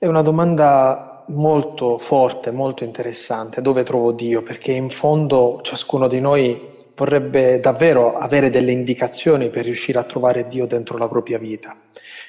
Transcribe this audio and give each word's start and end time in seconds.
È 0.00 0.06
una 0.06 0.22
domanda 0.22 1.24
molto 1.30 1.98
forte, 1.98 2.52
molto 2.52 2.84
interessante. 2.84 3.60
Dove 3.60 3.82
trovo 3.82 4.12
Dio? 4.12 4.44
Perché 4.44 4.70
in 4.70 4.90
fondo 4.90 5.58
ciascuno 5.64 6.06
di 6.06 6.20
noi 6.20 6.68
vorrebbe 6.94 7.58
davvero 7.58 8.16
avere 8.16 8.48
delle 8.48 8.70
indicazioni 8.70 9.50
per 9.50 9.64
riuscire 9.64 9.98
a 9.98 10.04
trovare 10.04 10.46
Dio 10.46 10.68
dentro 10.68 10.98
la 10.98 11.08
propria 11.08 11.38
vita. 11.38 11.76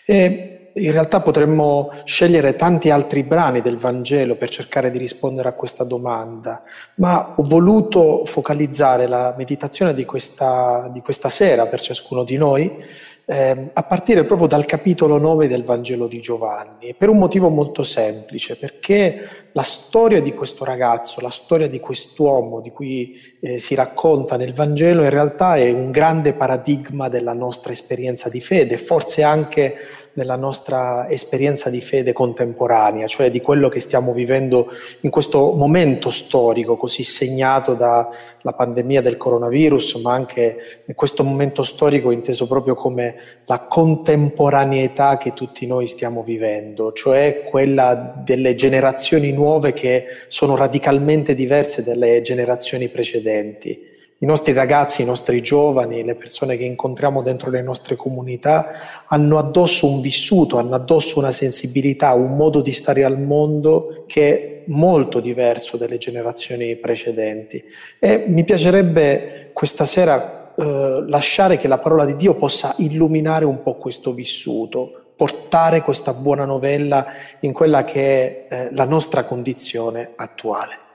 E 0.03 0.71
in 0.73 0.91
realtà 0.91 1.19
potremmo 1.19 1.91
scegliere 2.05 2.55
tanti 2.55 2.89
altri 2.89 3.21
brani 3.21 3.61
del 3.61 3.77
Vangelo 3.77 4.35
per 4.35 4.49
cercare 4.49 4.89
di 4.89 4.97
rispondere 4.97 5.49
a 5.49 5.53
questa 5.53 5.83
domanda, 5.83 6.63
ma 6.95 7.35
ho 7.35 7.43
voluto 7.43 8.25
focalizzare 8.25 9.07
la 9.07 9.35
meditazione 9.37 9.93
di 9.93 10.05
questa, 10.05 10.89
di 10.91 11.01
questa 11.01 11.29
sera 11.29 11.67
per 11.67 11.81
ciascuno 11.81 12.23
di 12.23 12.37
noi 12.37 12.83
eh, 13.31 13.69
a 13.73 13.83
partire 13.83 14.23
proprio 14.23 14.47
dal 14.47 14.65
capitolo 14.65 15.19
9 15.19 15.47
del 15.47 15.63
Vangelo 15.63 16.07
di 16.07 16.19
Giovanni, 16.19 16.95
per 16.97 17.09
un 17.09 17.19
motivo 17.19 17.49
molto 17.49 17.83
semplice, 17.83 18.57
perché 18.57 19.49
la 19.51 19.61
storia 19.61 20.19
di 20.19 20.33
questo 20.33 20.65
ragazzo, 20.65 21.21
la 21.21 21.29
storia 21.29 21.67
di 21.67 21.79
quest'uomo 21.79 22.59
di 22.59 22.71
cui 22.71 23.19
eh, 23.39 23.59
si 23.59 23.75
racconta 23.75 24.35
nel 24.35 24.55
Vangelo, 24.55 25.03
in 25.03 25.11
realtà 25.11 25.57
è 25.57 25.69
un 25.69 25.91
grande 25.91 26.33
paradigma 26.33 27.07
della 27.07 27.33
nostra 27.33 27.71
esperienza 27.71 28.29
di 28.29 28.41
fede, 28.41 28.79
forse 28.79 29.21
anche 29.21 29.75
nella 30.13 30.35
nostra 30.35 31.07
esperienza 31.09 31.69
di 31.69 31.81
fede 31.81 32.13
contemporanea, 32.13 33.07
cioè 33.07 33.31
di 33.31 33.41
quello 33.41 33.69
che 33.69 33.79
stiamo 33.79 34.11
vivendo 34.11 34.69
in 35.01 35.09
questo 35.09 35.53
momento 35.53 36.09
storico 36.09 36.77
così 36.77 37.03
segnato 37.03 37.73
dalla 37.73 38.09
pandemia 38.55 39.01
del 39.01 39.17
coronavirus, 39.17 39.95
ma 39.95 40.13
anche 40.13 40.83
in 40.85 40.95
questo 40.95 41.23
momento 41.23 41.63
storico 41.63 42.11
inteso 42.11 42.47
proprio 42.47 42.75
come 42.75 43.15
la 43.45 43.59
contemporaneità 43.61 45.17
che 45.17 45.33
tutti 45.33 45.65
noi 45.65 45.87
stiamo 45.87 46.23
vivendo, 46.23 46.91
cioè 46.91 47.43
quella 47.49 48.13
delle 48.23 48.55
generazioni 48.55 49.31
nuove 49.31 49.73
che 49.73 50.05
sono 50.27 50.55
radicalmente 50.55 51.33
diverse 51.33 51.83
dalle 51.83 52.21
generazioni 52.21 52.87
precedenti. 52.87 53.88
I 54.21 54.25
nostri 54.25 54.51
ragazzi, 54.51 55.01
i 55.01 55.05
nostri 55.05 55.41
giovani, 55.41 56.03
le 56.03 56.15
persone 56.15 56.57
che 56.57 56.65
incontriamo 56.65 57.21
dentro 57.21 57.49
le 57.49 57.61
nostre 57.61 57.95
comunità 57.95 59.05
hanno 59.07 59.37
addosso 59.37 59.87
un 59.87 60.01
vissuto, 60.01 60.57
hanno 60.57 60.75
addosso 60.75 61.19
una 61.19 61.31
sensibilità, 61.31 62.11
un 62.11 62.35
modo 62.35 62.59
di 62.59 62.73
stare 62.73 63.05
al 63.05 63.17
mondo 63.17 64.03
che 64.07 64.29
è 64.29 64.63
molto 64.67 65.21
diverso 65.21 65.77
dalle 65.77 65.97
generazioni 65.97 66.75
precedenti. 66.75 67.63
E 67.97 68.25
mi 68.27 68.43
piacerebbe 68.43 69.51
questa 69.53 69.85
sera 69.85 70.53
eh, 70.53 71.05
lasciare 71.07 71.57
che 71.57 71.69
la 71.69 71.77
parola 71.77 72.03
di 72.03 72.17
Dio 72.17 72.33
possa 72.33 72.75
illuminare 72.79 73.45
un 73.45 73.63
po' 73.63 73.75
questo 73.75 74.13
vissuto, 74.13 75.13
portare 75.15 75.81
questa 75.81 76.13
buona 76.13 76.43
novella 76.43 77.05
in 77.39 77.53
quella 77.53 77.85
che 77.85 78.47
è 78.47 78.53
eh, 78.53 78.69
la 78.73 78.83
nostra 78.83 79.23
condizione 79.23 80.11
attuale. 80.17 80.87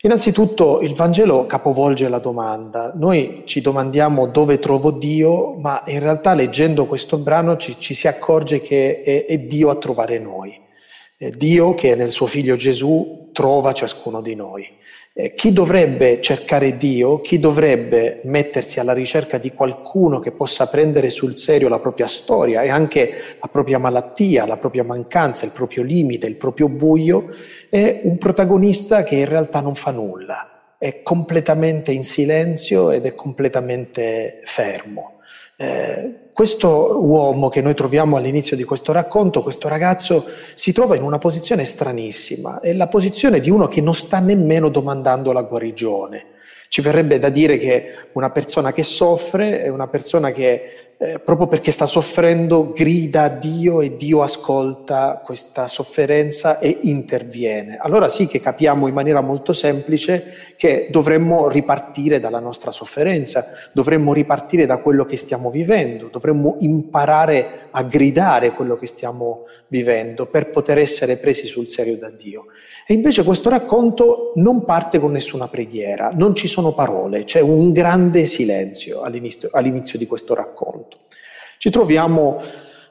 Innanzitutto 0.00 0.78
il 0.80 0.94
Vangelo 0.94 1.46
capovolge 1.46 2.08
la 2.08 2.20
domanda. 2.20 2.92
Noi 2.94 3.42
ci 3.46 3.60
domandiamo 3.60 4.28
dove 4.28 4.60
trovo 4.60 4.92
Dio, 4.92 5.54
ma 5.54 5.82
in 5.86 5.98
realtà 5.98 6.34
leggendo 6.34 6.86
questo 6.86 7.18
brano 7.18 7.56
ci, 7.56 7.76
ci 7.80 7.94
si 7.94 8.06
accorge 8.06 8.60
che 8.60 9.00
è, 9.02 9.24
è, 9.26 9.38
Dio 9.38 9.70
a 9.70 9.76
trovare 9.76 10.20
noi. 10.20 10.56
È 11.16 11.30
Dio 11.30 11.74
che 11.74 11.96
nel 11.96 12.12
suo 12.12 12.26
figlio 12.26 12.54
Gesù 12.54 13.30
trova 13.32 13.72
ciascuno 13.72 14.20
di 14.22 14.36
noi. 14.36 14.68
Eh, 15.20 15.34
chi 15.34 15.52
dovrebbe 15.52 16.20
cercare 16.20 16.76
Dio, 16.76 17.20
chi 17.20 17.40
dovrebbe 17.40 18.20
mettersi 18.22 18.78
alla 18.78 18.92
ricerca 18.92 19.36
di 19.36 19.50
qualcuno 19.50 20.20
che 20.20 20.30
possa 20.30 20.68
prendere 20.68 21.10
sul 21.10 21.36
serio 21.36 21.68
la 21.68 21.80
propria 21.80 22.06
storia 22.06 22.62
e 22.62 22.68
anche 22.68 23.36
la 23.40 23.48
propria 23.48 23.80
malattia, 23.80 24.46
la 24.46 24.58
propria 24.58 24.84
mancanza, 24.84 25.44
il 25.44 25.50
proprio 25.50 25.82
limite, 25.82 26.28
il 26.28 26.36
proprio 26.36 26.68
buio, 26.68 27.30
è 27.68 28.02
un 28.04 28.16
protagonista 28.16 29.02
che 29.02 29.16
in 29.16 29.24
realtà 29.24 29.58
non 29.58 29.74
fa 29.74 29.90
nulla, 29.90 30.76
è 30.78 31.02
completamente 31.02 31.90
in 31.90 32.04
silenzio 32.04 32.92
ed 32.92 33.04
è 33.04 33.16
completamente 33.16 34.38
fermo. 34.44 35.17
Eh, 35.60 36.28
questo 36.32 37.04
uomo 37.04 37.48
che 37.48 37.60
noi 37.60 37.74
troviamo 37.74 38.16
all'inizio 38.16 38.54
di 38.54 38.62
questo 38.62 38.92
racconto, 38.92 39.42
questo 39.42 39.66
ragazzo, 39.66 40.24
si 40.54 40.72
trova 40.72 40.94
in 40.94 41.02
una 41.02 41.18
posizione 41.18 41.64
stranissima, 41.64 42.60
è 42.60 42.72
la 42.72 42.86
posizione 42.86 43.40
di 43.40 43.50
uno 43.50 43.66
che 43.66 43.80
non 43.80 43.92
sta 43.92 44.20
nemmeno 44.20 44.68
domandando 44.68 45.32
la 45.32 45.42
guarigione. 45.42 46.26
Ci 46.68 46.80
verrebbe 46.80 47.18
da 47.18 47.28
dire 47.28 47.58
che 47.58 47.92
una 48.12 48.30
persona 48.30 48.72
che 48.72 48.84
soffre 48.84 49.60
è 49.60 49.68
una 49.68 49.88
persona 49.88 50.30
che 50.30 50.87
eh, 51.00 51.20
proprio 51.20 51.46
perché 51.46 51.70
sta 51.70 51.86
soffrendo, 51.86 52.72
grida 52.72 53.22
a 53.22 53.28
Dio 53.28 53.80
e 53.80 53.96
Dio 53.96 54.22
ascolta 54.22 55.22
questa 55.24 55.68
sofferenza 55.68 56.58
e 56.58 56.76
interviene. 56.82 57.76
Allora 57.76 58.08
sì 58.08 58.26
che 58.26 58.40
capiamo 58.40 58.88
in 58.88 58.94
maniera 58.94 59.20
molto 59.20 59.52
semplice 59.52 60.54
che 60.56 60.88
dovremmo 60.90 61.48
ripartire 61.48 62.18
dalla 62.18 62.40
nostra 62.40 62.72
sofferenza, 62.72 63.46
dovremmo 63.72 64.12
ripartire 64.12 64.66
da 64.66 64.78
quello 64.78 65.04
che 65.04 65.16
stiamo 65.16 65.50
vivendo, 65.50 66.08
dovremmo 66.08 66.56
imparare 66.58 67.68
a 67.70 67.82
gridare 67.84 68.50
quello 68.52 68.74
che 68.74 68.88
stiamo 68.88 69.44
vivendo 69.68 70.26
per 70.26 70.50
poter 70.50 70.78
essere 70.78 71.16
presi 71.16 71.46
sul 71.46 71.68
serio 71.68 71.96
da 71.96 72.10
Dio. 72.10 72.46
E 72.90 72.94
invece 72.94 73.22
questo 73.22 73.50
racconto 73.50 74.32
non 74.36 74.64
parte 74.64 74.98
con 74.98 75.12
nessuna 75.12 75.46
preghiera, 75.46 76.10
non 76.14 76.34
ci 76.34 76.48
sono 76.48 76.72
parole, 76.72 77.24
c'è 77.24 77.40
un 77.40 77.70
grande 77.70 78.24
silenzio 78.24 79.02
all'inizio, 79.02 79.50
all'inizio 79.52 79.98
di 79.98 80.06
questo 80.06 80.34
racconto. 80.34 80.87
Ci 81.58 81.70
troviamo 81.70 82.40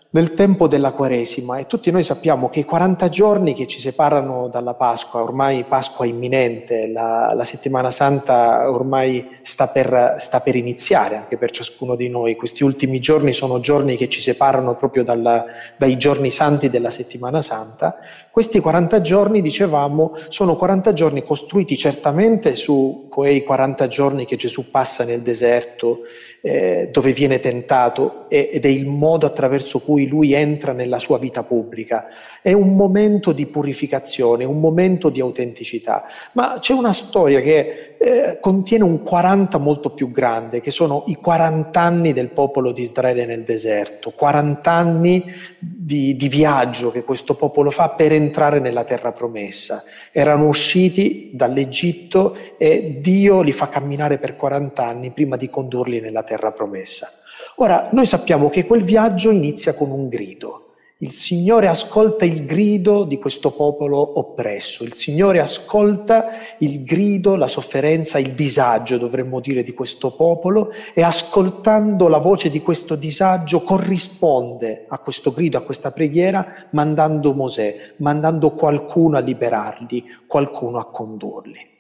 nel 0.10 0.34
tempo 0.34 0.68
della 0.68 0.94
Quaresima 0.94 1.58
e 1.58 1.68
tutti 1.68 1.92
noi 1.92 2.02
sappiamo 2.02 2.50
che 2.50 2.62
i 2.62 2.66
40 2.66 3.10
giorni 3.10 3.54
che 3.54 3.68
ci 3.68 3.80
separano 3.80 4.48
dalla 4.48 4.74
Pasqua, 4.74 5.22
ormai 5.22 5.66
Pasqua 5.66 6.06
imminente, 6.06 6.88
la, 6.88 7.34
la 7.36 7.44
settimana 7.44 7.92
santa 7.92 8.70
ormai 8.70 9.38
sta 9.42 9.68
per, 9.68 10.16
sta 10.18 10.40
per, 10.40 10.56
iniziare 10.56 11.18
anche 11.18 11.38
per 11.38 11.52
ciascuno 11.52 11.96
di 11.96 12.08
noi, 12.10 12.36
questi 12.36 12.64
ultimi 12.64 13.00
giorni 13.00 13.34
sono 13.34 13.60
giorni 13.60 13.98
che 13.98 14.08
ci 14.08 14.22
separano 14.22 14.76
proprio 14.76 15.04
dalla, 15.04 15.46
dai 15.76 15.98
giorni 15.98 16.30
santi 16.30 16.70
della 16.70 16.90
settimana 16.90 17.42
santa, 17.42 17.98
questi 18.38 18.60
40 18.60 19.02
giorni, 19.02 19.42
dicevamo, 19.42 20.16
sono 20.28 20.56
40 20.56 20.94
giorni 20.94 21.24
costruiti 21.24 21.76
certamente 21.76 22.54
su 22.54 23.08
quei 23.10 23.44
40 23.44 23.88
giorni 23.88 24.26
che 24.26 24.36
Gesù 24.36 24.70
passa 24.70 25.04
nel 25.04 25.24
deserto, 25.24 26.02
eh, 26.42 26.90
dove 26.92 27.14
viene 27.14 27.40
tentato, 27.40 28.30
ed 28.30 28.64
è 28.64 28.68
il 28.68 28.86
modo 28.86 29.26
attraverso 29.26 29.80
cui 29.80 30.06
lui 30.06 30.34
entra 30.34 30.72
nella 30.72 31.00
sua 31.00 31.18
vita 31.18 31.42
pubblica. 31.42 32.06
È 32.40 32.54
un 32.54 32.76
momento 32.76 33.32
di 33.32 33.48
purificazione, 33.48 34.44
un 34.44 34.60
momento 34.60 35.10
di 35.10 35.20
autenticità. 35.20 36.04
Ma 36.34 36.58
c'è 36.60 36.74
una 36.74 36.94
storia 36.94 37.42
che 37.42 37.97
eh, 38.00 38.38
contiene 38.40 38.84
un 38.84 39.02
40 39.02 39.58
molto 39.58 39.92
più 39.92 40.12
grande, 40.12 40.62
che 40.62 40.72
sono 40.72 41.04
i 41.08 41.16
40 41.16 41.80
anni 41.80 42.14
del 42.14 42.30
popolo 42.30 42.72
di 42.72 42.82
Israele 42.82 43.26
nel 43.26 43.44
deserto, 43.44 44.12
40 44.12 44.72
anni 44.72 45.24
di, 45.60 46.16
di 46.16 46.28
viaggio 46.28 46.92
che 46.92 47.04
questo 47.04 47.36
popolo 47.36 47.70
fa 47.70 47.90
per 47.90 48.12
entrare 48.12 48.60
nella 48.60 48.84
terra 48.84 49.12
promessa. 49.12 49.84
Erano 50.12 50.48
usciti 50.48 51.32
dall'Egitto 51.34 52.36
e 52.58 52.98
Dio 53.00 53.42
li 53.42 53.52
fa 53.52 53.70
camminare 53.70 54.18
per 54.18 54.36
40 54.36 54.86
anni 54.86 55.12
prima 55.12 55.36
di 55.36 55.50
condurli 55.50 56.00
nella 56.00 56.24
terra 56.24 56.52
promessa. 56.52 57.10
Ora, 57.58 57.90
noi 57.92 58.06
sappiamo 58.06 58.50
che 58.50 58.66
quel 58.66 58.84
viaggio 58.84 59.32
inizia 59.32 59.74
con 59.74 59.90
un 59.90 60.08
grido. 60.08 60.67
Il 61.00 61.12
Signore 61.12 61.68
ascolta 61.68 62.26
il 62.26 62.44
grido 62.44 63.04
di 63.04 63.20
questo 63.20 63.52
popolo 63.52 64.18
oppresso, 64.18 64.84
il 64.84 64.96
Signore 64.96 65.40
ascolta 65.40 66.30
il 66.58 66.84
grido, 66.84 67.36
la 67.36 67.46
sofferenza, 67.46 68.18
il 68.18 68.32
disagio, 68.32 68.98
dovremmo 68.98 69.40
dire, 69.40 69.62
di 69.62 69.76
questo 69.76 70.16
popolo 70.16 70.72
e 70.96 71.04
ascoltando 71.04 72.08
la 72.08 72.18
voce 72.18 72.50
di 72.50 72.64
questo 72.64 72.96
disagio 72.96 73.62
corrisponde 73.62 74.86
a 74.88 74.98
questo 74.98 75.32
grido, 75.32 75.60
a 75.60 75.62
questa 75.62 75.92
preghiera, 75.92 76.68
mandando 76.72 77.32
Mosè, 77.32 77.94
mandando 77.98 78.54
qualcuno 78.54 79.18
a 79.18 79.22
liberarli, 79.22 80.04
qualcuno 80.26 80.80
a 80.80 80.90
condurli. 80.90 81.77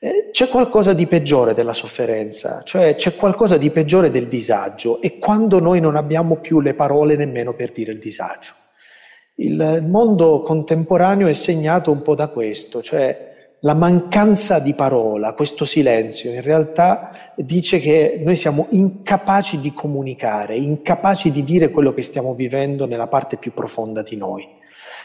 Eh, 0.00 0.28
c'è 0.30 0.46
qualcosa 0.46 0.92
di 0.92 1.06
peggiore 1.08 1.54
della 1.54 1.72
sofferenza, 1.72 2.62
cioè 2.62 2.94
c'è 2.94 3.16
qualcosa 3.16 3.56
di 3.56 3.70
peggiore 3.70 4.12
del 4.12 4.28
disagio 4.28 5.00
e 5.00 5.18
quando 5.18 5.58
noi 5.58 5.80
non 5.80 5.96
abbiamo 5.96 6.36
più 6.36 6.60
le 6.60 6.74
parole 6.74 7.16
nemmeno 7.16 7.52
per 7.54 7.72
dire 7.72 7.90
il 7.90 7.98
disagio. 7.98 8.52
Il 9.34 9.84
mondo 9.88 10.42
contemporaneo 10.42 11.26
è 11.26 11.32
segnato 11.32 11.90
un 11.90 12.02
po' 12.02 12.14
da 12.14 12.28
questo, 12.28 12.80
cioè 12.80 13.56
la 13.62 13.74
mancanza 13.74 14.60
di 14.60 14.72
parola, 14.72 15.32
questo 15.32 15.64
silenzio, 15.64 16.32
in 16.32 16.42
realtà 16.42 17.32
dice 17.34 17.80
che 17.80 18.20
noi 18.22 18.36
siamo 18.36 18.68
incapaci 18.70 19.58
di 19.58 19.72
comunicare, 19.72 20.56
incapaci 20.56 21.32
di 21.32 21.42
dire 21.42 21.70
quello 21.70 21.92
che 21.92 22.04
stiamo 22.04 22.34
vivendo 22.34 22.86
nella 22.86 23.08
parte 23.08 23.36
più 23.36 23.52
profonda 23.52 24.02
di 24.02 24.16
noi. 24.16 24.57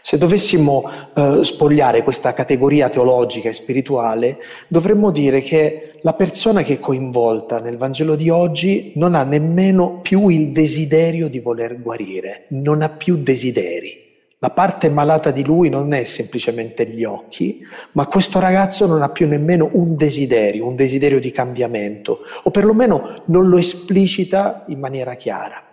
Se 0.06 0.18
dovessimo 0.18 0.84
eh, 1.16 1.46
spogliare 1.46 2.04
questa 2.04 2.34
categoria 2.34 2.90
teologica 2.90 3.48
e 3.48 3.54
spirituale, 3.54 4.38
dovremmo 4.68 5.12
dire 5.12 5.40
che 5.40 5.94
la 6.02 6.12
persona 6.12 6.62
che 6.62 6.74
è 6.74 6.80
coinvolta 6.82 7.60
nel 7.60 7.78
Vangelo 7.78 8.16
di 8.18 8.30
oggi 8.30 8.92
non 8.96 9.16
ha 9.16 9.24
nemmeno 9.24 10.02
più 10.02 10.28
il 10.28 10.52
desiderio 10.52 11.30
di 11.30 11.40
voler 11.40 11.80
guarire, 11.80 12.48
non 12.50 12.82
ha 12.82 12.90
più 12.90 13.16
desideri. 13.16 14.26
La 14.40 14.50
parte 14.50 14.90
malata 14.90 15.32
di 15.32 15.46
lui 15.46 15.70
non 15.70 15.94
è 15.94 16.04
semplicemente 16.04 16.86
gli 16.86 17.06
occhi, 17.06 17.66
ma 17.94 18.06
questo 18.08 18.42
ragazzo 18.42 18.86
non 18.86 19.04
ha 19.04 19.10
più 19.10 19.26
nemmeno 19.26 19.70
un 19.72 19.96
desiderio, 19.96 20.68
un 20.68 20.76
desiderio 20.76 21.22
di 21.22 21.32
cambiamento, 21.32 22.20
o 22.44 22.52
perlomeno 22.52 23.24
non 23.28 23.48
lo 23.48 23.58
esplicita 23.58 24.66
in 24.68 24.80
maniera 24.80 25.16
chiara. 25.16 25.73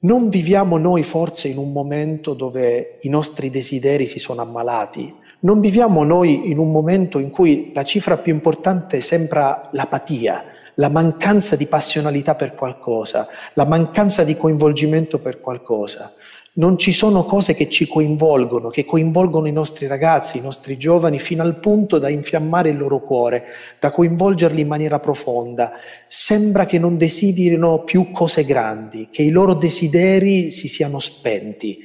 Non 0.00 0.28
viviamo 0.28 0.78
noi 0.78 1.02
forse 1.02 1.48
in 1.48 1.58
un 1.58 1.72
momento 1.72 2.32
dove 2.32 2.98
i 3.00 3.08
nostri 3.08 3.50
desideri 3.50 4.06
si 4.06 4.20
sono 4.20 4.42
ammalati? 4.42 5.12
Non 5.40 5.58
viviamo 5.58 6.04
noi 6.04 6.50
in 6.50 6.58
un 6.58 6.70
momento 6.70 7.18
in 7.18 7.30
cui 7.30 7.72
la 7.74 7.82
cifra 7.82 8.16
più 8.16 8.32
importante 8.32 9.00
sembra 9.00 9.68
l'apatia, 9.72 10.44
la 10.76 10.88
mancanza 10.88 11.56
di 11.56 11.66
passionalità 11.66 12.36
per 12.36 12.54
qualcosa, 12.54 13.26
la 13.54 13.64
mancanza 13.64 14.22
di 14.22 14.36
coinvolgimento 14.36 15.18
per 15.18 15.40
qualcosa? 15.40 16.14
Non 16.58 16.76
ci 16.76 16.92
sono 16.92 17.24
cose 17.24 17.54
che 17.54 17.68
ci 17.68 17.86
coinvolgono, 17.86 18.68
che 18.68 18.84
coinvolgono 18.84 19.46
i 19.46 19.52
nostri 19.52 19.86
ragazzi, 19.86 20.38
i 20.38 20.42
nostri 20.42 20.76
giovani, 20.76 21.18
fino 21.18 21.42
al 21.42 21.58
punto 21.60 21.98
da 21.98 22.08
infiammare 22.08 22.70
il 22.70 22.76
loro 22.76 23.00
cuore, 23.00 23.44
da 23.78 23.90
coinvolgerli 23.90 24.60
in 24.60 24.66
maniera 24.66 24.98
profonda. 24.98 25.72
Sembra 26.08 26.66
che 26.66 26.78
non 26.78 26.96
desiderino 26.96 27.84
più 27.84 28.10
cose 28.10 28.44
grandi, 28.44 29.08
che 29.10 29.22
i 29.22 29.30
loro 29.30 29.54
desideri 29.54 30.50
si 30.50 30.68
siano 30.68 30.98
spenti, 30.98 31.78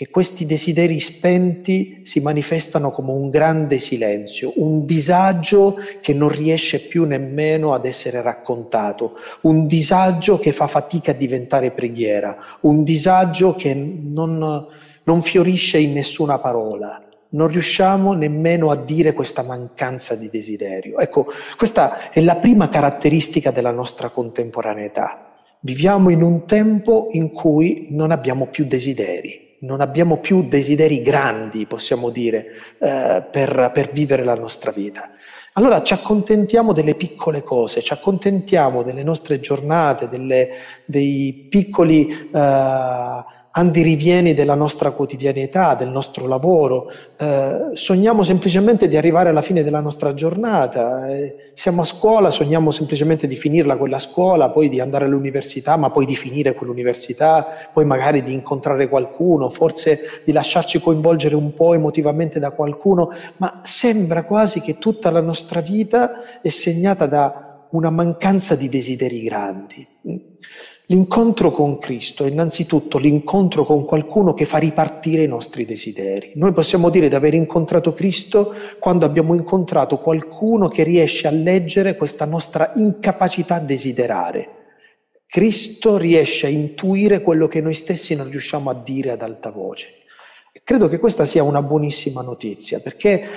che 0.00 0.08
questi 0.08 0.46
desideri 0.46 0.98
spenti 0.98 2.00
si 2.04 2.20
manifestano 2.20 2.90
come 2.90 3.12
un 3.12 3.28
grande 3.28 3.76
silenzio, 3.76 4.50
un 4.54 4.86
disagio 4.86 5.76
che 6.00 6.14
non 6.14 6.30
riesce 6.30 6.80
più 6.80 7.04
nemmeno 7.04 7.74
ad 7.74 7.84
essere 7.84 8.22
raccontato, 8.22 9.18
un 9.42 9.66
disagio 9.66 10.38
che 10.38 10.54
fa 10.54 10.68
fatica 10.68 11.10
a 11.10 11.14
diventare 11.14 11.70
preghiera, 11.72 12.34
un 12.60 12.82
disagio 12.82 13.54
che 13.54 13.74
non, 13.74 14.66
non 15.02 15.20
fiorisce 15.20 15.76
in 15.76 15.92
nessuna 15.92 16.38
parola. 16.38 17.06
Non 17.32 17.48
riusciamo 17.48 18.14
nemmeno 18.14 18.70
a 18.70 18.76
dire 18.76 19.12
questa 19.12 19.42
mancanza 19.42 20.14
di 20.14 20.30
desiderio. 20.30 20.98
Ecco, 20.98 21.26
questa 21.58 22.08
è 22.08 22.22
la 22.22 22.36
prima 22.36 22.70
caratteristica 22.70 23.50
della 23.50 23.70
nostra 23.70 24.08
contemporaneità. 24.08 25.42
Viviamo 25.60 26.08
in 26.08 26.22
un 26.22 26.46
tempo 26.46 27.08
in 27.10 27.32
cui 27.32 27.88
non 27.90 28.12
abbiamo 28.12 28.46
più 28.46 28.64
desideri 28.64 29.48
non 29.60 29.80
abbiamo 29.80 30.18
più 30.18 30.46
desideri 30.46 31.02
grandi, 31.02 31.66
possiamo 31.66 32.10
dire, 32.10 32.46
eh, 32.78 33.22
per, 33.30 33.70
per, 33.74 33.90
vivere 33.92 34.24
la 34.24 34.34
nostra 34.34 34.70
vita. 34.70 35.10
Allora 35.54 35.82
ci 35.82 35.92
accontentiamo 35.92 36.72
delle 36.72 36.94
piccole 36.94 37.42
cose, 37.42 37.82
ci 37.82 37.92
accontentiamo 37.92 38.82
delle 38.82 39.02
nostre 39.02 39.40
giornate, 39.40 40.08
delle, 40.08 40.50
dei 40.84 41.46
piccoli... 41.48 42.30
Eh, 42.32 43.38
andirivieni 43.52 44.32
della 44.32 44.54
nostra 44.54 44.92
quotidianità, 44.92 45.74
del 45.74 45.88
nostro 45.88 46.26
lavoro, 46.28 46.90
eh, 47.18 47.70
sogniamo 47.74 48.22
semplicemente 48.22 48.86
di 48.86 48.96
arrivare 48.96 49.30
alla 49.30 49.42
fine 49.42 49.64
della 49.64 49.80
nostra 49.80 50.14
giornata, 50.14 51.08
eh, 51.08 51.50
siamo 51.54 51.80
a 51.82 51.84
scuola, 51.84 52.30
sogniamo 52.30 52.70
semplicemente 52.70 53.26
di 53.26 53.34
finirla 53.34 53.76
quella 53.76 53.98
scuola, 53.98 54.50
poi 54.50 54.68
di 54.68 54.78
andare 54.78 55.06
all'università, 55.06 55.76
ma 55.76 55.90
poi 55.90 56.06
di 56.06 56.14
finire 56.14 56.54
quell'università, 56.54 57.70
poi 57.72 57.84
magari 57.84 58.22
di 58.22 58.32
incontrare 58.32 58.88
qualcuno, 58.88 59.50
forse 59.50 60.22
di 60.24 60.30
lasciarci 60.30 60.80
coinvolgere 60.80 61.34
un 61.34 61.52
po' 61.52 61.74
emotivamente 61.74 62.38
da 62.38 62.52
qualcuno, 62.52 63.10
ma 63.38 63.60
sembra 63.64 64.22
quasi 64.22 64.60
che 64.60 64.78
tutta 64.78 65.10
la 65.10 65.20
nostra 65.20 65.60
vita 65.60 66.40
è 66.40 66.48
segnata 66.48 67.06
da 67.06 67.66
una 67.70 67.90
mancanza 67.90 68.54
di 68.54 68.68
desideri 68.68 69.22
grandi. 69.22 69.86
L'incontro 70.90 71.52
con 71.52 71.78
Cristo 71.78 72.24
è 72.24 72.28
innanzitutto 72.28 72.98
l'incontro 72.98 73.64
con 73.64 73.84
qualcuno 73.84 74.34
che 74.34 74.44
fa 74.44 74.58
ripartire 74.58 75.22
i 75.22 75.28
nostri 75.28 75.64
desideri. 75.64 76.32
Noi 76.34 76.52
possiamo 76.52 76.90
dire 76.90 77.08
di 77.08 77.14
aver 77.14 77.34
incontrato 77.34 77.92
Cristo 77.92 78.52
quando 78.80 79.04
abbiamo 79.04 79.34
incontrato 79.34 79.98
qualcuno 79.98 80.66
che 80.66 80.82
riesce 80.82 81.28
a 81.28 81.30
leggere 81.30 81.94
questa 81.94 82.24
nostra 82.24 82.72
incapacità 82.74 83.54
a 83.54 83.60
desiderare. 83.60 84.48
Cristo 85.26 85.96
riesce 85.96 86.46
a 86.46 86.50
intuire 86.50 87.22
quello 87.22 87.46
che 87.46 87.60
noi 87.60 87.74
stessi 87.74 88.16
non 88.16 88.28
riusciamo 88.28 88.68
a 88.68 88.74
dire 88.74 89.12
ad 89.12 89.22
alta 89.22 89.52
voce. 89.52 89.86
E 90.52 90.62
credo 90.64 90.88
che 90.88 90.98
questa 90.98 91.24
sia 91.24 91.44
una 91.44 91.62
buonissima 91.62 92.20
notizia, 92.20 92.80
perché 92.80 93.28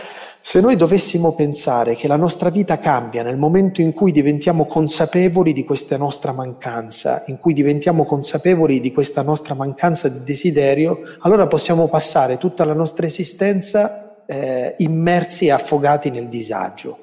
se 0.45 0.59
noi 0.59 0.75
dovessimo 0.75 1.31
pensare 1.31 1.95
che 1.95 2.09
la 2.09 2.17
nostra 2.17 2.49
vita 2.49 2.77
cambia 2.77 3.23
nel 3.23 3.37
momento 3.37 3.79
in 3.79 3.93
cui 3.93 4.11
diventiamo 4.11 4.65
consapevoli 4.65 5.53
di 5.53 5.63
questa 5.63 5.95
nostra 5.95 6.33
mancanza, 6.33 7.23
in 7.27 7.39
cui 7.39 7.53
diventiamo 7.53 8.03
consapevoli 8.03 8.81
di 8.81 8.91
questa 8.91 9.21
nostra 9.21 9.53
mancanza 9.53 10.09
di 10.09 10.21
desiderio, 10.25 10.99
allora 11.19 11.47
possiamo 11.47 11.87
passare 11.87 12.37
tutta 12.37 12.65
la 12.65 12.73
nostra 12.73 13.05
esistenza 13.05 14.25
eh, 14.25 14.75
immersi 14.79 15.45
e 15.45 15.51
affogati 15.51 16.09
nel 16.09 16.27
disagio. 16.27 17.02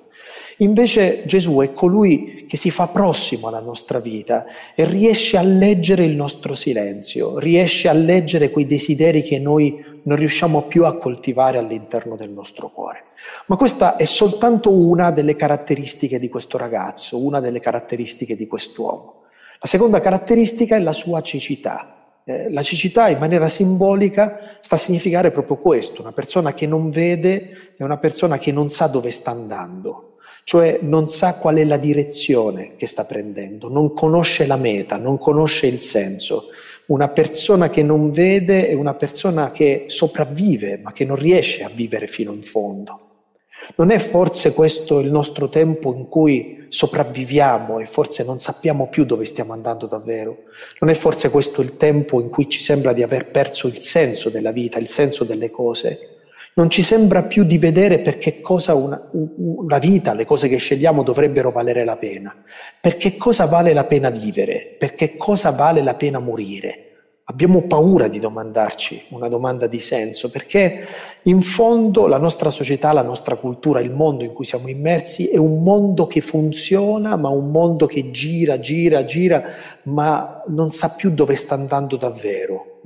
Invece 0.61 1.23
Gesù 1.25 1.59
è 1.61 1.73
colui 1.73 2.45
che 2.47 2.59
si 2.59 2.71
fa 2.71 2.89
prossimo 2.89 3.49
alla 3.49 3.61
nostra 3.61 3.99
vita 3.99 4.45
e 4.75 4.85
riesce 4.85 5.39
a 5.39 5.43
leggere 5.43 6.05
il 6.05 6.15
nostro 6.15 6.55
silenzio, 6.55 7.39
riesce 7.39 7.89
a 7.89 7.93
leggere 7.93 8.51
quei 8.51 8.67
desideri 8.67 9.23
che 9.23 9.39
noi 9.39 9.83
non 10.03 10.19
riusciamo 10.19 10.63
più 10.63 10.85
a 10.85 10.99
coltivare 10.99 11.57
all'interno 11.57 12.15
del 12.15 12.31
nostro 12.31 12.71
cuore. 12.71 13.05
Ma 13.47 13.57
questa 13.57 13.97
è 13.97 14.05
soltanto 14.05 14.71
una 14.71 15.11
delle 15.11 15.35
caratteristiche 15.35 16.19
di 16.19 16.29
questo 16.29 16.59
ragazzo, 16.59 17.25
una 17.25 17.41
delle 17.41 17.61
caratteristiche 17.61 18.37
di 18.37 18.47
quest'uomo. 18.47 19.23
La 19.61 19.69
seconda 19.69 20.01
caratteristica 20.01 20.77
è 20.77 20.81
la 20.81 20.93
sua 20.93 21.23
cecità. 21.23 22.19
Eh, 22.25 22.51
la 22.51 22.63
cecità 22.63 23.09
in 23.09 23.19
maniera 23.19 23.49
simbolica 23.49 24.59
sta 24.61 24.75
a 24.75 24.79
significare 24.79 25.31
proprio 25.31 25.57
questo, 25.57 26.03
una 26.03 26.13
persona 26.13 26.53
che 26.53 26.67
non 26.67 26.91
vede 26.91 27.73
è 27.79 27.83
una 27.83 27.97
persona 27.97 28.37
che 28.37 28.53
non 28.53 28.69
sa 28.69 28.89
dove 28.89 29.11
sta 29.11 29.31
andando, 29.31 30.10
cioè 30.51 30.81
non 30.83 31.09
sa 31.09 31.37
qual 31.37 31.59
è 31.59 31.65
la 31.65 31.77
direzione 31.77 32.75
che 32.75 32.89
sta 32.89 33.05
prendendo, 33.05 33.69
non 33.69 33.95
conosce 33.95 34.47
la 34.47 34.57
meta, 34.57 34.97
non 34.97 35.17
conosce 35.17 35.69
il 35.69 35.79
senso. 35.79 36.49
Una 36.87 37.07
persona 37.07 37.71
che 37.71 37.85
non 37.85 38.11
vede 38.11 38.67
è 38.67 38.73
una 38.73 38.95
persona 38.95 39.53
che 39.53 39.85
sopravvive, 39.87 40.81
ma 40.83 40.93
che 40.93 41.05
non 41.05 41.15
riesce 41.15 41.63
a 41.63 41.71
vivere 41.73 42.09
fino 42.09 42.33
in 42.33 42.43
fondo. 42.43 43.29
Non 43.77 43.93
è 43.93 43.99
forse 44.01 44.53
questo 44.53 44.99
il 44.99 45.13
nostro 45.13 45.49
tempo 45.49 45.95
in 45.95 46.09
cui 46.09 46.67
sopravviviamo 46.69 47.79
e 47.79 47.87
forse 47.87 48.25
non 48.25 48.41
sappiamo 48.41 48.89
più 48.89 49.05
dove 49.05 49.27
stiamo 49.27 49.53
andando 49.53 49.87
davvero? 49.87 50.37
Non 50.81 50.91
è 50.91 50.95
forse 50.95 51.31
questo 51.31 51.63
il 51.63 51.77
tempo 51.77 52.21
in 52.21 52.29
cui 52.29 52.49
ci 52.49 52.59
sembra 52.59 52.93
di 52.93 53.05
aver 53.05 53.31
perso 53.31 53.69
il 53.69 53.79
senso 53.79 54.31
della 54.31 54.51
vita, 54.51 54.81
il 54.81 54.89
senso 54.89 55.23
delle 55.23 55.49
cose? 55.49 56.20
Non 56.55 56.69
ci 56.69 56.83
sembra 56.83 57.23
più 57.23 57.45
di 57.45 57.59
vedere 57.59 58.01
per 58.01 58.19
che 58.19 58.41
cosa 58.41 58.75
una, 58.75 59.01
una, 59.13 59.79
vita, 59.79 60.15
le 60.15 60.25
cose 60.25 60.49
che 60.49 60.57
scegliamo 60.57 61.03
dovrebbero 61.03 61.51
valere 61.51 61.85
la 61.85 61.97
pena. 61.97 62.35
Per 62.81 62.97
che 62.97 63.17
cosa 63.17 63.47
vale 63.47 63.73
la 63.73 63.85
pena 63.85 64.11
vivere? 64.11 64.77
Per 64.79 64.95
che 64.95 65.17
cosa 65.17 65.51
vale 65.51 65.83
la 65.83 65.95
pena 65.95 66.19
morire? 66.19 66.87
Abbiamo 67.25 67.63
paura 67.63 68.09
di 68.09 68.19
domandarci 68.19 69.05
una 69.11 69.29
domanda 69.29 69.69
di 69.69 69.79
senso, 69.79 70.31
perché 70.31 70.85
in 71.23 71.43
fondo 71.43 72.09
la 72.09 72.19
nostra 72.19 72.51
società, 72.51 72.93
la 72.93 73.03
nostra 73.03 73.37
cultura, 73.37 73.79
il 73.79 73.93
mondo 73.93 74.25
in 74.25 74.33
cui 74.33 74.45
siamo 74.45 74.67
immersi 74.67 75.29
è 75.29 75.37
un 75.37 75.63
mondo 75.63 76.09
che 76.09 76.21
funziona, 76.21 77.15
ma 77.15 77.29
un 77.29 77.53
mondo 77.53 77.87
che 77.87 78.11
gira, 78.11 78.59
gira, 78.59 79.05
gira, 79.05 79.45
ma 79.85 80.43
non 80.49 80.73
sa 80.73 80.93
più 80.97 81.11
dove 81.11 81.37
sta 81.37 81.55
andando 81.55 81.97
davvero. 81.97 82.81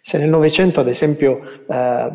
Se 0.00 0.16
nel 0.16 0.28
Novecento, 0.28 0.78
ad 0.78 0.88
esempio, 0.88 1.40
eh, 1.68 2.10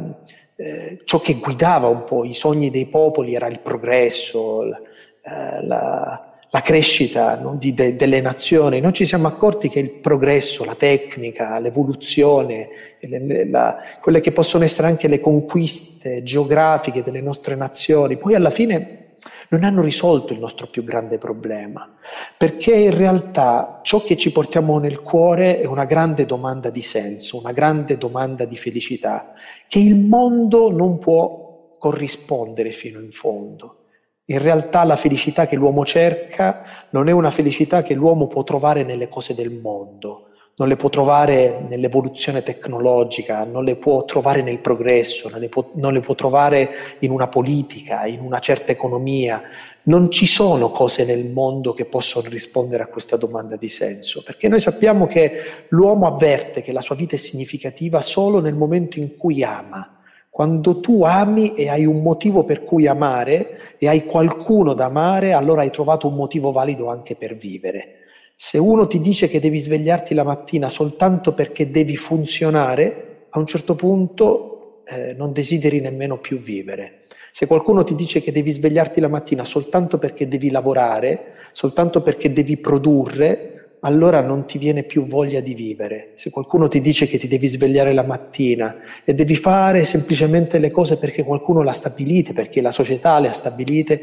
eh, 0.57 1.01
ciò 1.05 1.19
che 1.19 1.35
guidava 1.35 1.87
un 1.87 2.03
po' 2.03 2.25
i 2.25 2.33
sogni 2.33 2.69
dei 2.71 2.87
popoli 2.87 3.35
era 3.35 3.47
il 3.47 3.59
progresso, 3.59 4.63
la, 4.63 4.81
eh, 5.21 5.65
la, 5.65 6.33
la 6.49 6.61
crescita 6.61 7.39
no, 7.39 7.55
di, 7.55 7.73
de, 7.73 7.95
delle 7.95 8.21
nazioni. 8.21 8.79
Noi 8.79 8.93
ci 8.93 9.05
siamo 9.05 9.27
accorti 9.27 9.69
che 9.69 9.79
il 9.79 9.91
progresso, 9.91 10.65
la 10.65 10.75
tecnica, 10.75 11.59
l'evoluzione, 11.59 12.69
le, 12.99 13.47
la, 13.49 13.77
quelle 14.01 14.19
che 14.19 14.31
possono 14.31 14.63
essere 14.63 14.87
anche 14.87 15.07
le 15.07 15.19
conquiste 15.19 16.23
geografiche 16.23 17.03
delle 17.03 17.21
nostre 17.21 17.55
nazioni, 17.55 18.17
poi 18.17 18.33
alla 18.33 18.49
fine 18.49 19.06
non 19.49 19.63
hanno 19.63 19.81
risolto 19.81 20.33
il 20.33 20.39
nostro 20.39 20.67
più 20.67 20.83
grande 20.83 21.17
problema, 21.17 21.89
perché 22.37 22.73
in 22.73 22.95
realtà 22.95 23.79
ciò 23.83 24.01
che 24.01 24.17
ci 24.17 24.31
portiamo 24.31 24.77
nel 24.79 25.01
cuore 25.01 25.59
è 25.59 25.65
una 25.65 25.85
grande 25.85 26.25
domanda 26.25 26.69
di 26.69 26.81
senso, 26.81 27.37
una 27.37 27.51
grande 27.51 27.97
domanda 27.97 28.45
di 28.45 28.57
felicità, 28.57 29.33
che 29.67 29.79
il 29.79 29.95
mondo 29.95 30.71
non 30.71 30.97
può 30.99 31.75
corrispondere 31.77 32.71
fino 32.71 32.99
in 32.99 33.11
fondo. 33.11 33.83
In 34.25 34.39
realtà 34.39 34.83
la 34.83 34.97
felicità 34.97 35.47
che 35.47 35.55
l'uomo 35.55 35.85
cerca 35.85 36.63
non 36.89 37.07
è 37.07 37.13
una 37.13 37.31
felicità 37.31 37.81
che 37.81 37.93
l'uomo 37.93 38.27
può 38.27 38.43
trovare 38.43 38.83
nelle 38.83 39.07
cose 39.07 39.33
del 39.33 39.51
mondo, 39.51 40.31
non 40.59 40.67
le 40.69 40.75
può 40.75 40.89
trovare 40.89 41.65
nell'evoluzione 41.69 42.41
tecnologica, 42.41 43.43
non 43.43 43.63
le 43.63 43.75
può 43.75 44.05
trovare 44.05 44.41
nel 44.41 44.57
progresso, 44.57 45.29
non 45.29 45.39
le, 45.39 45.49
può, 45.49 45.69
non 45.75 45.93
le 45.93 45.99
può 45.99 46.15
trovare 46.15 46.69
in 46.99 47.11
una 47.11 47.27
politica, 47.27 48.07
in 48.07 48.21
una 48.21 48.39
certa 48.39 48.71
economia. 48.71 49.39
Non 49.83 50.09
ci 50.09 50.25
sono 50.25 50.71
cose 50.71 51.05
nel 51.05 51.29
mondo 51.29 51.73
che 51.73 51.85
possono 51.85 52.27
rispondere 52.27 52.81
a 52.81 52.87
questa 52.87 53.17
domanda 53.17 53.55
di 53.55 53.69
senso, 53.69 54.23
perché 54.23 54.47
noi 54.47 54.59
sappiamo 54.59 55.05
che 55.05 55.65
l'uomo 55.69 56.07
avverte 56.07 56.63
che 56.63 56.71
la 56.71 56.81
sua 56.81 56.95
vita 56.95 57.13
è 57.13 57.19
significativa 57.19 58.01
solo 58.01 58.39
nel 58.39 58.55
momento 58.55 58.97
in 58.97 59.15
cui 59.15 59.43
ama. 59.43 59.95
Quando 60.27 60.79
tu 60.79 61.03
ami 61.03 61.53
e 61.53 61.69
hai 61.69 61.85
un 61.85 62.01
motivo 62.01 62.43
per 62.43 62.63
cui 62.63 62.87
amare 62.87 63.75
e 63.77 63.87
hai 63.87 64.05
qualcuno 64.05 64.73
da 64.73 64.85
amare, 64.85 65.33
allora 65.33 65.61
hai 65.61 65.71
trovato 65.71 66.07
un 66.07 66.15
motivo 66.15 66.51
valido 66.51 66.87
anche 66.87 67.15
per 67.15 67.35
vivere. 67.35 68.05
Se 68.39 68.59
uno 68.59 68.85
ti 68.85 69.01
dice 69.01 69.27
che 69.29 69.39
devi 69.39 69.57
svegliarti 69.57 70.13
la 70.13 70.23
mattina 70.23 70.69
soltanto 70.69 71.33
perché 71.33 71.71
devi 71.71 71.95
funzionare, 71.95 73.25
a 73.31 73.39
un 73.39 73.47
certo 73.47 73.73
punto 73.73 74.83
eh, 74.85 75.15
non 75.17 75.33
desideri 75.33 75.79
nemmeno 75.79 76.19
più 76.19 76.37
vivere. 76.37 76.99
Se 77.31 77.47
qualcuno 77.47 77.83
ti 77.83 77.95
dice 77.95 78.21
che 78.21 78.31
devi 78.31 78.51
svegliarti 78.51 78.99
la 78.99 79.07
mattina 79.07 79.43
soltanto 79.43 79.97
perché 79.97 80.27
devi 80.27 80.51
lavorare, 80.51 81.33
soltanto 81.51 82.03
perché 82.03 82.31
devi 82.31 82.57
produrre, 82.57 83.57
allora 83.81 84.21
non 84.21 84.45
ti 84.45 84.59
viene 84.59 84.83
più 84.83 85.07
voglia 85.07 85.39
di 85.39 85.55
vivere. 85.55 86.11
Se 86.13 86.29
qualcuno 86.29 86.67
ti 86.67 86.79
dice 86.79 87.07
che 87.07 87.17
ti 87.17 87.27
devi 87.27 87.47
svegliare 87.47 87.91
la 87.91 88.03
mattina 88.03 88.75
e 89.03 89.15
devi 89.15 89.35
fare 89.35 89.83
semplicemente 89.83 90.59
le 90.59 90.69
cose 90.69 90.97
perché 90.97 91.23
qualcuno 91.23 91.63
l'ha 91.63 91.73
stabilite, 91.73 92.33
perché 92.33 92.61
la 92.61 92.71
società 92.71 93.19
le 93.19 93.29
ha 93.29 93.33
stabilite, 93.33 94.01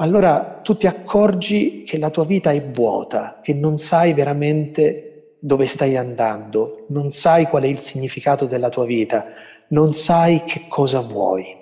allora 0.00 0.60
tu 0.62 0.76
ti 0.76 0.86
accorgi 0.86 1.84
che 1.84 1.98
la 1.98 2.10
tua 2.10 2.24
vita 2.24 2.50
è 2.50 2.62
vuota, 2.62 3.38
che 3.42 3.52
non 3.52 3.76
sai 3.76 4.14
veramente 4.14 5.36
dove 5.38 5.66
stai 5.66 5.96
andando, 5.96 6.86
non 6.88 7.10
sai 7.12 7.46
qual 7.46 7.64
è 7.64 7.66
il 7.66 7.78
significato 7.78 8.46
della 8.46 8.70
tua 8.70 8.86
vita, 8.86 9.26
non 9.68 9.92
sai 9.92 10.44
che 10.44 10.64
cosa 10.68 11.00
vuoi. 11.00 11.54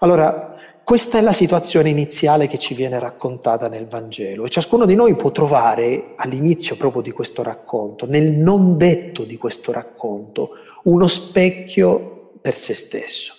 Allora, 0.00 0.56
questa 0.82 1.18
è 1.18 1.20
la 1.20 1.32
situazione 1.32 1.88
iniziale 1.88 2.48
che 2.48 2.58
ci 2.58 2.74
viene 2.74 2.98
raccontata 2.98 3.68
nel 3.68 3.86
Vangelo 3.86 4.44
e 4.44 4.50
ciascuno 4.50 4.84
di 4.84 4.96
noi 4.96 5.14
può 5.14 5.30
trovare 5.30 6.12
all'inizio 6.16 6.76
proprio 6.76 7.02
di 7.02 7.12
questo 7.12 7.44
racconto, 7.44 8.06
nel 8.06 8.32
non 8.32 8.76
detto 8.76 9.22
di 9.22 9.36
questo 9.36 9.70
racconto, 9.70 10.50
uno 10.84 11.06
specchio 11.06 12.32
per 12.40 12.54
se 12.54 12.74
stesso. 12.74 13.34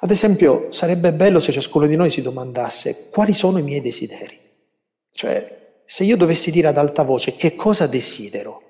Ad 0.00 0.10
esempio, 0.10 0.70
sarebbe 0.70 1.12
bello 1.12 1.40
se 1.40 1.50
ciascuno 1.50 1.86
di 1.86 1.96
noi 1.96 2.08
si 2.08 2.22
domandasse 2.22 3.08
quali 3.10 3.34
sono 3.34 3.58
i 3.58 3.62
miei 3.62 3.80
desideri. 3.80 4.38
Cioè, 5.10 5.82
se 5.84 6.04
io 6.04 6.16
dovessi 6.16 6.52
dire 6.52 6.68
ad 6.68 6.78
alta 6.78 7.02
voce 7.02 7.34
che 7.34 7.56
cosa 7.56 7.88
desidero, 7.88 8.62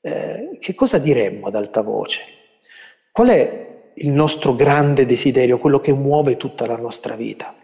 eh, 0.00 0.56
che 0.58 0.74
cosa 0.74 0.98
diremmo 0.98 1.48
ad 1.48 1.54
alta 1.54 1.82
voce? 1.82 2.22
Qual 3.12 3.28
è 3.28 3.90
il 3.94 4.08
nostro 4.08 4.54
grande 4.54 5.04
desiderio, 5.04 5.58
quello 5.58 5.80
che 5.80 5.92
muove 5.92 6.38
tutta 6.38 6.64
la 6.64 6.76
nostra 6.76 7.14
vita? 7.14 7.54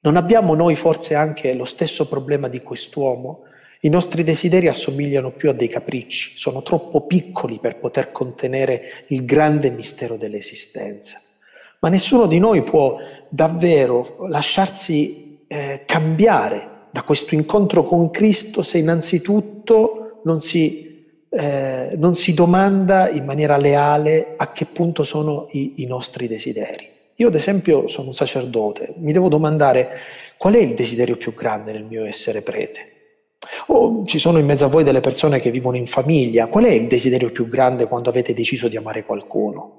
Non 0.00 0.16
abbiamo 0.16 0.54
noi 0.54 0.74
forse 0.74 1.14
anche 1.14 1.54
lo 1.54 1.64
stesso 1.64 2.08
problema 2.08 2.48
di 2.48 2.60
quest'uomo? 2.60 3.42
I 3.80 3.88
nostri 3.88 4.24
desideri 4.24 4.66
assomigliano 4.66 5.30
più 5.30 5.50
a 5.50 5.52
dei 5.52 5.68
capricci, 5.68 6.36
sono 6.36 6.62
troppo 6.62 7.06
piccoli 7.06 7.60
per 7.60 7.78
poter 7.78 8.10
contenere 8.10 9.04
il 9.08 9.24
grande 9.24 9.70
mistero 9.70 10.16
dell'esistenza 10.16 11.20
ma 11.86 11.92
nessuno 11.92 12.26
di 12.26 12.40
noi 12.40 12.64
può 12.64 12.98
davvero 13.28 14.16
lasciarsi 14.28 15.44
eh, 15.46 15.84
cambiare 15.86 16.88
da 16.90 17.02
questo 17.02 17.36
incontro 17.36 17.84
con 17.84 18.10
Cristo 18.10 18.62
se 18.62 18.78
innanzitutto 18.78 20.20
non 20.24 20.40
si, 20.40 21.22
eh, 21.28 21.94
non 21.96 22.16
si 22.16 22.34
domanda 22.34 23.08
in 23.08 23.24
maniera 23.24 23.56
leale 23.56 24.34
a 24.36 24.50
che 24.50 24.64
punto 24.64 25.04
sono 25.04 25.46
i, 25.52 25.74
i 25.76 25.86
nostri 25.86 26.26
desideri. 26.26 26.88
Io 27.14 27.28
ad 27.28 27.36
esempio 27.36 27.86
sono 27.86 28.08
un 28.08 28.14
sacerdote, 28.14 28.94
mi 28.96 29.12
devo 29.12 29.28
domandare 29.28 29.90
qual 30.38 30.54
è 30.54 30.58
il 30.58 30.74
desiderio 30.74 31.16
più 31.16 31.34
grande 31.34 31.70
nel 31.70 31.84
mio 31.84 32.04
essere 32.04 32.42
prete. 32.42 32.80
O 33.66 34.02
ci 34.06 34.18
sono 34.18 34.38
in 34.38 34.44
mezzo 34.44 34.64
a 34.64 34.68
voi 34.68 34.82
delle 34.82 34.98
persone 34.98 35.38
che 35.38 35.52
vivono 35.52 35.76
in 35.76 35.86
famiglia, 35.86 36.48
qual 36.48 36.64
è 36.64 36.72
il 36.72 36.88
desiderio 36.88 37.30
più 37.30 37.46
grande 37.46 37.86
quando 37.86 38.10
avete 38.10 38.34
deciso 38.34 38.66
di 38.66 38.76
amare 38.76 39.04
qualcuno? 39.04 39.75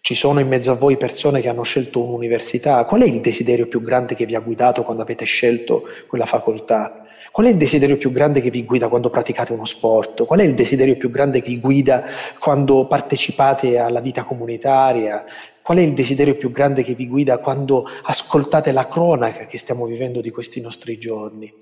Ci 0.00 0.14
sono 0.14 0.40
in 0.40 0.48
mezzo 0.48 0.70
a 0.70 0.74
voi 0.74 0.96
persone 0.96 1.40
che 1.40 1.48
hanno 1.48 1.62
scelto 1.62 2.02
un'università. 2.02 2.84
Qual 2.84 3.02
è 3.02 3.06
il 3.06 3.20
desiderio 3.20 3.66
più 3.66 3.82
grande 3.82 4.14
che 4.14 4.26
vi 4.26 4.34
ha 4.34 4.40
guidato 4.40 4.82
quando 4.82 5.02
avete 5.02 5.24
scelto 5.24 5.82
quella 6.06 6.24
facoltà? 6.24 7.02
Qual 7.30 7.46
è 7.46 7.50
il 7.50 7.56
desiderio 7.56 7.96
più 7.98 8.10
grande 8.10 8.40
che 8.40 8.50
vi 8.50 8.64
guida 8.64 8.88
quando 8.88 9.10
praticate 9.10 9.52
uno 9.52 9.64
sport? 9.64 10.24
Qual 10.24 10.40
è 10.40 10.44
il 10.44 10.54
desiderio 10.54 10.96
più 10.96 11.10
grande 11.10 11.42
che 11.42 11.50
vi 11.50 11.60
guida 11.60 12.04
quando 12.38 12.86
partecipate 12.86 13.78
alla 13.78 14.00
vita 14.00 14.24
comunitaria? 14.24 15.24
Qual 15.60 15.78
è 15.78 15.82
il 15.82 15.92
desiderio 15.92 16.36
più 16.36 16.50
grande 16.50 16.82
che 16.82 16.94
vi 16.94 17.06
guida 17.06 17.38
quando 17.38 17.86
ascoltate 18.04 18.72
la 18.72 18.88
cronaca 18.88 19.46
che 19.46 19.58
stiamo 19.58 19.84
vivendo 19.84 20.20
di 20.20 20.30
questi 20.30 20.60
nostri 20.60 20.98
giorni? 20.98 21.52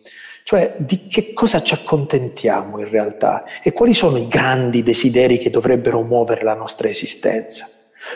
Cioè, 0.45 0.77
di 0.79 1.09
che 1.09 1.33
cosa 1.33 1.61
ci 1.61 1.75
accontentiamo 1.75 2.79
in 2.79 2.89
realtà? 2.89 3.45
E 3.63 3.73
quali 3.73 3.93
sono 3.93 4.17
i 4.17 4.29
grandi 4.29 4.85
desideri 4.85 5.39
che 5.39 5.51
dovrebbero 5.51 6.03
muovere 6.03 6.45
la 6.45 6.55
nostra 6.55 6.89
esistenza? 6.89 7.69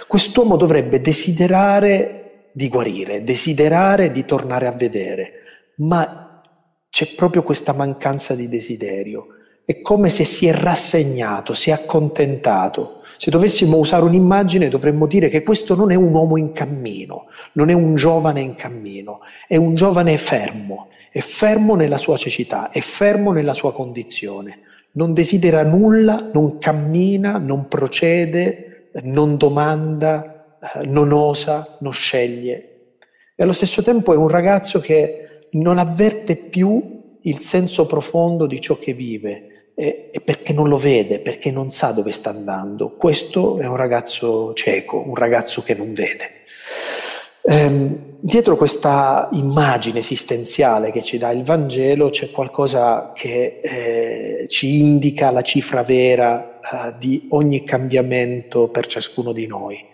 Quest'uomo 0.06 0.56
dovrebbe 0.56 1.00
desiderare 1.00 2.48
di 2.52 2.68
guarire, 2.68 3.22
desiderare 3.22 4.10
di 4.10 4.24
tornare 4.24 4.66
a 4.66 4.72
vedere, 4.72 5.32
ma 5.76 6.42
c'è 6.88 7.14
proprio 7.14 7.42
questa 7.42 7.72
mancanza 7.72 8.34
di 8.34 8.48
desiderio. 8.48 9.26
È 9.64 9.80
come 9.80 10.08
se 10.08 10.24
si 10.24 10.46
è 10.46 10.52
rassegnato, 10.52 11.54
si 11.54 11.70
è 11.70 11.72
accontentato. 11.72 13.02
Se 13.16 13.30
dovessimo 13.30 13.76
usare 13.76 14.04
un'immagine 14.04 14.68
dovremmo 14.68 15.06
dire 15.06 15.28
che 15.28 15.42
questo 15.42 15.76
non 15.76 15.92
è 15.92 15.94
un 15.94 16.12
uomo 16.12 16.36
in 16.36 16.52
cammino, 16.52 17.26
non 17.52 17.68
è 17.68 17.72
un 17.72 17.94
giovane 17.94 18.40
in 18.40 18.56
cammino, 18.56 19.20
è 19.46 19.56
un 19.56 19.74
giovane 19.74 20.16
fermo, 20.18 20.88
è 21.12 21.20
fermo 21.20 21.76
nella 21.76 21.98
sua 21.98 22.16
cecità, 22.16 22.70
è 22.70 22.80
fermo 22.80 23.30
nella 23.30 23.52
sua 23.52 23.72
condizione. 23.72 24.60
Non 24.92 25.12
desidera 25.14 25.62
nulla, 25.62 26.30
non 26.32 26.58
cammina, 26.58 27.38
non 27.38 27.68
procede, 27.68 28.69
non 29.02 29.36
domanda, 29.36 30.58
eh, 30.60 30.86
non 30.86 31.12
osa, 31.12 31.76
non 31.80 31.92
sceglie. 31.92 32.94
E 33.34 33.42
allo 33.42 33.52
stesso 33.52 33.82
tempo 33.82 34.12
è 34.12 34.16
un 34.16 34.28
ragazzo 34.28 34.80
che 34.80 35.48
non 35.52 35.78
avverte 35.78 36.36
più 36.36 37.18
il 37.22 37.38
senso 37.40 37.86
profondo 37.86 38.46
di 38.46 38.60
ciò 38.60 38.78
che 38.78 38.92
vive, 38.92 39.72
e, 39.74 40.10
e 40.12 40.20
perché 40.20 40.52
non 40.52 40.68
lo 40.68 40.76
vede, 40.76 41.20
perché 41.20 41.50
non 41.50 41.70
sa 41.70 41.92
dove 41.92 42.12
sta 42.12 42.30
andando. 42.30 42.96
Questo 42.96 43.58
è 43.58 43.66
un 43.66 43.76
ragazzo 43.76 44.52
cieco, 44.52 45.02
un 45.06 45.14
ragazzo 45.14 45.62
che 45.62 45.74
non 45.74 45.94
vede. 45.94 46.38
Ehm, 47.42 48.18
dietro 48.20 48.56
questa 48.56 49.30
immagine 49.32 50.00
esistenziale 50.00 50.92
che 50.92 51.00
ci 51.00 51.16
dà 51.16 51.30
il 51.30 51.42
Vangelo 51.42 52.10
c'è 52.10 52.30
qualcosa 52.30 53.12
che 53.14 53.60
eh, 53.62 54.46
ci 54.46 54.78
indica 54.78 55.30
la 55.30 55.40
cifra 55.40 55.82
vera 55.82 56.49
eh, 56.60 56.94
di 56.98 57.26
ogni 57.30 57.64
cambiamento 57.64 58.68
per 58.68 58.86
ciascuno 58.86 59.32
di 59.32 59.46
noi. 59.46 59.88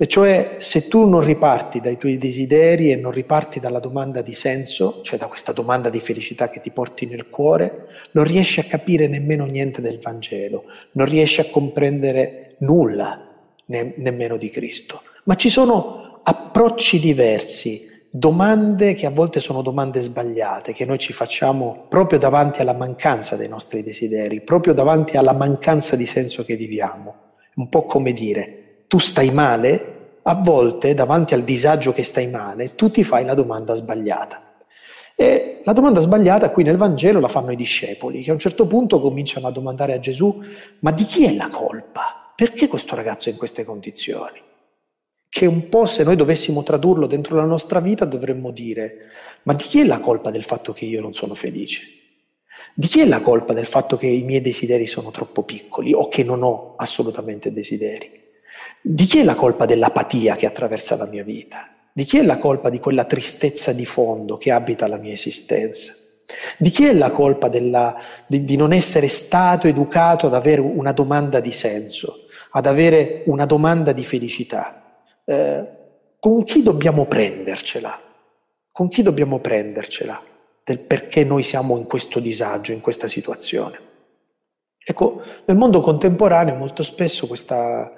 E 0.00 0.06
cioè 0.06 0.54
se 0.58 0.86
tu 0.86 1.08
non 1.08 1.24
riparti 1.24 1.80
dai 1.80 1.98
tuoi 1.98 2.18
desideri 2.18 2.92
e 2.92 2.96
non 2.96 3.10
riparti 3.10 3.58
dalla 3.58 3.80
domanda 3.80 4.22
di 4.22 4.32
senso, 4.32 5.00
cioè 5.02 5.18
da 5.18 5.26
questa 5.26 5.50
domanda 5.50 5.90
di 5.90 5.98
felicità 5.98 6.48
che 6.48 6.60
ti 6.60 6.70
porti 6.70 7.06
nel 7.06 7.28
cuore, 7.28 7.86
non 8.12 8.22
riesci 8.22 8.60
a 8.60 8.64
capire 8.64 9.08
nemmeno 9.08 9.44
niente 9.46 9.80
del 9.80 9.98
Vangelo, 9.98 10.66
non 10.92 11.06
riesci 11.06 11.40
a 11.40 11.46
comprendere 11.50 12.54
nulla 12.58 13.28
ne- 13.66 13.94
nemmeno 13.96 14.36
di 14.36 14.50
Cristo. 14.50 15.02
Ma 15.24 15.34
ci 15.34 15.50
sono 15.50 16.20
approcci 16.22 17.00
diversi, 17.00 17.87
domande 18.18 18.94
che 18.94 19.06
a 19.06 19.10
volte 19.10 19.38
sono 19.38 19.62
domande 19.62 20.00
sbagliate, 20.00 20.72
che 20.72 20.84
noi 20.84 20.98
ci 20.98 21.12
facciamo 21.12 21.86
proprio 21.88 22.18
davanti 22.18 22.60
alla 22.60 22.72
mancanza 22.72 23.36
dei 23.36 23.48
nostri 23.48 23.84
desideri, 23.84 24.40
proprio 24.40 24.74
davanti 24.74 25.16
alla 25.16 25.32
mancanza 25.32 25.94
di 25.94 26.04
senso 26.04 26.44
che 26.44 26.56
viviamo. 26.56 27.14
Un 27.54 27.68
po' 27.68 27.86
come 27.86 28.12
dire, 28.12 28.82
tu 28.88 28.98
stai 28.98 29.30
male? 29.30 29.94
A 30.22 30.34
volte, 30.34 30.94
davanti 30.94 31.34
al 31.34 31.42
disagio 31.42 31.92
che 31.92 32.02
stai 32.02 32.28
male, 32.28 32.74
tu 32.74 32.90
ti 32.90 33.04
fai 33.04 33.24
la 33.24 33.34
domanda 33.34 33.74
sbagliata. 33.74 34.42
E 35.14 35.60
la 35.62 35.72
domanda 35.72 36.00
sbagliata 36.00 36.50
qui 36.50 36.64
nel 36.64 36.76
Vangelo 36.76 37.20
la 37.20 37.28
fanno 37.28 37.52
i 37.52 37.56
discepoli, 37.56 38.22
che 38.22 38.30
a 38.30 38.32
un 38.32 38.38
certo 38.40 38.66
punto 38.66 39.00
cominciano 39.00 39.46
a 39.46 39.52
domandare 39.52 39.94
a 39.94 40.00
Gesù, 40.00 40.42
ma 40.80 40.90
di 40.90 41.04
chi 41.04 41.24
è 41.24 41.32
la 41.32 41.50
colpa? 41.50 42.32
Perché 42.34 42.66
questo 42.66 42.96
ragazzo 42.96 43.28
è 43.28 43.32
in 43.32 43.38
queste 43.38 43.64
condizioni? 43.64 44.46
Che 45.28 45.46
un 45.46 45.68
po' 45.68 45.84
se 45.84 46.04
noi 46.04 46.16
dovessimo 46.16 46.62
tradurlo 46.62 47.06
dentro 47.06 47.36
la 47.36 47.44
nostra 47.44 47.80
vita 47.80 48.04
dovremmo 48.04 48.50
dire, 48.50 49.10
ma 49.42 49.52
di 49.52 49.64
chi 49.64 49.80
è 49.80 49.84
la 49.84 50.00
colpa 50.00 50.30
del 50.30 50.44
fatto 50.44 50.72
che 50.72 50.84
io 50.84 51.00
non 51.00 51.12
sono 51.12 51.34
felice? 51.34 51.82
Di 52.74 52.86
chi 52.86 53.00
è 53.00 53.06
la 53.06 53.20
colpa 53.20 53.52
del 53.52 53.66
fatto 53.66 53.96
che 53.96 54.06
i 54.06 54.22
miei 54.22 54.40
desideri 54.40 54.86
sono 54.86 55.10
troppo 55.10 55.42
piccoli 55.42 55.92
o 55.92 56.08
che 56.08 56.22
non 56.22 56.42
ho 56.42 56.74
assolutamente 56.76 57.52
desideri? 57.52 58.26
Di 58.80 59.04
chi 59.04 59.18
è 59.18 59.24
la 59.24 59.34
colpa 59.34 59.66
dell'apatia 59.66 60.36
che 60.36 60.46
attraversa 60.46 60.96
la 60.96 61.06
mia 61.06 61.24
vita? 61.24 61.68
Di 61.92 62.04
chi 62.04 62.18
è 62.18 62.22
la 62.22 62.38
colpa 62.38 62.70
di 62.70 62.78
quella 62.78 63.04
tristezza 63.04 63.72
di 63.72 63.84
fondo 63.84 64.38
che 64.38 64.52
abita 64.52 64.86
la 64.86 64.96
mia 64.96 65.12
esistenza? 65.12 65.92
Di 66.56 66.70
chi 66.70 66.84
è 66.84 66.92
la 66.92 67.10
colpa 67.10 67.48
della, 67.48 67.96
di, 68.26 68.44
di 68.44 68.56
non 68.56 68.72
essere 68.72 69.08
stato 69.08 69.66
educato 69.66 70.26
ad 70.26 70.34
avere 70.34 70.60
una 70.60 70.92
domanda 70.92 71.40
di 71.40 71.52
senso, 71.52 72.26
ad 72.52 72.66
avere 72.66 73.22
una 73.26 73.46
domanda 73.46 73.92
di 73.92 74.04
felicità? 74.04 74.87
Eh, 75.28 75.66
con 76.18 76.42
chi 76.42 76.62
dobbiamo 76.62 77.04
prendercela? 77.04 78.00
Con 78.72 78.88
chi 78.88 79.02
dobbiamo 79.02 79.40
prendercela 79.40 80.18
del 80.64 80.78
perché 80.78 81.22
noi 81.22 81.42
siamo 81.42 81.76
in 81.76 81.84
questo 81.84 82.18
disagio, 82.18 82.72
in 82.72 82.80
questa 82.80 83.08
situazione? 83.08 83.78
Ecco, 84.82 85.20
nel 85.44 85.56
mondo 85.58 85.80
contemporaneo 85.80 86.54
molto 86.54 86.82
spesso 86.82 87.26
questa, 87.26 87.92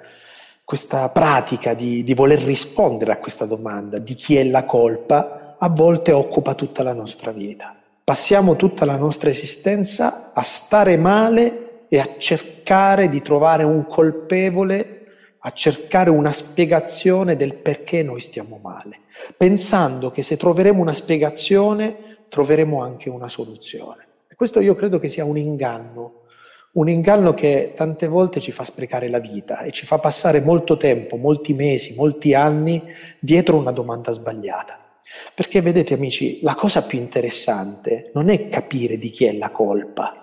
questa 0.65 1.07
pratica 1.07 1.73
di, 1.73 2.03
di 2.03 2.13
voler 2.13 2.39
rispondere 2.39 3.13
a 3.13 3.17
questa 3.17 3.45
domanda 3.45 3.97
di 3.97 4.13
chi 4.13 4.35
è 4.35 4.43
la 4.43 4.65
colpa 4.65 5.55
a 5.57 5.69
volte 5.69 6.11
occupa 6.11 6.53
tutta 6.53 6.83
la 6.83 6.93
nostra 6.93 7.31
vita. 7.31 7.73
Passiamo 8.03 8.57
tutta 8.57 8.83
la 8.83 8.97
nostra 8.97 9.29
esistenza 9.29 10.31
a 10.33 10.41
stare 10.41 10.97
male 10.97 11.85
e 11.87 11.97
a 11.97 12.09
cercare 12.17 13.07
di 13.07 13.21
trovare 13.21 13.63
un 13.63 13.87
colpevole, 13.87 15.00
a 15.43 15.51
cercare 15.51 16.09
una 16.09 16.31
spiegazione 16.31 17.35
del 17.35 17.55
perché 17.55 18.03
noi 18.03 18.19
stiamo 18.19 18.59
male, 18.61 19.01
pensando 19.35 20.11
che 20.11 20.21
se 20.21 20.37
troveremo 20.37 20.81
una 20.81 20.93
spiegazione 20.93 22.25
troveremo 22.29 22.81
anche 22.81 23.09
una 23.09 23.27
soluzione. 23.27 24.07
E 24.27 24.35
questo 24.35 24.59
io 24.59 24.75
credo 24.75 24.99
che 24.99 25.09
sia 25.09 25.25
un 25.25 25.37
inganno 25.37 26.21
un 26.73 26.87
inganno 26.87 27.33
che 27.33 27.73
tante 27.75 28.07
volte 28.07 28.39
ci 28.39 28.53
fa 28.53 28.63
sprecare 28.63 29.09
la 29.09 29.19
vita 29.19 29.59
e 29.59 29.71
ci 29.71 29.85
fa 29.85 29.97
passare 29.97 30.39
molto 30.39 30.77
tempo, 30.77 31.17
molti 31.17 31.53
mesi, 31.53 31.95
molti 31.95 32.33
anni 32.33 32.81
dietro 33.19 33.57
una 33.57 33.71
domanda 33.71 34.11
sbagliata. 34.11 34.79
Perché 35.35 35.59
vedete 35.59 35.95
amici, 35.95 36.39
la 36.41 36.55
cosa 36.55 36.85
più 36.85 36.97
interessante 36.97 38.11
non 38.13 38.29
è 38.29 38.47
capire 38.47 38.97
di 38.97 39.09
chi 39.09 39.25
è 39.25 39.33
la 39.33 39.49
colpa, 39.49 40.20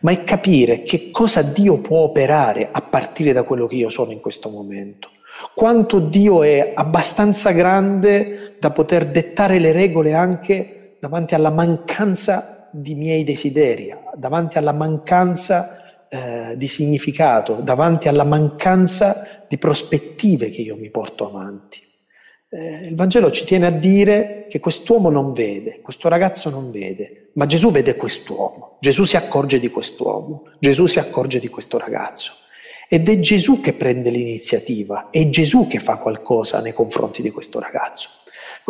ma 0.00 0.10
è 0.10 0.24
capire 0.24 0.82
che 0.82 1.10
cosa 1.10 1.42
Dio 1.42 1.78
può 1.78 2.00
operare 2.00 2.68
a 2.70 2.80
partire 2.80 3.32
da 3.32 3.42
quello 3.42 3.66
che 3.66 3.76
io 3.76 3.88
sono 3.88 4.12
in 4.12 4.20
questo 4.20 4.48
momento. 4.48 5.10
Quanto 5.54 6.00
Dio 6.00 6.42
è 6.42 6.72
abbastanza 6.74 7.52
grande 7.52 8.56
da 8.58 8.70
poter 8.70 9.06
dettare 9.06 9.58
le 9.58 9.72
regole 9.72 10.14
anche 10.14 10.96
davanti 11.00 11.34
alla 11.34 11.50
mancanza 11.50 12.68
di 12.72 12.94
miei 12.94 13.24
desideri, 13.24 13.94
davanti 14.14 14.58
alla 14.58 14.72
mancanza 14.72 16.06
eh, 16.08 16.54
di 16.56 16.66
significato, 16.66 17.54
davanti 17.54 18.08
alla 18.08 18.24
mancanza 18.24 19.44
di 19.48 19.58
prospettive 19.58 20.50
che 20.50 20.62
io 20.62 20.76
mi 20.76 20.90
porto 20.90 21.26
avanti. 21.28 21.87
Eh, 22.50 22.86
il 22.86 22.94
Vangelo 22.94 23.30
ci 23.30 23.44
tiene 23.44 23.66
a 23.66 23.70
dire 23.70 24.46
che 24.48 24.58
quest'uomo 24.58 25.10
non 25.10 25.34
vede, 25.34 25.80
questo 25.82 26.08
ragazzo 26.08 26.48
non 26.48 26.70
vede, 26.70 27.28
ma 27.34 27.44
Gesù 27.44 27.70
vede 27.70 27.94
quest'uomo, 27.94 28.78
Gesù 28.80 29.04
si 29.04 29.18
accorge 29.18 29.60
di 29.60 29.68
quest'uomo, 29.70 30.44
Gesù 30.58 30.86
si 30.86 30.98
accorge 30.98 31.40
di 31.40 31.48
questo 31.48 31.76
ragazzo. 31.76 32.32
Ed 32.88 33.06
è 33.06 33.20
Gesù 33.20 33.60
che 33.60 33.74
prende 33.74 34.08
l'iniziativa, 34.08 35.10
è 35.10 35.28
Gesù 35.28 35.68
che 35.68 35.78
fa 35.78 35.98
qualcosa 35.98 36.62
nei 36.62 36.72
confronti 36.72 37.20
di 37.20 37.30
questo 37.30 37.60
ragazzo. 37.60 38.08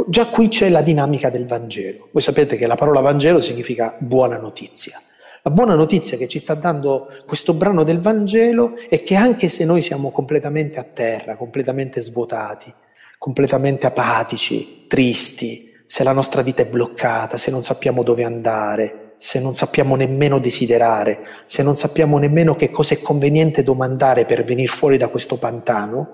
Già 0.09 0.27
qui 0.27 0.49
c'è 0.49 0.69
la 0.71 0.83
dinamica 0.83 1.31
del 1.31 1.47
Vangelo. 1.47 2.09
Voi 2.11 2.23
sapete 2.23 2.57
che 2.57 2.67
la 2.67 2.75
parola 2.75 2.99
Vangelo 2.99 3.41
significa 3.41 3.95
buona 3.97 4.39
notizia. 4.39 5.01
La 5.43 5.53
buona 5.53 5.77
notizia 5.77 6.17
che 6.17 6.27
ci 6.27 6.41
sta 6.41 6.55
dando 6.55 7.09
questo 7.27 7.55
brano 7.55 7.85
del 7.85 8.01
Vangelo 8.01 8.75
è 8.89 9.05
che 9.05 9.15
anche 9.15 9.49
se 9.49 9.65
noi 9.65 9.83
siamo 9.83 10.11
completamente 10.11 10.81
a 10.81 10.85
terra, 10.85 11.37
completamente 11.37 12.01
svuotati, 12.01 12.75
completamente 13.19 13.87
apatici, 13.87 14.87
tristi, 14.87 15.73
se 15.87 16.05
la 16.05 16.13
nostra 16.13 16.43
vita 16.43 16.63
è 16.63 16.67
bloccata, 16.67 17.37
se 17.37 17.51
non 17.51 17.65
sappiamo 17.65 18.03
dove 18.03 18.23
andare, 18.23 19.15
se 19.19 19.41
non 19.41 19.55
sappiamo 19.55 19.97
nemmeno 19.97 20.39
desiderare, 20.39 21.27
se 21.45 21.63
non 21.63 21.77
sappiamo 21.77 22.19
nemmeno 22.19 22.55
che 22.55 22.71
cosa 22.71 22.95
è 22.95 23.03
conveniente 23.03 23.65
domandare 23.65 24.25
per 24.25 24.45
venire 24.45 24.69
fuori 24.69 24.97
da 24.97 25.09
questo 25.09 25.37
pantano, 25.37 26.09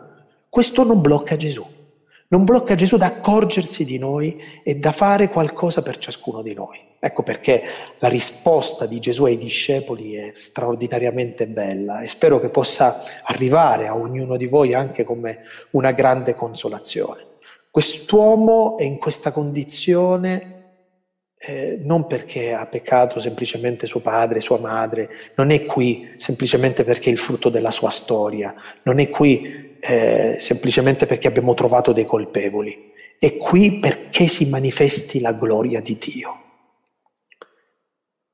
questo 0.48 0.84
non 0.84 1.00
blocca 1.00 1.36
Gesù. 1.36 1.66
Non 2.28 2.44
blocca 2.44 2.74
Gesù 2.74 2.96
da 2.96 3.06
accorgersi 3.06 3.84
di 3.84 3.98
noi 3.98 4.42
e 4.62 4.76
da 4.76 4.92
fare 4.92 5.28
qualcosa 5.28 5.82
per 5.82 5.98
ciascuno 5.98 6.42
di 6.42 6.54
noi. 6.54 6.80
Ecco 6.98 7.22
perché 7.22 7.62
la 7.98 8.08
risposta 8.08 8.86
di 8.86 8.98
Gesù 8.98 9.24
ai 9.24 9.36
discepoli 9.36 10.14
è 10.14 10.32
straordinariamente 10.34 11.46
bella 11.46 12.00
e 12.00 12.06
spero 12.06 12.40
che 12.40 12.48
possa 12.48 13.02
arrivare 13.24 13.86
a 13.86 13.94
ognuno 13.94 14.38
di 14.38 14.46
voi 14.46 14.72
anche 14.72 15.04
come 15.04 15.40
una 15.72 15.92
grande 15.92 16.32
consolazione. 16.34 17.32
Quest'uomo 17.70 18.78
è 18.78 18.84
in 18.84 18.98
questa 18.98 19.32
condizione 19.32 20.54
eh, 21.46 21.78
non 21.82 22.06
perché 22.06 22.54
ha 22.54 22.64
peccato 22.66 23.20
semplicemente 23.20 23.86
suo 23.86 24.00
padre, 24.00 24.40
sua 24.40 24.58
madre, 24.58 25.10
non 25.34 25.50
è 25.50 25.66
qui 25.66 26.14
semplicemente 26.16 26.84
perché 26.84 27.10
è 27.10 27.12
il 27.12 27.18
frutto 27.18 27.50
della 27.50 27.70
sua 27.70 27.90
storia, 27.90 28.54
non 28.84 28.98
è 28.98 29.10
qui 29.10 29.63
eh, 29.86 30.36
semplicemente 30.38 31.04
perché 31.04 31.28
abbiamo 31.28 31.52
trovato 31.52 31.92
dei 31.92 32.06
colpevoli, 32.06 32.92
è 33.18 33.36
qui 33.36 33.78
perché 33.80 34.26
si 34.26 34.48
manifesti 34.48 35.20
la 35.20 35.32
gloria 35.32 35.82
di 35.82 35.98
Dio. 36.00 36.38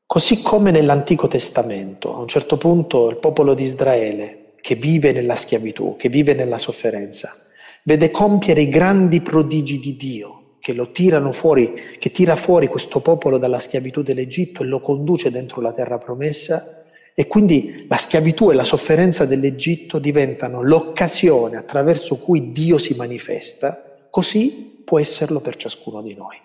Così 0.06 0.42
come 0.42 0.70
nell'Antico 0.70 1.26
Testamento, 1.26 2.14
a 2.14 2.18
un 2.18 2.28
certo 2.28 2.56
punto 2.56 3.10
il 3.10 3.16
popolo 3.16 3.54
di 3.54 3.64
Israele, 3.64 4.54
che 4.60 4.76
vive 4.76 5.10
nella 5.10 5.34
schiavitù, 5.34 5.96
che 5.96 6.08
vive 6.08 6.34
nella 6.34 6.58
sofferenza, 6.58 7.34
vede 7.82 8.10
compiere 8.12 8.60
i 8.60 8.68
grandi 8.68 9.20
prodigi 9.20 9.80
di 9.80 9.96
Dio, 9.96 10.56
che 10.60 10.72
lo 10.72 10.92
tirano 10.92 11.32
fuori, 11.32 11.96
che 11.98 12.12
tira 12.12 12.36
fuori 12.36 12.68
questo 12.68 13.00
popolo 13.00 13.38
dalla 13.38 13.58
schiavitù 13.58 14.02
dell'Egitto 14.02 14.62
e 14.62 14.66
lo 14.66 14.80
conduce 14.80 15.30
dentro 15.30 15.60
la 15.60 15.72
terra 15.72 15.98
promessa, 15.98 16.79
e 17.14 17.26
quindi 17.26 17.86
la 17.88 17.96
schiavitù 17.96 18.50
e 18.50 18.54
la 18.54 18.64
sofferenza 18.64 19.26
dell'Egitto 19.26 19.98
diventano 19.98 20.62
l'occasione 20.62 21.56
attraverso 21.56 22.18
cui 22.18 22.52
Dio 22.52 22.78
si 22.78 22.94
manifesta, 22.94 24.06
così 24.10 24.82
può 24.84 24.98
esserlo 24.98 25.40
per 25.40 25.56
ciascuno 25.56 26.02
di 26.02 26.14
noi. 26.14 26.36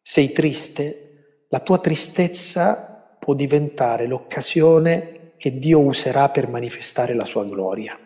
Sei 0.00 0.32
triste? 0.32 1.46
La 1.48 1.60
tua 1.60 1.78
tristezza 1.78 3.16
può 3.18 3.34
diventare 3.34 4.06
l'occasione 4.06 5.32
che 5.36 5.58
Dio 5.58 5.80
userà 5.80 6.28
per 6.28 6.48
manifestare 6.48 7.14
la 7.14 7.24
sua 7.24 7.44
gloria. 7.44 7.98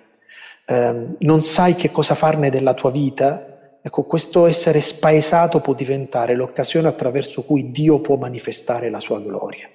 Eh, 0.66 1.07
non 1.18 1.42
sai 1.42 1.75
che 1.75 1.90
cosa 1.90 2.14
farne 2.14 2.51
della 2.51 2.75
tua 2.75 2.90
vita? 2.90 3.79
Ecco, 3.81 4.05
questo 4.05 4.47
essere 4.47 4.81
spaesato 4.81 5.61
può 5.61 5.73
diventare 5.73 6.35
l'occasione 6.35 6.88
attraverso 6.88 7.42
cui 7.42 7.71
Dio 7.71 8.01
può 8.01 8.16
manifestare 8.16 8.90
la 8.90 9.01
sua 9.01 9.21
gloria. 9.21 9.68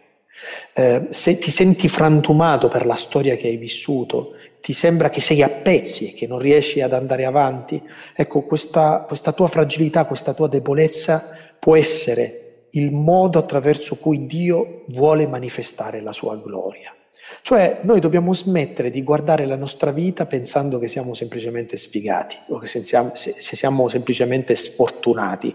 Eh, 0.74 1.08
se 1.10 1.38
ti 1.38 1.52
senti 1.52 1.88
frantumato 1.88 2.68
per 2.68 2.86
la 2.86 2.96
storia 2.96 3.36
che 3.36 3.48
hai 3.48 3.58
vissuto, 3.58 4.36
ti 4.62 4.74
sembra 4.74 5.10
che 5.10 5.20
sei 5.20 5.42
a 5.42 5.50
pezzi 5.50 6.12
e 6.12 6.14
che 6.14 6.26
non 6.26 6.40
riesci 6.40 6.82
ad 6.82 6.94
andare 6.94 7.26
avanti, 7.26 7.82
ecco, 8.16 8.44
questa, 8.44 9.04
questa 9.06 9.34
tua 9.34 9.48
fragilità, 9.48 10.06
questa 10.06 10.34
tua 10.34 10.48
debolezza 10.48 11.38
può 11.60 11.76
essere 11.76 12.68
il 12.72 12.92
modo 12.92 13.40
attraverso 13.40 13.98
cui 13.98 14.26
Dio 14.26 14.84
vuole 14.88 15.28
manifestare 15.28 16.02
la 16.02 16.12
sua 16.12 16.38
gloria. 16.38 16.96
Cioè 17.42 17.80
noi 17.84 18.00
dobbiamo 18.00 18.34
smettere 18.34 18.90
di 18.90 19.04
guardare 19.04 19.46
la 19.46 19.56
nostra 19.56 19.92
vita 19.92 20.26
pensando 20.26 20.80
che 20.80 20.88
siamo 20.88 21.14
semplicemente 21.14 21.78
sfigati 21.78 22.38
o 22.48 22.58
che 22.58 22.68
se 22.68 22.84
siamo, 22.84 23.12
se 23.16 23.34
siamo 23.38 23.88
semplicemente 23.88 24.56
sfortunati. 24.56 25.54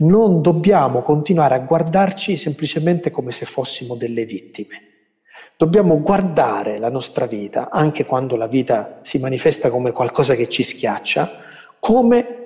Non 0.00 0.40
dobbiamo 0.40 1.02
continuare 1.02 1.54
a 1.54 1.58
guardarci 1.58 2.36
semplicemente 2.36 3.10
come 3.10 3.32
se 3.32 3.44
fossimo 3.44 3.96
delle 3.96 4.24
vittime. 4.24 4.82
Dobbiamo 5.56 6.00
guardare 6.00 6.78
la 6.78 6.88
nostra 6.88 7.26
vita, 7.26 7.68
anche 7.70 8.06
quando 8.06 8.36
la 8.36 8.46
vita 8.46 9.00
si 9.02 9.18
manifesta 9.18 9.68
come 9.68 9.92
qualcosa 9.92 10.34
che 10.34 10.48
ci 10.48 10.62
schiaccia, 10.62 11.30
come 11.78 12.38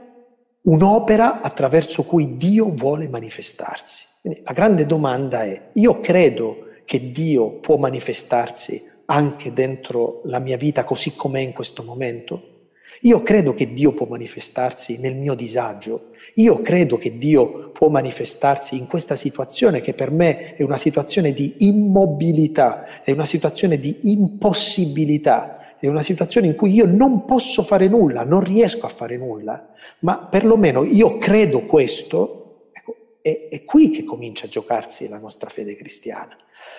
un'opera 0.62 1.42
attraverso 1.42 2.02
cui 2.02 2.36
Dio 2.36 2.70
vuole 2.70 3.08
manifestarsi. 3.08 4.04
Quindi 4.20 4.42
la 4.44 4.52
grande 4.52 4.84
domanda 4.84 5.44
è, 5.44 5.68
io 5.74 6.00
credo 6.00 6.70
che 6.84 7.12
Dio 7.12 7.60
può 7.60 7.76
manifestarsi 7.76 8.82
anche 9.06 9.52
dentro 9.52 10.22
la 10.24 10.40
mia 10.40 10.56
vita 10.56 10.82
così 10.82 11.14
com'è 11.14 11.40
in 11.40 11.52
questo 11.52 11.84
momento? 11.84 12.54
Io 13.02 13.22
credo 13.22 13.54
che 13.54 13.72
Dio 13.72 13.92
può 13.92 14.06
manifestarsi 14.06 14.98
nel 14.98 15.14
mio 15.14 15.34
disagio. 15.34 16.10
Io 16.34 16.60
credo 16.62 16.98
che 16.98 17.16
Dio 17.18 17.70
può 17.70 17.88
manifestarsi 17.88 18.76
in 18.76 18.86
questa 18.86 19.16
situazione 19.16 19.80
che 19.80 19.94
per 19.94 20.10
me 20.10 20.54
è 20.54 20.62
una 20.62 20.76
situazione 20.76 21.32
di 21.32 21.54
immobilità, 21.58 23.02
è 23.02 23.12
una 23.12 23.24
situazione 23.24 23.78
di 23.78 23.98
impossibilità 24.02 25.58
è 25.86 25.88
una 25.88 26.02
situazione 26.02 26.46
in 26.46 26.54
cui 26.54 26.72
io 26.72 26.86
non 26.86 27.26
posso 27.26 27.62
fare 27.62 27.88
nulla, 27.88 28.24
non 28.24 28.40
riesco 28.40 28.86
a 28.86 28.88
fare 28.88 29.18
nulla, 29.18 29.68
ma 29.98 30.16
perlomeno 30.16 30.82
io 30.82 31.18
credo 31.18 31.66
questo, 31.66 32.68
ecco, 32.72 32.96
è, 33.20 33.48
è 33.50 33.64
qui 33.64 33.90
che 33.90 34.02
comincia 34.02 34.46
a 34.46 34.48
giocarsi 34.48 35.08
la 35.08 35.18
nostra 35.18 35.50
fede 35.50 35.76
cristiana. 35.76 36.34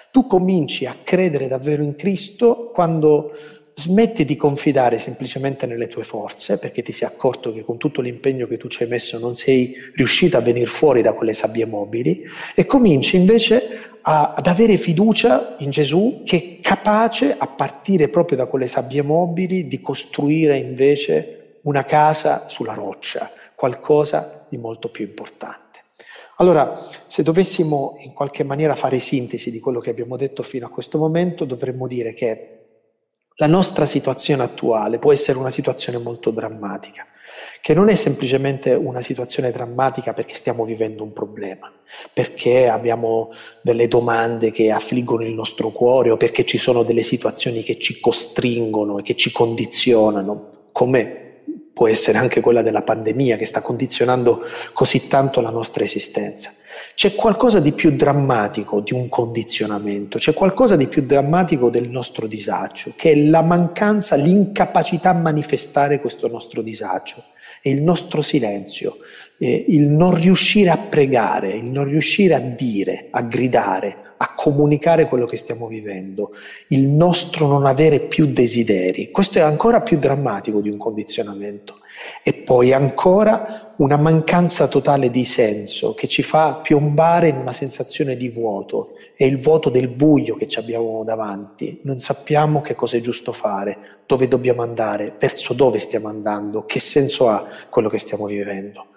Tu 0.10 0.26
cominci 0.26 0.88
a 0.88 0.96
credere 1.04 1.48
davvero 1.48 1.84
in 1.84 1.96
Cristo 1.96 2.72
quando 2.74 3.32
smetti 3.78 4.24
di 4.24 4.38
confidare 4.38 4.98
semplicemente 4.98 5.66
nelle 5.66 5.88
tue 5.88 6.04
forze, 6.04 6.58
perché 6.58 6.82
ti 6.82 6.94
sei 6.94 7.10
accorto 7.10 7.52
che 7.52 7.64
con 7.64 7.78
tutto 7.78 8.00
l'impegno 8.00 8.48
che 8.48 8.58
tu 8.58 8.70
ci 8.70 8.84
hai 8.84 8.90
messo 8.90 9.20
non 9.20 9.34
sei 9.34 9.76
riuscito 9.96 10.38
a 10.38 10.42
venire 10.42 10.66
fuori 10.66 11.02
da 11.02 11.14
quelle 11.14 11.34
sabbie 11.34 11.66
mobili, 11.66 12.24
e 12.56 12.66
cominci 12.66 13.18
invece 13.18 13.98
a, 14.02 14.34
ad 14.34 14.48
avere 14.48 14.78
fiducia 14.78 15.58
in 15.60 15.72
Gesù 15.72 16.22
che 16.24 16.38
è 16.38 16.62
capace, 16.62 17.36
a 17.38 17.48
partire 17.48 18.08
proprio 18.08 18.38
da 18.38 18.46
quelle 18.46 18.68
sabbie 18.68 19.02
mobili, 19.02 19.68
di 19.68 19.82
costruire 19.82 20.56
invece 20.58 21.60
una 21.64 21.84
casa 21.84 22.48
sulla 22.48 22.74
roccia, 22.74 23.30
qualcosa 23.56 24.46
di 24.48 24.58
molto 24.58 24.90
più 24.90 25.04
importante. 25.04 25.64
Allora, 26.38 26.88
se 27.08 27.24
dovessimo 27.24 27.98
in 28.00 28.14
qualche 28.14 28.44
maniera 28.44 28.76
fare 28.76 29.00
sintesi 29.00 29.52
di 29.52 29.60
quello 29.60 29.80
che 29.80 29.90
abbiamo 29.90 30.16
detto 30.16 30.44
fino 30.44 30.66
a 30.66 30.70
questo 30.70 30.98
momento, 30.98 31.44
dovremmo 31.44 31.88
dire 31.88 32.14
che 32.14 32.65
la 33.38 33.48
nostra 33.48 33.86
situazione 33.86 34.44
attuale 34.44 35.00
può 35.00 35.12
essere 35.12 35.38
una 35.38 35.50
situazione 35.50 35.98
molto 35.98 36.32
drammatica, 36.32 37.06
che 37.60 37.74
non 37.74 37.90
è 37.90 37.96
semplicemente 37.96 38.74
una 38.74 39.02
situazione 39.02 39.52
drammatica 39.52 40.14
perché 40.14 40.36
stiamo 40.36 40.64
vivendo 40.64 41.04
un 41.04 41.12
problema, 41.12 41.72
perché 42.14 42.70
abbiamo 42.70 43.32
delle 43.62 43.88
domande 43.88 44.52
che 44.52 44.72
affliggono 44.72 45.24
il 45.24 45.34
nostro 45.34 45.72
cuore 45.72 46.12
o 46.12 46.18
perché 46.18 46.46
ci 46.46 46.58
sono 46.58 46.84
delle 46.84 47.04
situazioni 47.04 47.64
che 47.64 47.78
ci 47.78 48.00
costringono 48.00 49.00
e 49.00 49.02
che 49.02 49.16
ci 49.16 49.32
condizionano, 49.32 50.70
come 50.72 51.24
può 51.74 51.90
essere 51.90 52.18
anche 52.18 52.40
quella 52.40 52.62
della 52.62 52.84
pandemia 52.84 53.36
che 53.36 53.46
sta 53.46 53.62
condizionando 53.62 54.44
così 54.72 55.08
tanto 55.08 55.42
la 55.42 55.50
nostra 55.50 55.84
esistenza. 55.84 56.54
C'è 56.96 57.14
qualcosa 57.14 57.60
di 57.60 57.74
più 57.74 57.92
drammatico 57.92 58.80
di 58.80 58.94
un 58.94 59.10
condizionamento, 59.10 60.18
c'è 60.18 60.34
qualcosa 60.34 60.78
di 60.78 60.88
più 60.88 61.02
drammatico 61.02 61.70
del 61.70 61.90
nostro 61.90 62.26
disagio, 62.26 62.94
che 62.96 63.12
è 63.12 63.16
la 63.16 63.42
mancanza, 63.42 64.16
l'incapacità 64.16 65.10
a 65.10 65.14
manifestare 65.14 66.00
questo 66.00 66.30
nostro 66.30 66.62
disagio, 66.62 67.22
è 67.62 67.68
il 67.68 67.82
nostro 67.82 68.22
silenzio, 68.22 69.00
il 69.40 69.90
non 69.90 70.16
riuscire 70.16 70.70
a 70.70 70.78
pregare, 70.78 71.58
il 71.58 71.66
non 71.66 71.84
riuscire 71.84 72.34
a 72.34 72.40
dire, 72.40 73.08
a 73.12 73.22
gridare, 73.24 74.14
a 74.16 74.34
comunicare 74.34 75.08
quello 75.08 75.26
che 75.26 75.36
stiamo 75.36 75.68
vivendo, 75.68 76.32
il 76.70 76.88
nostro 76.88 77.46
non 77.46 77.66
avere 77.66 78.00
più 78.00 78.28
desideri. 78.28 79.12
Questo 79.12 79.40
è 79.40 79.42
ancora 79.42 79.82
più 79.82 80.00
drammatico 80.00 80.62
di 80.62 80.70
un 80.70 80.78
condizionamento. 80.78 81.80
E 82.24 82.34
poi 82.34 82.74
ancora 82.74 83.74
una 83.78 83.98
mancanza 83.98 84.68
totale 84.68 85.10
di 85.10 85.26
senso 85.26 85.94
che 85.94 86.08
ci 86.08 86.24
fa 86.24 86.56
piombare 86.56 87.28
in 87.28 87.38
una 87.38 87.52
sensazione 87.52 88.16
di 88.16 88.30
vuoto. 88.30 88.94
È 89.16 89.24
il 89.24 89.40
vuoto 89.40 89.70
del 89.70 89.88
buio 89.88 90.36
che 90.36 90.48
ci 90.48 90.60
abbiamo 90.60 91.04
davanti. 91.04 91.82
Non 91.84 92.00
sappiamo 92.00 92.62
che 92.62 92.76
cosa 92.76 92.98
è 92.98 93.02
giusto 93.02 93.32
fare, 93.32 94.02
dove 94.06 94.28
dobbiamo 94.28 94.62
andare, 94.62 95.14
verso 95.20 95.54
dove 95.54 95.80
stiamo 95.80 96.08
andando, 96.08 96.66
che 96.66 96.80
senso 96.80 97.30
ha 97.30 97.46
quello 97.70 97.90
che 97.90 98.00
stiamo 98.00 98.26
vivendo. 98.26 98.88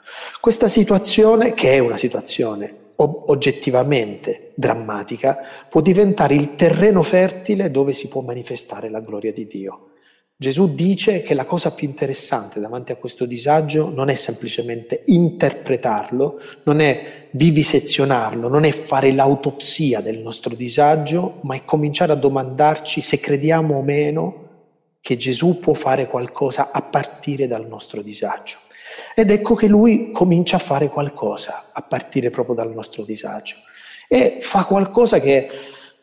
Questa 0.40 0.68
situazione, 0.68 1.54
che 1.54 1.74
è 1.74 1.78
una 1.78 1.96
situazione 1.96 2.86
oggettivamente 3.00 4.52
drammatica, 4.54 5.38
può 5.68 5.80
diventare 5.80 6.34
il 6.34 6.56
terreno 6.56 7.02
fertile 7.02 7.70
dove 7.70 7.92
si 7.92 8.08
può 8.08 8.22
manifestare 8.22 8.88
la 8.88 9.00
gloria 9.00 9.32
di 9.32 9.46
Dio. 9.46 9.90
Gesù 10.40 10.72
dice 10.72 11.22
che 11.22 11.34
la 11.34 11.44
cosa 11.44 11.72
più 11.72 11.88
interessante 11.88 12.60
davanti 12.60 12.92
a 12.92 12.96
questo 12.96 13.26
disagio 13.26 13.88
non 13.88 14.08
è 14.08 14.14
semplicemente 14.14 15.02
interpretarlo, 15.06 16.40
non 16.62 16.78
è 16.78 17.26
vivisezionarlo, 17.32 18.46
non 18.46 18.62
è 18.62 18.70
fare 18.70 19.10
l'autopsia 19.10 20.00
del 20.00 20.18
nostro 20.18 20.54
disagio, 20.54 21.40
ma 21.42 21.56
è 21.56 21.64
cominciare 21.64 22.12
a 22.12 22.14
domandarci 22.14 23.00
se 23.00 23.18
crediamo 23.18 23.78
o 23.78 23.82
meno 23.82 24.48
che 25.00 25.16
Gesù 25.16 25.58
può 25.58 25.74
fare 25.74 26.06
qualcosa 26.06 26.70
a 26.70 26.82
partire 26.82 27.48
dal 27.48 27.66
nostro 27.66 28.00
disagio. 28.00 28.58
Ed 29.16 29.32
ecco 29.32 29.56
che 29.56 29.66
lui 29.66 30.12
comincia 30.12 30.54
a 30.54 30.60
fare 30.60 30.86
qualcosa 30.86 31.70
a 31.72 31.82
partire 31.82 32.30
proprio 32.30 32.54
dal 32.54 32.72
nostro 32.72 33.02
disagio. 33.02 33.56
E 34.06 34.38
fa 34.40 34.62
qualcosa 34.66 35.18
che 35.18 35.50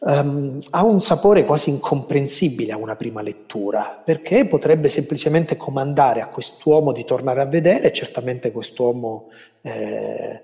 um, 0.05 0.59
ha 0.71 0.83
un 0.83 1.01
sapore 1.01 1.45
quasi 1.45 1.69
incomprensibile 1.71 2.71
a 2.71 2.77
una 2.77 2.95
prima 2.95 3.21
lettura, 3.21 4.01
perché 4.03 4.45
potrebbe 4.45 4.89
semplicemente 4.89 5.57
comandare 5.57 6.21
a 6.21 6.27
quest'uomo 6.27 6.91
di 6.91 7.03
tornare 7.05 7.41
a 7.41 7.45
vedere, 7.45 7.91
certamente 7.91 8.51
quest'uomo 8.51 9.29
eh, 9.61 10.43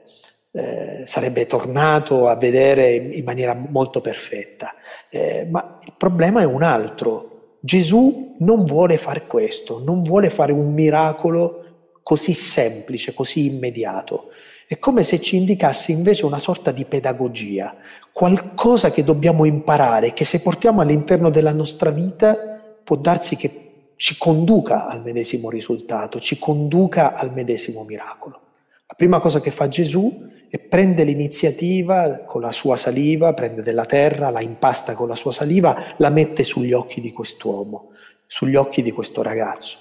eh, 0.51 1.03
sarebbe 1.05 1.45
tornato 1.45 2.27
a 2.27 2.35
vedere 2.35 2.91
in 2.93 3.23
maniera 3.23 3.53
molto 3.53 4.01
perfetta. 4.01 4.73
Eh, 5.09 5.47
ma 5.49 5.79
il 5.85 5.93
problema 5.95 6.41
è 6.41 6.45
un 6.45 6.63
altro. 6.63 7.57
Gesù 7.59 8.35
non 8.39 8.65
vuole 8.65 8.97
fare 8.97 9.27
questo, 9.27 9.81
non 9.83 10.01
vuole 10.01 10.29
fare 10.29 10.51
un 10.51 10.73
miracolo 10.73 11.65
così 12.01 12.33
semplice, 12.33 13.13
così 13.13 13.45
immediato. 13.45 14.31
È 14.71 14.79
come 14.79 15.03
se 15.03 15.19
ci 15.19 15.35
indicasse 15.35 15.91
invece 15.91 16.25
una 16.25 16.39
sorta 16.39 16.71
di 16.71 16.85
pedagogia, 16.85 17.75
qualcosa 18.13 18.89
che 18.89 19.03
dobbiamo 19.03 19.43
imparare, 19.43 20.13
che 20.13 20.23
se 20.23 20.39
portiamo 20.39 20.79
all'interno 20.79 21.29
della 21.29 21.51
nostra 21.51 21.89
vita 21.89 22.37
può 22.81 22.95
darsi 22.95 23.35
che 23.35 23.89
ci 23.97 24.15
conduca 24.17 24.87
al 24.87 25.01
medesimo 25.01 25.49
risultato, 25.49 26.21
ci 26.21 26.39
conduca 26.39 27.15
al 27.15 27.33
medesimo 27.33 27.83
miracolo. 27.83 28.39
La 28.87 28.93
prima 28.95 29.19
cosa 29.19 29.41
che 29.41 29.51
fa 29.51 29.67
Gesù 29.67 30.29
è 30.49 30.57
prende 30.57 31.03
l'iniziativa 31.03 32.21
con 32.25 32.39
la 32.39 32.53
sua 32.53 32.77
saliva, 32.77 33.33
prende 33.33 33.63
della 33.63 33.85
terra, 33.85 34.29
la 34.29 34.39
impasta 34.39 34.93
con 34.93 35.09
la 35.09 35.15
sua 35.15 35.33
saliva, 35.33 35.95
la 35.97 36.09
mette 36.09 36.45
sugli 36.45 36.71
occhi 36.71 37.01
di 37.01 37.11
quest'uomo, 37.11 37.89
sugli 38.25 38.55
occhi 38.55 38.81
di 38.81 38.91
questo 38.91 39.21
ragazzo. 39.21 39.77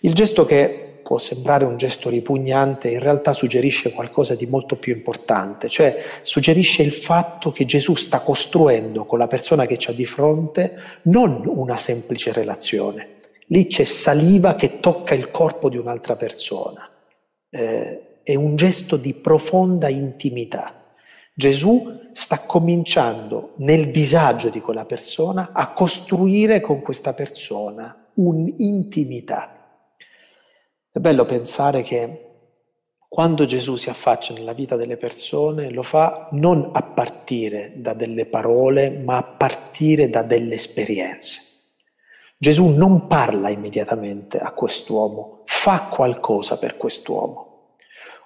Il 0.00 0.14
gesto 0.14 0.46
che 0.46 0.91
può 1.12 1.20
sembrare 1.20 1.66
un 1.66 1.76
gesto 1.76 2.08
ripugnante, 2.08 2.88
in 2.88 2.98
realtà 2.98 3.34
suggerisce 3.34 3.92
qualcosa 3.92 4.34
di 4.34 4.46
molto 4.46 4.76
più 4.76 4.94
importante, 4.94 5.68
cioè 5.68 6.02
suggerisce 6.22 6.82
il 6.82 6.94
fatto 6.94 7.52
che 7.52 7.66
Gesù 7.66 7.94
sta 7.96 8.20
costruendo 8.20 9.04
con 9.04 9.18
la 9.18 9.26
persona 9.26 9.66
che 9.66 9.76
c'ha 9.78 9.92
di 9.92 10.06
fronte 10.06 10.74
non 11.02 11.42
una 11.44 11.76
semplice 11.76 12.32
relazione. 12.32 13.16
Lì 13.48 13.66
c'è 13.66 13.84
saliva 13.84 14.54
che 14.54 14.80
tocca 14.80 15.12
il 15.12 15.30
corpo 15.30 15.68
di 15.68 15.76
un'altra 15.76 16.16
persona. 16.16 16.88
Eh, 17.50 18.22
è 18.22 18.34
un 18.34 18.56
gesto 18.56 18.96
di 18.96 19.12
profonda 19.12 19.90
intimità. 19.90 20.94
Gesù 21.34 22.08
sta 22.12 22.38
cominciando 22.38 23.52
nel 23.56 23.90
disagio 23.90 24.48
di 24.48 24.62
quella 24.62 24.86
persona 24.86 25.50
a 25.52 25.74
costruire 25.74 26.62
con 26.62 26.80
questa 26.80 27.12
persona 27.12 28.08
un'intimità. 28.14 29.61
È 30.94 30.98
bello 30.98 31.24
pensare 31.24 31.80
che 31.80 32.26
quando 33.08 33.46
Gesù 33.46 33.76
si 33.76 33.88
affaccia 33.88 34.34
nella 34.34 34.52
vita 34.52 34.76
delle 34.76 34.98
persone 34.98 35.70
lo 35.70 35.82
fa 35.82 36.28
non 36.32 36.68
a 36.74 36.82
partire 36.82 37.72
da 37.76 37.94
delle 37.94 38.26
parole, 38.26 38.90
ma 38.90 39.16
a 39.16 39.22
partire 39.22 40.10
da 40.10 40.22
delle 40.22 40.52
esperienze. 40.56 41.40
Gesù 42.36 42.76
non 42.76 43.06
parla 43.06 43.48
immediatamente 43.48 44.38
a 44.38 44.52
quest'uomo, 44.52 45.44
fa 45.46 45.88
qualcosa 45.90 46.58
per 46.58 46.76
quest'uomo. 46.76 47.76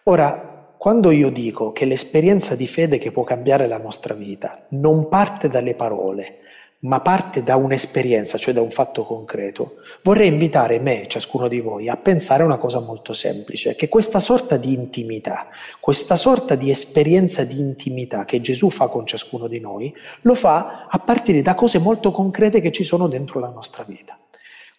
Ora, 0.05 0.75
quando 0.77 1.13
io 1.13 1.31
dico 1.31 1.71
che 1.71 1.85
l'esperienza 1.85 2.57
di 2.57 2.67
fede 2.67 2.99
che 2.99 3.13
può 3.13 3.23
cambiare 3.23 3.69
la 3.69 3.79
nostra 3.79 4.15
vita 4.15 4.67
non 4.71 5.09
parte 5.09 5.47
dalle 5.47 5.77
parole, 5.77 6.39
ma 6.81 7.01
parte 7.01 7.43
da 7.43 7.57
un'esperienza, 7.57 8.39
cioè 8.39 8.53
da 8.53 8.61
un 8.61 8.71
fatto 8.71 9.05
concreto, 9.05 9.77
vorrei 10.03 10.29
invitare 10.29 10.79
me, 10.79 11.07
ciascuno 11.09 11.49
di 11.49 11.61
voi, 11.61 11.89
a 11.89 11.97
pensare 11.97 12.43
a 12.43 12.47
una 12.47 12.59
cosa 12.59 12.81
molto 12.81 13.13
semplice, 13.13 13.75
che 13.75 13.89
questa 13.89 14.21
sorta 14.21 14.57
di 14.57 14.75
intimità, 14.75 15.49
questa 15.81 16.17
sorta 16.17 16.55
di 16.55 16.71
esperienza 16.71 17.45
di 17.45 17.59
intimità 17.59 18.25
che 18.25 18.41
Gesù 18.41 18.71
fa 18.71 18.89
con 18.89 19.07
ciascuno 19.07 19.49
di 19.49 19.59
noi, 19.59 19.95
lo 20.23 20.35
fa 20.35 20.87
a 20.89 20.99
partire 20.99 21.43
da 21.43 21.55
cose 21.55 21.79
molto 21.79 22.11
concrete 22.11 22.61
che 22.61 22.73
ci 22.73 22.85
sono 22.85 23.09
dentro 23.09 23.41
la 23.41 23.49
nostra 23.49 23.85
vita. 23.87 24.19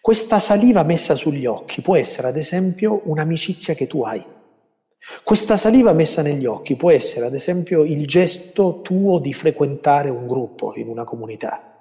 Questa 0.00 0.38
saliva 0.38 0.84
messa 0.84 1.14
sugli 1.14 1.44
occhi 1.44 1.82
può 1.82 1.96
essere, 1.96 2.28
ad 2.28 2.36
esempio, 2.36 3.02
un'amicizia 3.04 3.74
che 3.74 3.86
tu 3.86 4.02
hai. 4.02 4.24
Questa 5.24 5.56
saliva 5.56 5.92
messa 5.92 6.22
negli 6.22 6.46
occhi 6.46 6.76
può 6.76 6.90
essere, 6.90 7.26
ad 7.26 7.34
esempio, 7.34 7.84
il 7.84 8.06
gesto 8.06 8.80
tuo 8.82 9.18
di 9.18 9.32
frequentare 9.34 10.08
un 10.08 10.26
gruppo 10.26 10.74
in 10.76 10.88
una 10.88 11.04
comunità. 11.04 11.77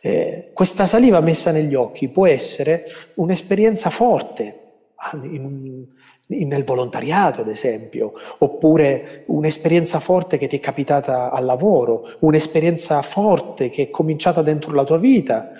Eh, 0.00 0.50
questa 0.52 0.86
saliva 0.86 1.20
messa 1.20 1.50
negli 1.50 1.74
occhi 1.74 2.08
può 2.08 2.26
essere 2.26 2.84
un'esperienza 3.14 3.90
forte 3.90 4.60
ah, 4.94 5.18
in, 5.22 5.86
in, 6.28 6.48
nel 6.48 6.64
volontariato, 6.64 7.40
ad 7.40 7.48
esempio, 7.48 8.12
oppure 8.38 9.24
un'esperienza 9.26 10.00
forte 10.00 10.38
che 10.38 10.46
ti 10.46 10.56
è 10.56 10.60
capitata 10.60 11.30
al 11.30 11.44
lavoro, 11.44 12.16
un'esperienza 12.20 13.02
forte 13.02 13.70
che 13.70 13.84
è 13.84 13.90
cominciata 13.90 14.42
dentro 14.42 14.72
la 14.72 14.84
tua 14.84 14.98
vita, 14.98 15.50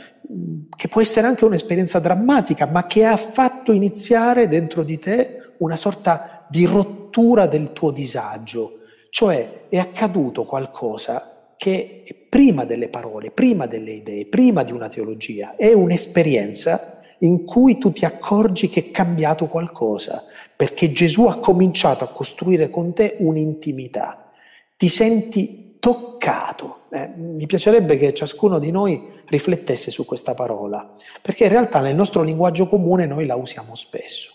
che 0.77 0.88
può 0.88 1.01
essere 1.01 1.27
anche 1.27 1.45
un'esperienza 1.45 1.99
drammatica, 1.99 2.66
ma 2.66 2.87
che 2.87 3.05
ha 3.05 3.16
fatto 3.16 3.73
iniziare 3.73 4.49
dentro 4.49 4.83
di 4.83 4.99
te 4.99 5.55
una 5.59 5.77
sorta 5.77 6.47
di 6.49 6.66
rottura 6.66 7.47
del 7.47 7.73
tuo 7.73 7.90
disagio, 7.90 8.81
cioè 9.11 9.66
è 9.69 9.79
accaduto 9.79 10.45
qualcosa 10.45 11.36
che 11.57 12.03
è 12.05 12.14
prima 12.14 12.64
delle 12.64 12.88
parole, 12.88 13.31
prima 13.31 13.66
delle 13.66 13.92
idee, 13.92 14.27
prima 14.27 14.62
di 14.62 14.73
una 14.73 14.88
teologia, 14.88 15.57
è 15.57 15.73
un'esperienza 15.73 17.01
in 17.21 17.45
cui 17.45 17.79
tu 17.79 17.92
ti 17.92 18.05
accorgi 18.05 18.69
che 18.69 18.81
è 18.81 18.90
cambiato 18.90 19.47
qualcosa, 19.47 20.25
perché 20.55 20.92
Gesù 20.92 21.27
ha 21.27 21.38
cominciato 21.38 22.05
a 22.05 22.09
costruire 22.09 22.69
con 22.69 22.92
te 22.92 23.16
un'intimità. 23.19 24.31
Ti 24.77 24.88
senti 24.88 25.77
toccato. 25.79 26.81
Eh, 26.90 27.09
mi 27.16 27.47
piacerebbe 27.47 27.97
che 27.97 28.12
ciascuno 28.12 28.59
di 28.59 28.71
noi 28.71 29.14
riflettesse 29.27 29.90
su 29.90 30.05
questa 30.05 30.35
parola, 30.35 30.92
perché 31.23 31.45
in 31.45 31.51
realtà 31.51 31.81
nel 31.81 31.95
nostro 31.95 32.23
linguaggio 32.23 32.69
comune 32.69 33.07
noi 33.07 33.27
la 33.27 33.37
usiamo 33.37 33.75
spesso. 33.75 34.33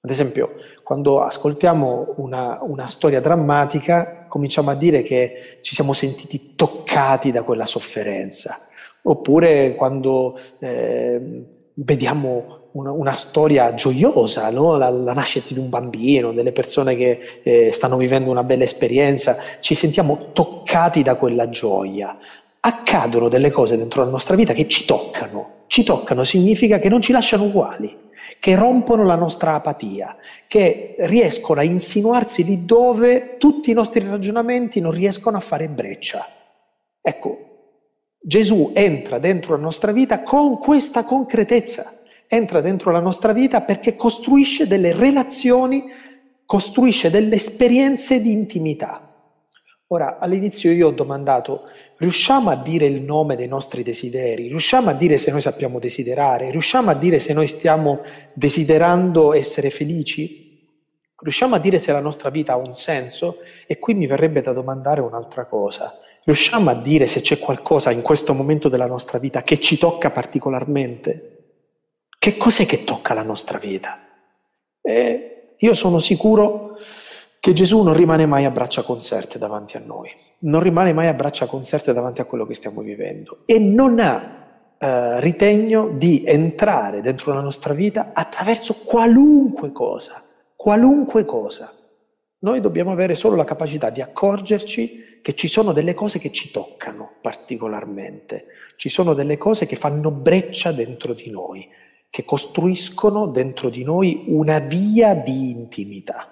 Ad 0.00 0.10
esempio, 0.10 0.54
quando 0.82 1.22
ascoltiamo 1.22 2.14
una, 2.16 2.58
una, 2.62 2.86
storia 2.86 3.20
drammatica, 3.20 4.26
cominciamo 4.28 4.70
a 4.70 4.74
dire 4.74 5.02
che 5.02 5.58
ci 5.62 5.74
siamo 5.74 5.92
sentiti 5.92 6.54
toccati 6.56 7.30
da 7.30 7.42
quella 7.42 7.66
sofferenza. 7.66 8.58
Oppure 9.02 9.74
quando 9.74 10.38
eh, 10.58 11.44
vediamo 11.74 12.68
una, 12.72 12.90
una, 12.90 13.12
storia 13.12 13.74
gioiosa, 13.74 14.50
no? 14.50 14.76
la, 14.76 14.90
la, 14.90 15.12
nascita 15.12 15.52
di 15.52 15.60
un 15.60 15.68
bambino, 15.68 16.32
delle 16.32 16.52
persone 16.52 16.96
che 16.96 17.20
eh, 17.42 17.72
stanno 17.72 17.96
vivendo 17.96 18.30
una 18.30 18.44
bella 18.44 18.64
esperienza, 18.64 19.36
ci 19.60 19.74
sentiamo 19.74 20.30
toccati 20.32 21.02
da 21.02 21.16
quella 21.16 21.48
gioia. 21.48 22.16
Accadono 22.60 23.28
delle 23.28 23.50
cose 23.50 23.76
dentro 23.76 24.04
la 24.04 24.10
nostra 24.10 24.36
vita 24.36 24.52
che 24.52 24.68
ci 24.68 24.84
toccano. 24.84 25.60
Ci 25.66 25.84
toccano 25.84 26.22
significa 26.22 26.78
che 26.78 26.88
non 26.88 27.00
ci 27.00 27.12
lasciano 27.12 27.44
uguali 27.44 28.10
che 28.38 28.54
rompono 28.54 29.04
la 29.04 29.14
nostra 29.14 29.54
apatia, 29.54 30.16
che 30.46 30.94
riescono 30.98 31.60
a 31.60 31.64
insinuarsi 31.64 32.44
lì 32.44 32.64
dove 32.64 33.36
tutti 33.38 33.70
i 33.70 33.74
nostri 33.74 34.06
ragionamenti 34.06 34.80
non 34.80 34.92
riescono 34.92 35.36
a 35.36 35.40
fare 35.40 35.68
breccia. 35.68 36.26
Ecco, 37.00 37.38
Gesù 38.18 38.70
entra 38.74 39.18
dentro 39.18 39.56
la 39.56 39.62
nostra 39.62 39.92
vita 39.92 40.22
con 40.22 40.58
questa 40.58 41.04
concretezza, 41.04 42.00
entra 42.28 42.60
dentro 42.60 42.90
la 42.92 43.00
nostra 43.00 43.32
vita 43.32 43.60
perché 43.62 43.96
costruisce 43.96 44.66
delle 44.66 44.92
relazioni, 44.92 45.84
costruisce 46.46 47.10
delle 47.10 47.34
esperienze 47.34 48.20
di 48.20 48.30
intimità. 48.30 49.11
Ora, 49.92 50.16
all'inizio 50.18 50.72
io 50.72 50.88
ho 50.88 50.90
domandato, 50.90 51.68
riusciamo 51.98 52.48
a 52.48 52.56
dire 52.56 52.86
il 52.86 53.02
nome 53.02 53.36
dei 53.36 53.46
nostri 53.46 53.82
desideri? 53.82 54.48
Riusciamo 54.48 54.88
a 54.88 54.94
dire 54.94 55.18
se 55.18 55.30
noi 55.30 55.42
sappiamo 55.42 55.78
desiderare? 55.78 56.50
Riusciamo 56.50 56.88
a 56.88 56.94
dire 56.94 57.18
se 57.18 57.34
noi 57.34 57.46
stiamo 57.46 58.00
desiderando 58.32 59.34
essere 59.34 59.68
felici? 59.68 60.66
Riusciamo 61.14 61.56
a 61.56 61.58
dire 61.58 61.76
se 61.76 61.92
la 61.92 62.00
nostra 62.00 62.30
vita 62.30 62.54
ha 62.54 62.56
un 62.56 62.72
senso? 62.72 63.40
E 63.66 63.78
qui 63.78 63.92
mi 63.92 64.06
verrebbe 64.06 64.40
da 64.40 64.54
domandare 64.54 65.02
un'altra 65.02 65.44
cosa. 65.44 65.98
Riusciamo 66.24 66.70
a 66.70 66.74
dire 66.74 67.04
se 67.04 67.20
c'è 67.20 67.38
qualcosa 67.38 67.90
in 67.90 68.00
questo 68.00 68.32
momento 68.32 68.70
della 68.70 68.86
nostra 68.86 69.18
vita 69.18 69.42
che 69.42 69.60
ci 69.60 69.76
tocca 69.76 70.08
particolarmente? 70.08 71.28
Che 72.18 72.38
cos'è 72.38 72.64
che 72.64 72.84
tocca 72.84 73.12
la 73.12 73.24
nostra 73.24 73.58
vita? 73.58 74.00
E 74.80 75.54
io 75.58 75.74
sono 75.74 75.98
sicuro 75.98 76.78
che 77.42 77.54
Gesù 77.54 77.82
non 77.82 77.94
rimane 77.94 78.24
mai 78.24 78.44
a 78.44 78.52
braccia 78.52 78.82
conserte 78.82 79.36
davanti 79.36 79.76
a 79.76 79.82
noi, 79.84 80.08
non 80.42 80.60
rimane 80.60 80.92
mai 80.92 81.08
a 81.08 81.12
braccia 81.12 81.46
conserte 81.46 81.92
davanti 81.92 82.20
a 82.20 82.24
quello 82.24 82.46
che 82.46 82.54
stiamo 82.54 82.82
vivendo 82.82 83.38
e 83.46 83.58
non 83.58 83.98
ha 83.98 84.76
eh, 84.78 85.20
ritegno 85.20 85.88
di 85.88 86.22
entrare 86.24 87.00
dentro 87.00 87.34
la 87.34 87.40
nostra 87.40 87.74
vita 87.74 88.12
attraverso 88.12 88.84
qualunque 88.84 89.72
cosa, 89.72 90.22
qualunque 90.54 91.24
cosa. 91.24 91.74
Noi 92.38 92.60
dobbiamo 92.60 92.92
avere 92.92 93.16
solo 93.16 93.34
la 93.34 93.42
capacità 93.42 93.90
di 93.90 94.00
accorgerci 94.00 95.20
che 95.20 95.34
ci 95.34 95.48
sono 95.48 95.72
delle 95.72 95.94
cose 95.94 96.20
che 96.20 96.30
ci 96.30 96.52
toccano 96.52 97.14
particolarmente, 97.20 98.46
ci 98.76 98.88
sono 98.88 99.14
delle 99.14 99.36
cose 99.36 99.66
che 99.66 99.74
fanno 99.74 100.12
breccia 100.12 100.70
dentro 100.70 101.12
di 101.12 101.28
noi, 101.28 101.68
che 102.08 102.24
costruiscono 102.24 103.26
dentro 103.26 103.68
di 103.68 103.82
noi 103.82 104.26
una 104.28 104.60
via 104.60 105.14
di 105.14 105.50
intimità. 105.50 106.31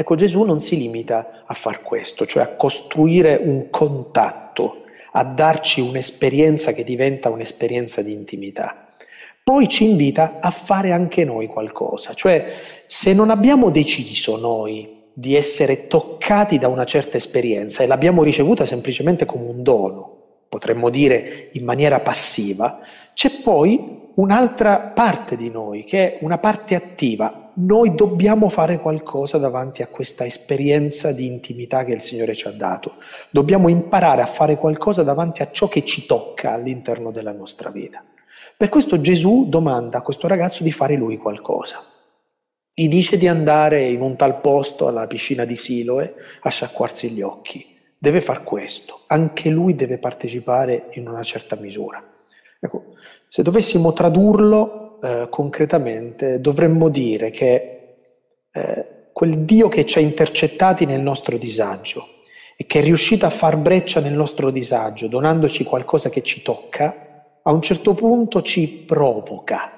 Ecco, 0.00 0.14
Gesù 0.14 0.44
non 0.44 0.60
si 0.60 0.76
limita 0.76 1.42
a 1.44 1.54
far 1.54 1.82
questo, 1.82 2.24
cioè 2.24 2.44
a 2.44 2.54
costruire 2.54 3.34
un 3.42 3.68
contatto, 3.68 4.84
a 5.10 5.24
darci 5.24 5.80
un'esperienza 5.80 6.72
che 6.72 6.84
diventa 6.84 7.30
un'esperienza 7.30 8.00
di 8.00 8.12
intimità. 8.12 8.86
Poi 9.42 9.66
ci 9.66 9.90
invita 9.90 10.38
a 10.40 10.52
fare 10.52 10.92
anche 10.92 11.24
noi 11.24 11.48
qualcosa, 11.48 12.14
cioè 12.14 12.46
se 12.86 13.12
non 13.12 13.30
abbiamo 13.30 13.70
deciso 13.70 14.38
noi 14.38 15.06
di 15.12 15.34
essere 15.34 15.88
toccati 15.88 16.58
da 16.58 16.68
una 16.68 16.84
certa 16.84 17.16
esperienza 17.16 17.82
e 17.82 17.88
l'abbiamo 17.88 18.22
ricevuta 18.22 18.64
semplicemente 18.64 19.26
come 19.26 19.48
un 19.48 19.64
dono, 19.64 20.18
potremmo 20.48 20.90
dire 20.90 21.48
in 21.54 21.64
maniera 21.64 21.98
passiva, 21.98 22.78
c'è 23.14 23.30
poi 23.42 24.10
un'altra 24.14 24.78
parte 24.78 25.34
di 25.34 25.50
noi 25.50 25.82
che 25.82 26.18
è 26.18 26.18
una 26.20 26.38
parte 26.38 26.76
attiva, 26.76 27.47
noi 27.58 27.94
dobbiamo 27.94 28.48
fare 28.48 28.78
qualcosa 28.78 29.38
davanti 29.38 29.82
a 29.82 29.88
questa 29.88 30.24
esperienza 30.24 31.10
di 31.12 31.26
intimità 31.26 31.84
che 31.84 31.92
il 31.92 32.00
Signore 32.00 32.34
ci 32.34 32.46
ha 32.46 32.52
dato. 32.52 32.96
Dobbiamo 33.30 33.68
imparare 33.68 34.22
a 34.22 34.26
fare 34.26 34.56
qualcosa 34.56 35.02
davanti 35.02 35.42
a 35.42 35.50
ciò 35.50 35.66
che 35.66 35.84
ci 35.84 36.06
tocca 36.06 36.52
all'interno 36.52 37.10
della 37.10 37.32
nostra 37.32 37.70
vita. 37.70 38.04
Per 38.56 38.68
questo 38.68 39.00
Gesù 39.00 39.46
domanda 39.48 39.98
a 39.98 40.02
questo 40.02 40.28
ragazzo 40.28 40.62
di 40.62 40.70
fare 40.70 40.94
lui 40.94 41.16
qualcosa. 41.16 41.82
Gli 42.72 42.88
dice 42.88 43.18
di 43.18 43.26
andare 43.26 43.88
in 43.88 44.02
un 44.02 44.14
tal 44.14 44.40
posto 44.40 44.86
alla 44.86 45.08
piscina 45.08 45.44
di 45.44 45.56
Siloe 45.56 46.14
a 46.40 46.48
sciacquarsi 46.50 47.10
gli 47.10 47.22
occhi. 47.22 47.76
Deve 47.98 48.20
far 48.20 48.44
questo, 48.44 49.00
anche 49.08 49.50
lui 49.50 49.74
deve 49.74 49.98
partecipare 49.98 50.90
in 50.92 51.08
una 51.08 51.24
certa 51.24 51.56
misura. 51.56 52.00
Ecco, 52.60 52.94
se 53.26 53.42
dovessimo 53.42 53.92
tradurlo 53.92 54.87
eh, 55.02 55.26
concretamente 55.30 56.40
dovremmo 56.40 56.88
dire 56.88 57.30
che 57.30 57.96
eh, 58.52 58.86
quel 59.12 59.38
Dio 59.40 59.68
che 59.68 59.84
ci 59.84 59.98
ha 59.98 60.00
intercettati 60.00 60.86
nel 60.86 61.00
nostro 61.00 61.36
disagio 61.36 62.06
e 62.56 62.66
che 62.66 62.80
è 62.80 62.82
riuscito 62.82 63.26
a 63.26 63.30
far 63.30 63.56
breccia 63.56 64.00
nel 64.00 64.14
nostro 64.14 64.50
disagio, 64.50 65.06
donandoci 65.06 65.64
qualcosa 65.64 66.08
che 66.08 66.22
ci 66.22 66.42
tocca, 66.42 67.38
a 67.42 67.52
un 67.52 67.62
certo 67.62 67.94
punto 67.94 68.42
ci 68.42 68.68
provoca. 68.68 69.72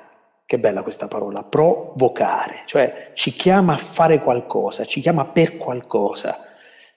Che 0.47 0.59
bella 0.59 0.83
questa 0.83 1.07
parola, 1.07 1.43
provocare, 1.43 2.63
cioè 2.65 3.13
ci 3.15 3.33
chiama 3.33 3.75
a 3.75 3.79
fare 3.79 4.21
qualcosa, 4.21 4.85
ci 4.85 5.01
chiama 5.01 5.25
per 5.25 5.57
qualcosa, 5.57 6.39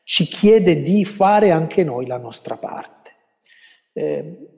ci 0.03 0.25
chiede 0.25 0.81
di 0.81 1.05
fare 1.05 1.51
anche 1.51 1.83
noi 1.83 2.07
la 2.07 2.17
nostra 2.17 2.57
parte. 2.57 3.11
Eh, 3.93 4.57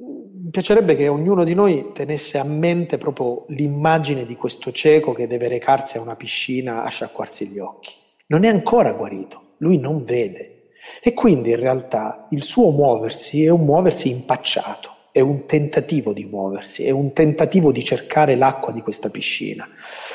mi 0.00 0.50
piacerebbe 0.50 0.96
che 0.96 1.08
ognuno 1.08 1.44
di 1.44 1.54
noi 1.54 1.90
tenesse 1.92 2.38
a 2.38 2.44
mente 2.44 2.96
proprio 2.96 3.44
l'immagine 3.48 4.24
di 4.24 4.34
questo 4.34 4.72
cieco 4.72 5.12
che 5.12 5.26
deve 5.26 5.48
recarsi 5.48 5.98
a 5.98 6.00
una 6.00 6.16
piscina 6.16 6.82
a 6.82 6.88
sciacquarsi 6.88 7.46
gli 7.46 7.58
occhi. 7.58 7.92
Non 8.28 8.44
è 8.44 8.48
ancora 8.48 8.92
guarito, 8.92 9.54
lui 9.58 9.78
non 9.78 10.04
vede. 10.04 10.70
E 11.02 11.12
quindi 11.12 11.50
in 11.50 11.60
realtà 11.60 12.26
il 12.30 12.42
suo 12.42 12.70
muoversi 12.70 13.44
è 13.44 13.50
un 13.50 13.64
muoversi 13.64 14.08
impacciato, 14.08 14.96
è 15.12 15.20
un 15.20 15.44
tentativo 15.44 16.12
di 16.12 16.24
muoversi, 16.24 16.84
è 16.84 16.90
un 16.90 17.12
tentativo 17.12 17.70
di 17.70 17.84
cercare 17.84 18.34
l'acqua 18.34 18.72
di 18.72 18.80
questa 18.80 19.10
piscina. 19.10 19.68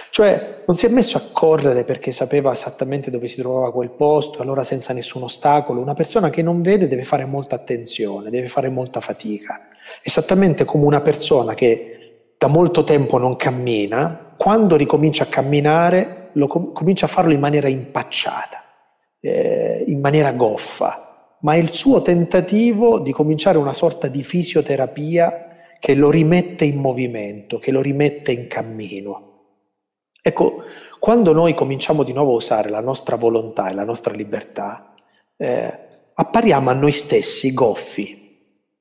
Cioè 0.10 0.64
non 0.66 0.76
si 0.76 0.88
è 0.88 0.90
messo 0.90 1.18
a 1.18 1.24
correre 1.32 1.84
perché 1.84 2.12
sapeva 2.12 2.52
esattamente 2.52 3.12
dove 3.12 3.28
si 3.28 3.36
trovava 3.36 3.72
quel 3.72 3.92
posto, 3.92 4.42
allora 4.42 4.64
senza 4.64 4.92
nessun 4.94 5.24
ostacolo. 5.24 5.82
Una 5.82 5.94
persona 5.94 6.30
che 6.30 6.42
non 6.42 6.62
vede 6.62 6.88
deve 6.88 7.04
fare 7.04 7.26
molta 7.26 7.56
attenzione, 7.56 8.30
deve 8.30 8.48
fare 8.48 8.70
molta 8.70 9.00
fatica. 9.00 9.70
Esattamente 10.04 10.66
come 10.66 10.86
una 10.86 11.02
persona 11.02 11.54
che 11.54 11.96
da 12.38 12.48
molto 12.48 12.84
tempo 12.84 13.18
non 13.18 13.36
cammina, 13.36 14.34
quando 14.38 14.76
ricomincia 14.76 15.24
a 15.24 15.28
camminare, 15.28 16.32
com- 16.48 16.74
comincia 16.74 17.06
a 17.06 17.10
farlo 17.10 17.34
in 17.34 17.40
maniera 17.40 17.68
impacciata, 17.68 18.64
eh, 19.20 19.84
in 19.88 20.00
maniera 20.00 20.32
goffa, 20.34 21.38
ma 21.42 21.54
è 21.54 21.58
il 21.58 21.70
suo 21.70 22.02
tentativo 22.02 23.00
di 23.00 23.12
cominciare 23.12 23.58
una 23.58 23.74
sorta 23.74 24.08
di 24.08 24.24
fisioterapia 24.24 25.46
che 25.80 25.94
lo 25.94 26.10
rimette 26.10 26.66
in 26.66 26.78
movimento, 26.80 27.60
che 27.60 27.72
lo 27.72 27.82
rimette 27.82 28.32
in 28.32 28.48
cammino. 28.48 29.34
Ecco, 30.22 30.64
quando 31.00 31.34
noi 31.34 31.54
cominciamo 31.54 32.02
di 32.02 32.12
nuovo 32.12 32.32
a 32.32 32.38
usare 32.38 32.70
la 32.70 32.80
nostra 32.80 33.16
volontà 33.16 33.70
e 33.70 33.74
la 33.74 33.84
nostra 33.84 34.14
libertà, 34.14 34.96
eh, 35.38 35.80
appariamo 36.16 36.72
a 36.72 36.74
noi 36.74 36.92
stessi 36.92 37.54
goffi, 37.54 38.25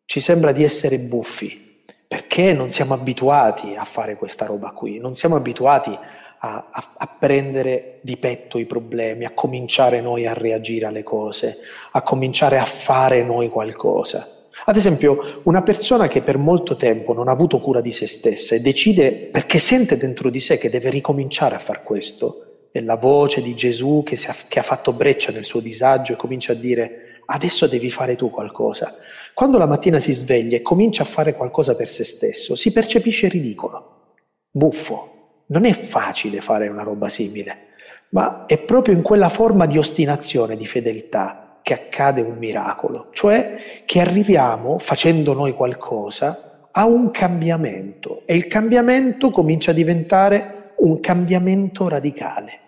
ci 0.06 0.20
sembra 0.20 0.52
di 0.52 0.64
essere 0.64 0.98
buffi, 0.98 1.82
perché 2.06 2.52
non 2.52 2.70
siamo 2.70 2.94
abituati 2.94 3.74
a 3.76 3.84
fare 3.84 4.16
questa 4.16 4.46
roba 4.46 4.70
qui, 4.70 4.98
non 4.98 5.14
siamo 5.14 5.36
abituati 5.36 5.96
a, 6.38 6.68
a, 6.70 6.92
a, 6.98 7.16
prendere 7.18 7.98
di 8.02 8.16
petto 8.16 8.58
i 8.58 8.66
problemi, 8.66 9.24
a 9.24 9.32
cominciare 9.32 10.00
noi 10.00 10.26
a 10.26 10.34
reagire 10.34 10.86
alle 10.86 11.02
cose, 11.02 11.58
a 11.92 12.02
cominciare 12.02 12.58
a 12.58 12.66
fare 12.66 13.22
noi 13.22 13.48
qualcosa. 13.48 14.28
Ad 14.66 14.76
esempio, 14.76 15.40
una 15.44 15.62
persona 15.62 16.06
che 16.06 16.22
per 16.22 16.38
molto 16.38 16.76
tempo 16.76 17.12
non 17.12 17.28
ha 17.28 17.32
avuto 17.32 17.58
cura 17.58 17.80
di 17.80 17.90
se 17.90 18.06
stessa 18.06 18.54
e 18.54 18.60
decide, 18.60 19.10
perché 19.12 19.58
sente 19.58 19.96
dentro 19.96 20.30
di 20.30 20.40
sé 20.40 20.58
che 20.58 20.70
deve 20.70 20.90
ricominciare 20.90 21.54
a 21.54 21.58
fare 21.58 21.82
questo, 21.82 22.68
è 22.70 22.80
la 22.80 22.96
voce 22.96 23.42
di 23.42 23.54
Gesù 23.54 24.02
che, 24.04 24.18
ha, 24.26 24.34
che 24.46 24.58
ha 24.58 24.62
fatto 24.62 24.92
breccia 24.92 25.32
nel 25.32 25.44
suo 25.44 25.60
disagio 25.60 26.12
e 26.12 26.16
comincia 26.16 26.52
a 26.52 26.56
dire 26.56 27.13
adesso 27.26 27.66
devi 27.66 27.90
fare 27.90 28.16
tu 28.16 28.30
qualcosa. 28.30 28.94
Quando 29.34 29.58
la 29.58 29.66
mattina 29.66 29.98
si 29.98 30.12
sveglia 30.12 30.56
e 30.56 30.62
comincia 30.62 31.02
a 31.02 31.06
fare 31.06 31.34
qualcosa 31.34 31.74
per 31.76 31.88
se 31.88 32.04
stesso, 32.04 32.54
si 32.54 32.72
percepisce 32.72 33.28
ridicolo, 33.28 34.12
buffo. 34.50 35.10
Non 35.46 35.64
è 35.64 35.72
facile 35.72 36.40
fare 36.40 36.68
una 36.68 36.82
roba 36.82 37.08
simile, 37.08 37.68
ma 38.10 38.46
è 38.46 38.58
proprio 38.58 38.94
in 38.94 39.02
quella 39.02 39.28
forma 39.28 39.66
di 39.66 39.76
ostinazione, 39.76 40.56
di 40.56 40.66
fedeltà, 40.66 41.58
che 41.62 41.72
accade 41.72 42.20
un 42.20 42.36
miracolo, 42.36 43.08
cioè 43.12 43.82
che 43.86 44.00
arriviamo, 44.00 44.78
facendo 44.78 45.32
noi 45.32 45.52
qualcosa, 45.52 46.68
a 46.70 46.84
un 46.84 47.10
cambiamento 47.10 48.22
e 48.26 48.34
il 48.34 48.48
cambiamento 48.48 49.30
comincia 49.30 49.70
a 49.70 49.74
diventare 49.74 50.72
un 50.78 51.00
cambiamento 51.00 51.88
radicale. 51.88 52.60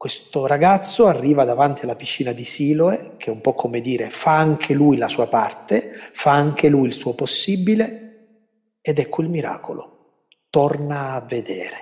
Questo 0.00 0.46
ragazzo 0.46 1.08
arriva 1.08 1.44
davanti 1.44 1.84
alla 1.84 1.94
piscina 1.94 2.32
di 2.32 2.42
Siloe, 2.42 3.16
che 3.18 3.26
è 3.26 3.34
un 3.34 3.42
po' 3.42 3.52
come 3.52 3.82
dire 3.82 4.08
fa 4.08 4.34
anche 4.34 4.72
lui 4.72 4.96
la 4.96 5.08
sua 5.08 5.26
parte, 5.26 5.92
fa 6.14 6.32
anche 6.32 6.70
lui 6.70 6.86
il 6.86 6.94
suo 6.94 7.12
possibile, 7.12 8.78
ed 8.80 8.98
ecco 8.98 9.20
il 9.20 9.28
miracolo, 9.28 10.28
torna 10.48 11.12
a 11.12 11.20
vedere. 11.20 11.76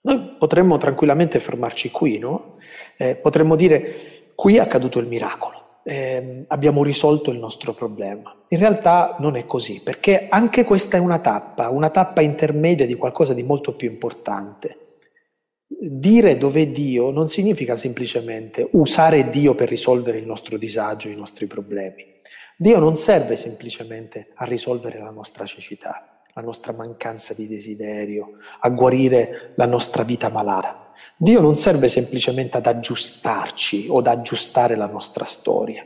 Noi 0.00 0.36
potremmo 0.38 0.78
tranquillamente 0.78 1.38
fermarci 1.38 1.90
qui, 1.90 2.18
no? 2.18 2.56
Eh, 2.96 3.16
potremmo 3.16 3.56
dire 3.56 4.32
qui 4.34 4.56
è 4.56 4.60
accaduto 4.60 4.98
il 4.98 5.06
miracolo, 5.06 5.80
eh, 5.84 6.46
abbiamo 6.48 6.82
risolto 6.82 7.30
il 7.30 7.38
nostro 7.38 7.74
problema. 7.74 8.34
In 8.48 8.58
realtà 8.58 9.16
non 9.18 9.36
è 9.36 9.44
così, 9.44 9.82
perché 9.82 10.28
anche 10.30 10.64
questa 10.64 10.96
è 10.96 11.00
una 11.00 11.18
tappa, 11.18 11.68
una 11.68 11.90
tappa 11.90 12.22
intermedia 12.22 12.86
di 12.86 12.94
qualcosa 12.94 13.34
di 13.34 13.42
molto 13.42 13.74
più 13.76 13.86
importante. 13.86 14.85
Dire 15.68 16.38
dov'è 16.38 16.68
Dio 16.68 17.10
non 17.10 17.26
significa 17.26 17.74
semplicemente 17.74 18.68
usare 18.74 19.30
Dio 19.30 19.56
per 19.56 19.68
risolvere 19.68 20.18
il 20.18 20.24
nostro 20.24 20.56
disagio, 20.56 21.08
i 21.08 21.16
nostri 21.16 21.46
problemi. 21.46 22.04
Dio 22.56 22.78
non 22.78 22.96
serve 22.96 23.34
semplicemente 23.34 24.28
a 24.36 24.44
risolvere 24.44 25.00
la 25.00 25.10
nostra 25.10 25.44
cecità, 25.44 26.22
la 26.34 26.42
nostra 26.42 26.72
mancanza 26.72 27.34
di 27.34 27.48
desiderio, 27.48 28.38
a 28.60 28.68
guarire 28.68 29.54
la 29.56 29.66
nostra 29.66 30.04
vita 30.04 30.28
malata. 30.28 30.92
Dio 31.16 31.40
non 31.40 31.56
serve 31.56 31.88
semplicemente 31.88 32.56
ad 32.58 32.66
aggiustarci 32.66 33.88
o 33.90 33.98
ad 33.98 34.06
aggiustare 34.06 34.76
la 34.76 34.86
nostra 34.86 35.24
storia. 35.24 35.84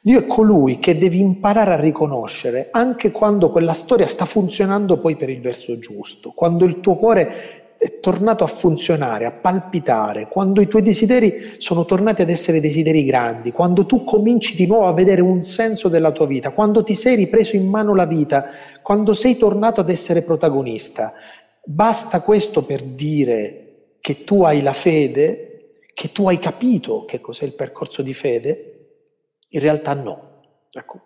Dio 0.00 0.20
è 0.20 0.26
colui 0.26 0.78
che 0.78 0.96
devi 0.96 1.18
imparare 1.18 1.72
a 1.72 1.80
riconoscere 1.80 2.68
anche 2.70 3.10
quando 3.10 3.50
quella 3.50 3.72
storia 3.72 4.06
sta 4.06 4.24
funzionando 4.24 4.98
poi 4.98 5.16
per 5.16 5.30
il 5.30 5.40
verso 5.40 5.80
giusto, 5.80 6.30
quando 6.30 6.64
il 6.64 6.78
tuo 6.78 6.94
cuore 6.94 7.65
è 7.78 8.00
tornato 8.00 8.42
a 8.42 8.46
funzionare, 8.46 9.26
a 9.26 9.30
palpitare, 9.30 10.28
quando 10.28 10.60
i 10.60 10.66
tuoi 10.66 10.82
desideri 10.82 11.56
sono 11.58 11.84
tornati 11.84 12.22
ad 12.22 12.30
essere 12.30 12.60
desideri 12.60 13.04
grandi, 13.04 13.52
quando 13.52 13.84
tu 13.84 14.04
cominci 14.04 14.56
di 14.56 14.66
nuovo 14.66 14.86
a 14.86 14.92
vedere 14.92 15.20
un 15.20 15.42
senso 15.42 15.88
della 15.88 16.12
tua 16.12 16.26
vita, 16.26 16.50
quando 16.50 16.82
ti 16.82 16.94
sei 16.94 17.16
ripreso 17.16 17.56
in 17.56 17.68
mano 17.68 17.94
la 17.94 18.06
vita, 18.06 18.46
quando 18.82 19.12
sei 19.12 19.36
tornato 19.36 19.80
ad 19.80 19.90
essere 19.90 20.22
protagonista. 20.22 21.12
Basta 21.64 22.22
questo 22.22 22.64
per 22.64 22.82
dire 22.82 23.62
che 24.00 24.24
tu 24.24 24.42
hai 24.42 24.62
la 24.62 24.72
fede, 24.72 25.80
che 25.92 26.12
tu 26.12 26.28
hai 26.28 26.38
capito 26.38 27.04
che 27.04 27.20
cos'è 27.20 27.44
il 27.44 27.54
percorso 27.54 28.02
di 28.02 28.14
fede? 28.14 28.72
In 29.48 29.60
realtà 29.60 29.92
no. 29.94 30.40
Ecco. 30.70 31.00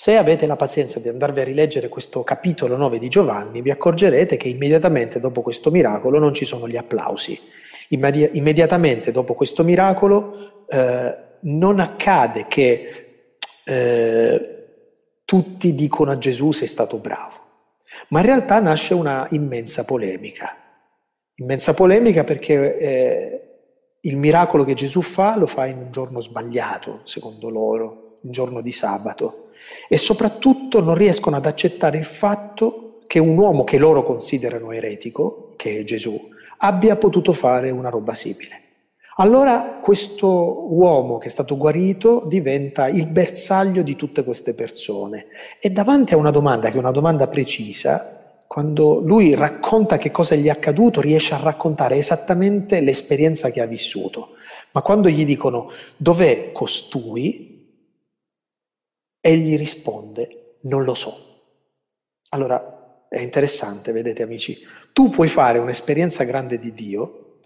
Se 0.00 0.16
avete 0.16 0.46
la 0.46 0.54
pazienza 0.54 1.00
di 1.00 1.08
andarvi 1.08 1.40
a 1.40 1.44
rileggere 1.44 1.88
questo 1.88 2.22
capitolo 2.22 2.76
9 2.76 3.00
di 3.00 3.08
Giovanni, 3.08 3.62
vi 3.62 3.72
accorgerete 3.72 4.36
che 4.36 4.46
immediatamente 4.46 5.18
dopo 5.18 5.42
questo 5.42 5.72
miracolo 5.72 6.20
non 6.20 6.32
ci 6.32 6.44
sono 6.44 6.68
gli 6.68 6.76
applausi. 6.76 7.36
Immedi- 7.88 8.30
immediatamente 8.34 9.10
dopo 9.10 9.34
questo 9.34 9.64
miracolo 9.64 10.66
eh, 10.68 11.16
non 11.40 11.80
accade 11.80 12.46
che 12.46 13.06
eh, 13.64 14.66
tutti 15.24 15.74
dicono 15.74 16.12
a 16.12 16.18
Gesù 16.18 16.52
sei 16.52 16.68
stato 16.68 16.98
bravo, 16.98 17.34
ma 18.10 18.20
in 18.20 18.26
realtà 18.26 18.60
nasce 18.60 18.94
una 18.94 19.26
immensa 19.30 19.84
polemica. 19.84 20.56
Immensa 21.34 21.74
polemica 21.74 22.22
perché 22.22 22.76
eh, 22.76 23.42
il 24.02 24.16
miracolo 24.16 24.62
che 24.62 24.74
Gesù 24.74 25.02
fa 25.02 25.36
lo 25.36 25.46
fa 25.46 25.66
in 25.66 25.76
un 25.76 25.90
giorno 25.90 26.20
sbagliato, 26.20 27.00
secondo 27.02 27.48
loro, 27.50 28.18
un 28.22 28.30
giorno 28.30 28.60
di 28.60 28.70
sabato 28.70 29.46
e 29.88 29.96
soprattutto 29.98 30.80
non 30.80 30.94
riescono 30.94 31.36
ad 31.36 31.46
accettare 31.46 31.98
il 31.98 32.04
fatto 32.04 33.00
che 33.06 33.18
un 33.18 33.36
uomo 33.38 33.64
che 33.64 33.78
loro 33.78 34.04
considerano 34.04 34.70
eretico, 34.70 35.54
che 35.56 35.80
è 35.80 35.84
Gesù, 35.84 36.28
abbia 36.58 36.96
potuto 36.96 37.32
fare 37.32 37.70
una 37.70 37.88
roba 37.88 38.14
simile. 38.14 38.62
Allora 39.20 39.78
questo 39.82 40.72
uomo 40.72 41.18
che 41.18 41.26
è 41.26 41.30
stato 41.30 41.56
guarito 41.56 42.22
diventa 42.26 42.86
il 42.86 43.06
bersaglio 43.06 43.82
di 43.82 43.96
tutte 43.96 44.22
queste 44.22 44.54
persone 44.54 45.26
e 45.60 45.70
davanti 45.70 46.14
a 46.14 46.16
una 46.16 46.30
domanda 46.30 46.68
che 46.68 46.76
è 46.76 46.78
una 46.78 46.92
domanda 46.92 47.26
precisa, 47.26 48.36
quando 48.46 49.00
lui 49.00 49.34
racconta 49.34 49.98
che 49.98 50.12
cosa 50.12 50.36
gli 50.36 50.46
è 50.46 50.50
accaduto, 50.50 51.00
riesce 51.00 51.34
a 51.34 51.38
raccontare 51.38 51.96
esattamente 51.96 52.80
l'esperienza 52.80 53.50
che 53.50 53.60
ha 53.60 53.66
vissuto. 53.66 54.30
Ma 54.70 54.82
quando 54.82 55.08
gli 55.08 55.24
dicono 55.24 55.70
dov'è 55.96 56.52
costui, 56.52 57.57
Egli 59.28 59.58
risponde, 59.58 60.54
non 60.62 60.84
lo 60.84 60.94
so. 60.94 61.12
Allora, 62.30 63.04
è 63.10 63.20
interessante, 63.20 63.92
vedete 63.92 64.22
amici, 64.22 64.58
tu 64.94 65.10
puoi 65.10 65.28
fare 65.28 65.58
un'esperienza 65.58 66.24
grande 66.24 66.58
di 66.58 66.72
Dio 66.72 67.40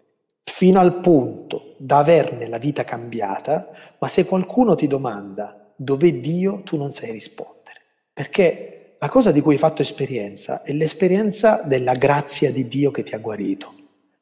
fino 0.45 0.79
al 0.79 1.01
punto 1.01 1.75
da 1.79 1.99
averne 1.99 2.47
la 2.47 2.59
vita 2.59 2.85
cambiata, 2.85 3.97
ma 3.99 4.07
se 4.07 4.27
qualcuno 4.27 4.77
ti 4.77 4.87
domanda 4.87 5.73
dov'è 5.75 6.14
Dio, 6.21 6.61
tu 6.62 6.77
non 6.77 6.92
sai 6.92 7.11
rispondere. 7.11 7.81
Perché 8.12 8.95
la 9.01 9.09
cosa 9.09 9.33
di 9.33 9.40
cui 9.40 9.55
hai 9.55 9.59
fatto 9.59 9.83
esperienza 9.83 10.62
è 10.62 10.73
l'esperienza 10.73 11.62
della 11.64 11.95
grazia 11.95 12.53
di 12.53 12.68
Dio 12.68 12.92
che 12.92 13.03
ti 13.03 13.16
ha 13.16 13.18
guarito, 13.18 13.75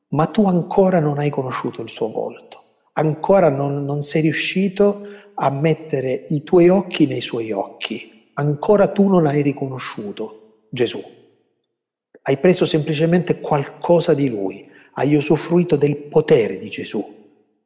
ma 0.09 0.25
tu 0.29 0.47
ancora 0.47 0.99
non 0.99 1.19
hai 1.19 1.29
conosciuto 1.29 1.83
il 1.83 1.91
suo 1.91 2.11
volto, 2.11 2.63
ancora 2.95 3.51
non, 3.51 3.85
non 3.85 4.01
sei 4.01 4.23
riuscito 4.23 5.20
a 5.43 5.49
mettere 5.51 6.27
i 6.29 6.43
tuoi 6.43 6.69
occhi 6.69 7.07
nei 7.07 7.23
suoi 7.23 7.51
occhi. 7.51 8.31
Ancora 8.35 8.89
tu 8.89 9.09
non 9.09 9.27
hai 9.27 9.41
riconosciuto 9.41 10.67
Gesù. 10.71 11.03
Hai 12.23 12.37
preso 12.37 12.67
semplicemente 12.67 13.41
qualcosa 13.41 14.13
di 14.13 14.29
Lui, 14.29 14.69
hai 14.95 15.15
usufruito 15.15 15.77
del 15.77 15.97
potere 15.97 16.59
di 16.59 16.69
Gesù, 16.69 17.03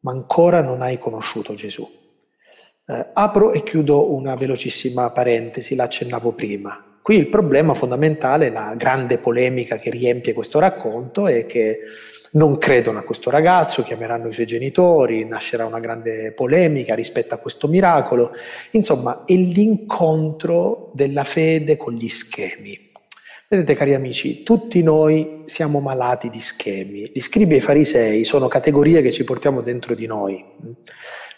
ma 0.01 0.13
ancora 0.13 0.63
non 0.63 0.83
hai 0.83 0.99
conosciuto 0.99 1.55
Gesù. 1.55 1.89
Eh, 2.87 3.07
apro 3.13 3.53
e 3.53 3.65
chiudo 3.65 4.15
una 4.15 4.37
velocissima 4.37 5.11
parentesi, 5.11 5.75
l'accennavo 5.75 6.31
prima. 6.31 6.99
Qui 7.03 7.17
il 7.17 7.27
problema 7.27 7.75
fondamentale, 7.75 8.51
la 8.51 8.75
grande 8.77 9.19
polemica 9.19 9.77
che 9.77 9.91
riempie 9.91 10.33
questo 10.33 10.61
racconto 10.61 11.27
è 11.27 11.45
che 11.45 11.81
non 12.35 12.59
credono 12.59 12.99
a 12.99 13.03
questo 13.03 13.31
ragazzo, 13.31 13.83
chiameranno 13.83 14.29
i 14.29 14.33
suoi 14.33 14.47
genitori, 14.47 15.25
nascerà 15.25 15.67
una 15.67 15.81
grande 15.81 16.33
polemica 16.33 16.95
rispetto 16.95 17.35
a 17.35 17.39
questo 17.39 17.69
miracolo. 17.69 18.33
Insomma, 18.73 19.25
è 19.25 19.35
l'incontro 19.35 20.91
della 20.95 21.25
fede 21.25 21.77
con 21.77 21.93
gli 21.93 22.09
schemi. 22.09 22.91
Vedete 23.47 23.75
cari 23.75 23.95
amici, 23.95 24.43
tutti 24.43 24.83
noi 24.83 25.43
siamo 25.45 25.79
malati 25.79 26.29
di 26.29 26.41
schemi. 26.41 27.11
Gli 27.13 27.21
scribi 27.21 27.55
e 27.55 27.59
i 27.59 27.61
farisei 27.61 28.25
sono 28.25 28.49
categorie 28.49 29.01
che 29.01 29.13
ci 29.13 29.23
portiamo 29.23 29.61
dentro 29.61 29.95
di 29.95 30.07
noi. 30.07 30.45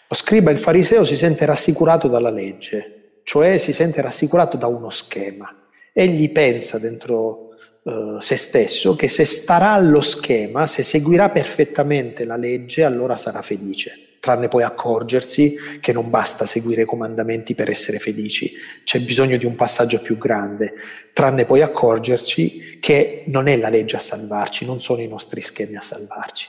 Lo 0.09 0.15
scriba 0.15 0.49
e 0.49 0.53
il 0.53 0.59
fariseo 0.59 1.03
si 1.03 1.17
sente 1.17 1.45
rassicurato 1.45 2.07
dalla 2.07 2.31
legge, 2.31 3.19
cioè 3.23 3.57
si 3.57 3.73
sente 3.73 4.01
rassicurato 4.01 4.57
da 4.57 4.67
uno 4.67 4.89
schema. 4.89 5.53
Egli 5.93 6.31
pensa 6.31 6.79
dentro 6.79 7.46
eh, 7.87 8.17
se 8.19 8.35
stesso 8.35 8.97
che 8.97 9.07
se 9.07 9.23
starà 9.23 9.71
allo 9.71 10.01
schema, 10.01 10.65
se 10.65 10.83
seguirà 10.83 11.29
perfettamente 11.29 12.25
la 12.25 12.35
legge, 12.35 12.83
allora 12.83 13.15
sarà 13.15 13.41
felice, 13.41 14.17
tranne 14.19 14.49
poi 14.49 14.63
accorgersi 14.63 15.55
che 15.79 15.93
non 15.93 16.09
basta 16.09 16.45
seguire 16.45 16.81
i 16.81 16.85
comandamenti 16.85 17.55
per 17.55 17.69
essere 17.69 17.99
felici, 17.99 18.51
c'è 18.83 18.99
bisogno 18.99 19.37
di 19.37 19.45
un 19.45 19.55
passaggio 19.55 20.01
più 20.01 20.17
grande, 20.17 20.73
tranne 21.13 21.45
poi 21.45 21.61
accorgerci 21.61 22.77
che 22.81 23.23
non 23.27 23.47
è 23.47 23.55
la 23.55 23.69
legge 23.69 23.95
a 23.95 23.99
salvarci, 23.99 24.65
non 24.65 24.81
sono 24.81 25.01
i 25.01 25.07
nostri 25.07 25.39
schemi 25.39 25.77
a 25.77 25.81
salvarci. 25.81 26.47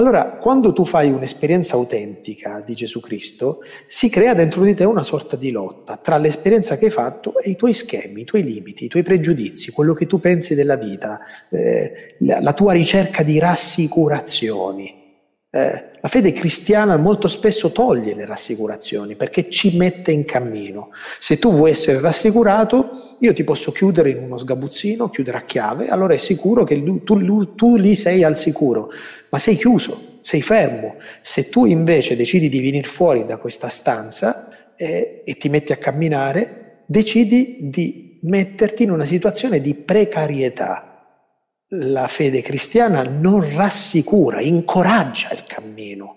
Allora, 0.00 0.38
quando 0.40 0.72
tu 0.72 0.86
fai 0.86 1.10
un'esperienza 1.10 1.74
autentica 1.74 2.62
di 2.64 2.72
Gesù 2.72 3.00
Cristo, 3.00 3.58
si 3.86 4.08
crea 4.08 4.32
dentro 4.32 4.62
di 4.62 4.72
te 4.72 4.84
una 4.84 5.02
sorta 5.02 5.36
di 5.36 5.50
lotta 5.50 5.98
tra 5.98 6.16
l'esperienza 6.16 6.78
che 6.78 6.86
hai 6.86 6.90
fatto 6.90 7.38
e 7.38 7.50
i 7.50 7.56
tuoi 7.56 7.74
schemi, 7.74 8.22
i 8.22 8.24
tuoi 8.24 8.42
limiti, 8.42 8.86
i 8.86 8.88
tuoi 8.88 9.02
pregiudizi, 9.02 9.72
quello 9.72 9.92
che 9.92 10.06
tu 10.06 10.18
pensi 10.18 10.54
della 10.54 10.76
vita, 10.76 11.20
eh, 11.50 12.16
la, 12.20 12.40
la 12.40 12.54
tua 12.54 12.72
ricerca 12.72 13.22
di 13.22 13.38
rassicurazioni. 13.38 14.99
Eh, 15.52 15.90
la 16.00 16.08
fede 16.08 16.32
cristiana 16.32 16.96
molto 16.96 17.26
spesso 17.26 17.72
toglie 17.72 18.14
le 18.14 18.24
rassicurazioni 18.24 19.16
perché 19.16 19.50
ci 19.50 19.76
mette 19.76 20.12
in 20.12 20.24
cammino. 20.24 20.90
Se 21.18 21.40
tu 21.40 21.52
vuoi 21.52 21.70
essere 21.70 21.98
rassicurato, 21.98 23.16
io 23.18 23.32
ti 23.32 23.42
posso 23.42 23.72
chiudere 23.72 24.10
in 24.10 24.18
uno 24.22 24.36
sgabuzzino, 24.36 25.10
chiudere 25.10 25.38
a 25.38 25.42
chiave, 25.42 25.88
allora 25.88 26.14
è 26.14 26.18
sicuro 26.18 26.62
che 26.62 26.80
tu, 26.80 27.02
tu, 27.02 27.54
tu 27.56 27.76
lì 27.76 27.96
sei 27.96 28.22
al 28.22 28.36
sicuro, 28.36 28.90
ma 29.30 29.40
sei 29.40 29.56
chiuso, 29.56 30.18
sei 30.20 30.40
fermo. 30.40 30.94
Se 31.20 31.48
tu 31.48 31.64
invece 31.64 32.14
decidi 32.14 32.48
di 32.48 32.60
venire 32.60 32.86
fuori 32.86 33.24
da 33.24 33.36
questa 33.36 33.68
stanza 33.68 34.74
eh, 34.76 35.22
e 35.24 35.34
ti 35.34 35.48
metti 35.48 35.72
a 35.72 35.78
camminare, 35.78 36.82
decidi 36.86 37.58
di 37.62 38.20
metterti 38.22 38.84
in 38.84 38.92
una 38.92 39.04
situazione 39.04 39.60
di 39.60 39.74
precarietà 39.74 40.89
la 41.70 42.08
fede 42.08 42.42
cristiana 42.42 43.02
non 43.02 43.54
rassicura, 43.54 44.40
incoraggia 44.40 45.30
il 45.32 45.44
cammino. 45.44 46.16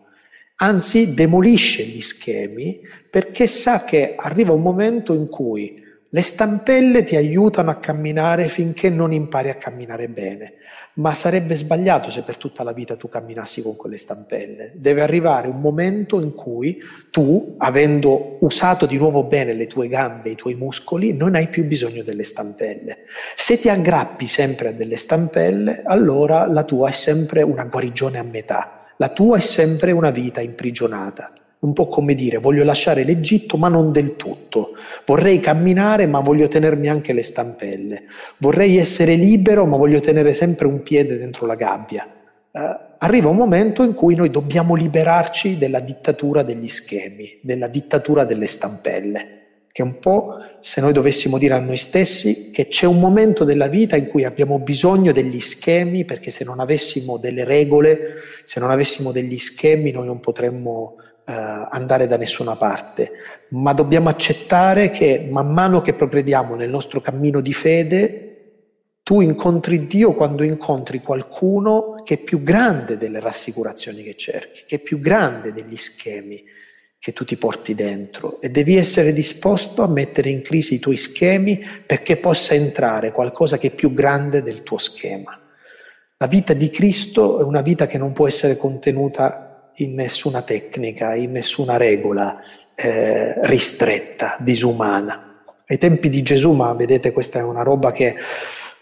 anzi 0.55 1.13
demolisce 1.13 1.83
gli 1.83 2.01
schemi 2.01 2.79
perché 3.09 3.47
sa 3.47 3.83
che 3.83 4.15
arriva 4.15 4.53
un 4.53 4.61
momento 4.61 5.13
in 5.13 5.27
cui 5.27 5.82
le 6.15 6.21
stampelle 6.21 7.03
ti 7.03 7.15
aiutano 7.15 7.71
a 7.71 7.77
camminare 7.77 8.47
finché 8.47 8.91
non 8.91 9.11
impari 9.13 9.49
a 9.49 9.55
camminare 9.55 10.07
bene, 10.09 10.53
ma 10.95 11.11
sarebbe 11.11 11.55
sbagliato 11.55 12.11
se 12.11 12.21
per 12.21 12.37
tutta 12.37 12.61
la 12.61 12.71
vita 12.71 12.95
tu 12.95 13.09
camminassi 13.09 13.63
con 13.63 13.75
quelle 13.75 13.97
stampelle. 13.97 14.73
Deve 14.75 15.01
arrivare 15.01 15.47
un 15.47 15.59
momento 15.59 16.21
in 16.21 16.35
cui 16.35 16.77
tu, 17.09 17.55
avendo 17.57 18.37
usato 18.41 18.85
di 18.85 18.99
nuovo 18.99 19.23
bene 19.23 19.53
le 19.53 19.65
tue 19.65 19.87
gambe, 19.87 20.29
i 20.29 20.35
tuoi 20.35 20.53
muscoli, 20.53 21.13
non 21.13 21.33
hai 21.33 21.47
più 21.47 21.65
bisogno 21.65 22.03
delle 22.03 22.23
stampelle. 22.23 23.05
Se 23.33 23.59
ti 23.59 23.69
aggrappi 23.69 24.27
sempre 24.27 24.67
a 24.67 24.71
delle 24.71 24.97
stampelle, 24.97 25.81
allora 25.83 26.45
la 26.45 26.63
tua 26.63 26.89
è 26.89 26.93
sempre 26.93 27.41
una 27.41 27.63
guarigione 27.63 28.19
a 28.19 28.23
metà, 28.23 28.83
la 28.97 29.09
tua 29.09 29.37
è 29.37 29.41
sempre 29.41 29.91
una 29.91 30.11
vita 30.11 30.41
imprigionata 30.41 31.33
un 31.63 31.73
po' 31.73 31.87
come 31.87 32.13
dire 32.13 32.37
voglio 32.37 32.63
lasciare 32.63 33.03
l'Egitto 33.03 33.57
ma 33.57 33.67
non 33.67 33.91
del 33.91 34.15
tutto, 34.15 34.71
vorrei 35.05 35.39
camminare 35.39 36.05
ma 36.05 36.19
voglio 36.19 36.47
tenermi 36.47 36.87
anche 36.87 37.13
le 37.13 37.23
stampelle, 37.23 38.03
vorrei 38.37 38.77
essere 38.77 39.15
libero 39.15 39.65
ma 39.65 39.77
voglio 39.77 39.99
tenere 39.99 40.33
sempre 40.33 40.67
un 40.67 40.83
piede 40.83 41.17
dentro 41.17 41.45
la 41.45 41.55
gabbia. 41.55 42.07
Uh, 42.51 42.59
arriva 42.99 43.29
un 43.29 43.35
momento 43.35 43.81
in 43.83 43.95
cui 43.95 44.13
noi 44.13 44.29
dobbiamo 44.29 44.75
liberarci 44.75 45.57
della 45.57 45.79
dittatura 45.79 46.43
degli 46.43 46.67
schemi, 46.67 47.39
della 47.41 47.67
dittatura 47.67 48.25
delle 48.25 48.45
stampelle, 48.45 49.41
che 49.71 49.81
è 49.81 49.85
un 49.85 49.97
po' 49.97 50.35
se 50.59 50.81
noi 50.81 50.93
dovessimo 50.93 51.39
dire 51.39 51.55
a 51.55 51.59
noi 51.59 51.77
stessi 51.77 52.51
che 52.51 52.67
c'è 52.67 52.85
un 52.85 52.99
momento 52.99 53.43
della 53.43 53.67
vita 53.67 53.95
in 53.95 54.07
cui 54.07 54.23
abbiamo 54.23 54.59
bisogno 54.59 55.11
degli 55.11 55.39
schemi 55.39 56.05
perché 56.05 56.29
se 56.29 56.43
non 56.43 56.59
avessimo 56.59 57.17
delle 57.17 57.43
regole, 57.43 57.99
se 58.43 58.59
non 58.59 58.69
avessimo 58.69 59.11
degli 59.11 59.37
schemi 59.39 59.89
noi 59.89 60.05
non 60.05 60.19
potremmo 60.19 60.97
eh, 61.25 61.31
andare 61.33 62.07
da 62.07 62.17
nessuna 62.17 62.55
parte, 62.55 63.11
ma 63.49 63.73
dobbiamo 63.73 64.09
accettare 64.09 64.91
che 64.91 65.27
man 65.29 65.53
mano 65.53 65.81
che 65.81 65.93
progrediamo 65.93 66.55
nel 66.55 66.69
nostro 66.69 67.01
cammino 67.01 67.39
di 67.39 67.53
fede, 67.53 68.33
tu 69.03 69.19
incontri 69.19 69.85
Dio 69.85 70.13
quando 70.13 70.43
incontri 70.43 71.01
qualcuno 71.01 71.95
che 72.03 72.15
è 72.15 72.17
più 72.17 72.41
grande 72.41 72.97
delle 72.97 73.19
rassicurazioni 73.19 74.01
che 74.01 74.15
cerchi, 74.15 74.63
che 74.65 74.77
è 74.77 74.79
più 74.79 74.99
grande 74.99 75.51
degli 75.51 75.75
schemi 75.75 76.43
che 76.99 77.11
tu 77.11 77.25
ti 77.25 77.35
porti 77.35 77.75
dentro 77.75 78.39
e 78.39 78.49
devi 78.49 78.77
essere 78.77 79.11
disposto 79.11 79.83
a 79.83 79.87
mettere 79.87 80.29
in 80.29 80.41
crisi 80.41 80.75
i 80.75 80.79
tuoi 80.79 80.95
schemi 80.95 81.61
perché 81.85 82.15
possa 82.15 82.53
entrare 82.53 83.11
qualcosa 83.11 83.57
che 83.57 83.67
è 83.67 83.71
più 83.71 83.93
grande 83.93 84.41
del 84.41 84.63
tuo 84.63 84.77
schema. 84.77 85.37
La 86.17 86.27
vita 86.27 86.53
di 86.53 86.69
Cristo 86.69 87.41
è 87.41 87.43
una 87.43 87.59
vita 87.59 87.87
che 87.87 87.97
non 87.97 88.13
può 88.13 88.25
essere 88.25 88.55
contenuta 88.55 89.52
in 89.77 89.93
nessuna 89.93 90.41
tecnica, 90.41 91.15
in 91.15 91.31
nessuna 91.31 91.77
regola 91.77 92.41
eh, 92.75 93.33
ristretta, 93.47 94.37
disumana. 94.39 95.41
Ai 95.65 95.77
tempi 95.77 96.09
di 96.09 96.21
Gesù, 96.21 96.51
ma 96.53 96.73
vedete 96.73 97.11
questa 97.11 97.39
è 97.39 97.43
una 97.43 97.63
roba 97.63 97.91
che 97.91 98.15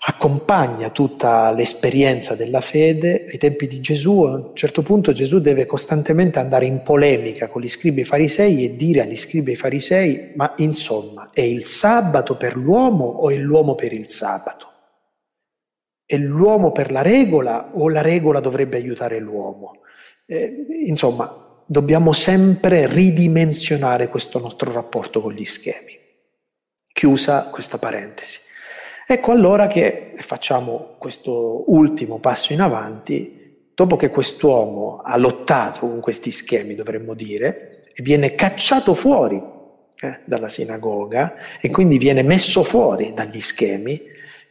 accompagna 0.04 0.90
tutta 0.90 1.52
l'esperienza 1.52 2.36
della 2.36 2.62
fede, 2.62 3.26
ai 3.30 3.38
tempi 3.38 3.68
di 3.68 3.80
Gesù, 3.82 4.24
a 4.24 4.32
un 4.32 4.56
certo 4.56 4.82
punto 4.82 5.12
Gesù 5.12 5.40
deve 5.40 5.68
costantemente 5.68 6.40
andare 6.40 6.66
in 6.66 6.82
polemica 6.82 7.48
con 7.48 7.62
gli 7.62 7.68
scribi 7.68 8.02
e 8.02 8.06
farisei 8.06 8.66
e 8.66 8.76
dire 8.76 9.02
agli 9.02 9.16
scribi 9.16 9.52
e 9.52 9.56
farisei, 9.56 10.32
ma 10.36 10.54
insomma, 10.58 11.30
è 11.32 11.42
il 11.42 11.66
sabato 11.66 12.36
per 12.36 12.58
l'uomo 12.58 13.06
o 13.06 13.30
è 13.30 13.36
l'uomo 13.36 13.76
per 13.76 13.94
il 13.94 14.10
sabato? 14.10 14.70
È 16.04 16.18
l'uomo 16.18 16.72
per 16.72 16.92
la 16.92 17.04
regola 17.04 17.70
o 17.74 17.88
la 17.88 18.02
regola 18.02 18.40
dovrebbe 18.40 18.78
aiutare 18.78 19.20
l'uomo? 19.20 19.82
Eh, 20.32 20.66
insomma, 20.86 21.62
dobbiamo 21.66 22.14
sempre 22.14 22.88
ridimensionare 22.88 24.08
questo 24.08 24.40
nostro 24.40 24.72
rapporto 24.72 25.22
con 25.22 25.34
gli 25.34 25.44
schemi. 25.44 26.00
Chiusa 26.88 27.50
questa 27.50 27.78
parentesi. 27.78 28.40
Ecco 29.06 29.34
allora 29.34 29.68
che 29.68 30.14
facciamo 30.16 30.96
questo 30.98 31.70
ultimo 31.74 32.20
passo 32.20 32.54
in 32.54 32.62
avanti, 32.62 33.72
dopo 33.76 33.98
che 33.98 34.10
quest'uomo 34.10 35.02
ha 35.04 35.18
lottato 35.18 35.82
con 35.82 36.00
questi 36.00 36.32
schemi, 36.32 36.76
dovremmo 36.76 37.14
dire, 37.14 37.84
e 37.94 38.02
viene 38.02 38.34
cacciato 38.34 38.94
fuori 38.94 39.36
eh, 40.00 40.20
dalla 40.24 40.48
sinagoga 40.48 41.60
e 41.60 41.70
quindi 41.70 41.98
viene 41.98 42.22
messo 42.22 42.64
fuori 42.64 43.12
dagli 43.14 43.42
schemi, 43.42 44.02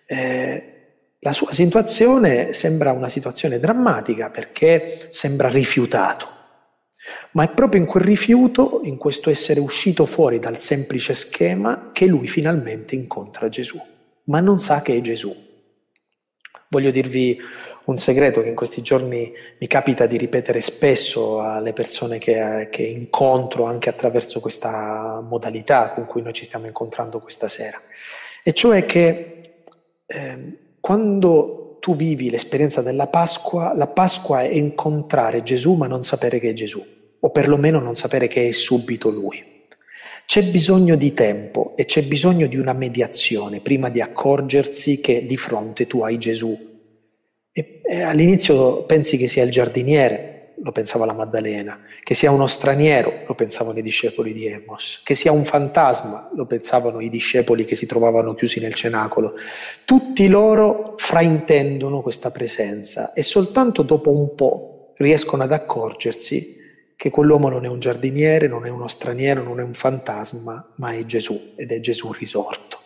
eh, 0.05 0.80
la 1.21 1.33
sua 1.33 1.53
situazione 1.53 2.53
sembra 2.55 2.93
una 2.93 3.09
situazione 3.09 3.61
drammatica 3.61 4.31
perché 4.31 5.09
sembra 5.11 5.49
rifiutato, 5.49 6.27
ma 7.33 7.45
è 7.45 7.49
proprio 7.49 7.81
in 7.81 7.87
quel 7.87 8.05
rifiuto, 8.05 8.81
in 8.85 8.97
questo 8.97 9.29
essere 9.29 9.61
uscito 9.61 10.07
fuori 10.07 10.39
dal 10.39 10.59
semplice 10.59 11.13
schema, 11.13 11.91
che 11.93 12.07
lui 12.07 12.27
finalmente 12.27 12.95
incontra 12.95 13.51
Gesù, 13.51 13.79
ma 14.25 14.41
non 14.41 14.61
sa 14.61 14.81
che 14.81 14.97
è 14.97 15.01
Gesù. 15.03 15.49
Voglio 16.69 16.91
dirvi 16.91 17.39
un 17.85 17.97
segreto 17.97 18.43
che 18.43 18.49
in 18.49 18.55
questi 18.55 18.81
giorni 18.81 19.33
mi 19.59 19.67
capita 19.67 20.07
di 20.07 20.17
ripetere 20.17 20.63
spesso 20.63 21.43
alle 21.43 21.73
persone 21.73 22.19
che, 22.19 22.69
che 22.71 22.83
incontro 22.83 23.65
anche 23.65 23.91
attraverso 23.91 24.41
questa 24.41 25.21
modalità 25.21 25.91
con 25.91 26.07
cui 26.07 26.23
noi 26.23 26.33
ci 26.33 26.45
stiamo 26.45 26.67
incontrando 26.67 27.19
questa 27.19 27.49
sera, 27.49 27.79
e 28.43 28.55
cioè 28.55 28.87
che 28.87 29.43
eh, 30.07 30.60
quando 30.81 31.77
tu 31.81 31.97
vivi 31.97 32.31
l'esperienza 32.31 32.83
della 32.83 33.07
Pasqua, 33.07 33.75
la 33.75 33.87
Pasqua 33.87 34.43
è 34.43 34.49
incontrare 34.49 35.43
Gesù 35.43 35.75
ma 35.75 35.87
non 35.87 36.03
sapere 36.03 36.39
che 36.39 36.51
è 36.51 36.53
Gesù, 36.53 36.85
o 37.21 37.31
perlomeno 37.31 37.81
non 37.81 37.97
sapere 37.97 38.29
che 38.29 38.49
è 38.49 38.53
subito 38.53 39.11
Lui. 39.11 39.49
C'è 40.27 40.45
bisogno 40.45 40.95
di 40.95 41.13
tempo 41.13 41.73
e 41.77 41.87
c'è 41.87 42.05
bisogno 42.05 42.47
di 42.47 42.57
una 42.57 42.73
mediazione 42.73 43.61
prima 43.61 43.89
di 43.89 44.01
accorgersi 44.01 45.01
che 45.01 45.27
di 45.27 45.37
fronte 45.37 45.89
tu 45.89 46.03
hai 46.03 46.19
Gesù. 46.19 46.57
E, 47.51 47.81
e 47.83 48.03
all'inizio 48.03 48.85
pensi 48.85 49.17
che 49.17 49.27
sia 49.27 49.43
il 49.43 49.51
giardiniere, 49.51 50.40
lo 50.63 50.73
pensava 50.73 51.07
la 51.07 51.15
Maddalena, 51.15 51.81
che 52.03 52.15
sia 52.15 52.31
uno 52.31 52.47
straniero, 52.47 53.25
lo 53.27 53.35
pensavano 53.35 53.79
i 53.79 53.83
discepoli 53.83 54.33
di 54.33 54.47
Emos, 54.47 55.01
che 55.05 55.15
sia 55.15 55.33
un 55.33 55.45
fantasma, 55.45 56.31
lo 56.35 56.47
pensavano 56.47 57.01
i 57.01 57.09
discepoli 57.09 57.65
che 57.65 57.75
si 57.75 57.87
trovavano 57.87 58.35
chiusi 58.35 58.61
nel 58.61 58.75
cenacolo. 58.75 59.35
Tutti 59.85 60.29
loro 60.29 60.95
fraintendono 60.97 62.03
questa 62.03 62.31
presenza 62.31 63.13
e 63.13 63.23
soltanto 63.23 63.83
dopo 63.83 64.11
un 64.11 64.35
po' 64.35 64.93
riescono 64.97 65.43
ad 65.43 65.53
accorgersi 65.53 66.59
che 66.95 67.09
quell'uomo 67.09 67.49
non 67.49 67.65
è 67.65 67.69
un 67.69 67.79
giardiniere, 67.79 68.47
non 68.47 68.67
è 68.67 68.69
uno 68.69 68.87
straniero, 68.87 69.43
non 69.43 69.61
è 69.61 69.63
un 69.63 69.73
fantasma, 69.73 70.73
ma 70.77 70.93
è 70.93 71.07
Gesù 71.07 71.55
ed 71.57 71.73
è 71.73 71.81
Gesù 71.81 72.13
risorto. 72.13 72.79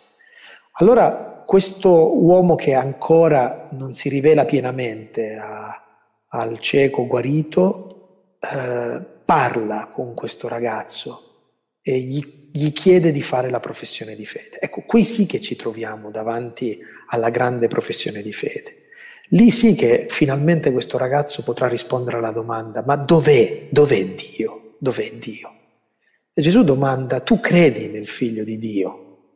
Allora 0.77 1.43
questo 1.45 2.23
uomo 2.23 2.55
che 2.55 2.73
ancora 2.73 3.67
non 3.71 3.93
si 3.93 4.07
rivela 4.07 4.45
pienamente 4.45 5.35
a 5.35 5.84
al 6.35 6.59
cieco 6.59 7.07
guarito, 7.07 8.37
eh, 8.39 9.03
parla 9.25 9.89
con 9.91 10.13
questo 10.13 10.47
ragazzo 10.47 11.21
e 11.81 11.99
gli, 11.99 12.49
gli 12.51 12.73
chiede 12.73 13.11
di 13.11 13.21
fare 13.21 13.49
la 13.49 13.59
professione 13.59 14.15
di 14.15 14.25
fede. 14.25 14.59
Ecco, 14.59 14.81
qui 14.81 15.03
sì 15.03 15.25
che 15.25 15.41
ci 15.41 15.55
troviamo 15.55 16.11
davanti 16.11 16.79
alla 17.07 17.29
grande 17.29 17.67
professione 17.67 18.21
di 18.21 18.33
fede. 18.33 18.83
Lì 19.29 19.49
sì 19.49 19.75
che 19.75 20.07
finalmente 20.09 20.71
questo 20.71 20.97
ragazzo 20.97 21.43
potrà 21.43 21.67
rispondere 21.67 22.17
alla 22.17 22.31
domanda, 22.31 22.83
ma 22.85 22.95
dov'è, 22.95 23.67
dov'è 23.71 24.05
Dio? 24.13 24.75
Dov'è 24.77 25.13
Dio? 25.13 25.53
E 26.33 26.41
Gesù 26.41 26.63
domanda, 26.63 27.21
tu 27.21 27.39
credi 27.39 27.87
nel 27.87 28.07
figlio 28.07 28.43
di 28.43 28.57
Dio? 28.59 29.29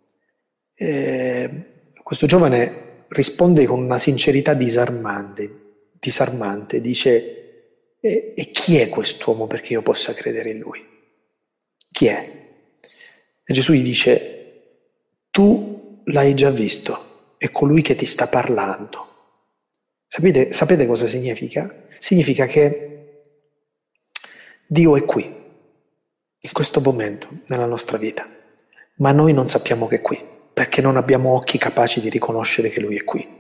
E 0.75 1.93
questo 2.03 2.27
giovane 2.27 3.03
risponde 3.09 3.65
con 3.65 3.81
una 3.81 3.97
sincerità 3.97 4.53
disarmante, 4.53 5.68
disarmante, 5.99 6.81
dice 6.81 7.39
e, 7.99 8.33
e 8.35 8.45
chi 8.51 8.77
è 8.77 8.89
quest'uomo 8.89 9.47
perché 9.47 9.73
io 9.73 9.81
possa 9.81 10.13
credere 10.13 10.51
in 10.51 10.59
lui? 10.59 10.85
Chi 11.91 12.07
è? 12.07 12.37
E 13.43 13.53
Gesù 13.53 13.73
gli 13.73 13.81
dice, 13.81 14.35
tu 15.31 16.01
l'hai 16.05 16.33
già 16.33 16.49
visto, 16.49 17.33
è 17.37 17.49
colui 17.51 17.81
che 17.81 17.95
ti 17.95 18.05
sta 18.05 18.27
parlando. 18.27 19.07
Sapete, 20.07 20.53
sapete 20.53 20.85
cosa 20.85 21.07
significa? 21.07 21.87
Significa 21.99 22.45
che 22.45 22.85
Dio 24.65 24.95
è 24.95 25.03
qui, 25.03 25.23
in 26.41 26.51
questo 26.53 26.79
momento, 26.79 27.27
nella 27.47 27.65
nostra 27.65 27.97
vita, 27.97 28.27
ma 28.97 29.11
noi 29.11 29.33
non 29.33 29.47
sappiamo 29.47 29.87
che 29.87 29.97
è 29.97 30.01
qui, 30.01 30.23
perché 30.53 30.81
non 30.81 30.95
abbiamo 30.95 31.35
occhi 31.35 31.57
capaci 31.57 32.01
di 32.01 32.09
riconoscere 32.09 32.69
che 32.69 32.79
Lui 32.79 32.97
è 32.97 33.03
qui. 33.03 33.38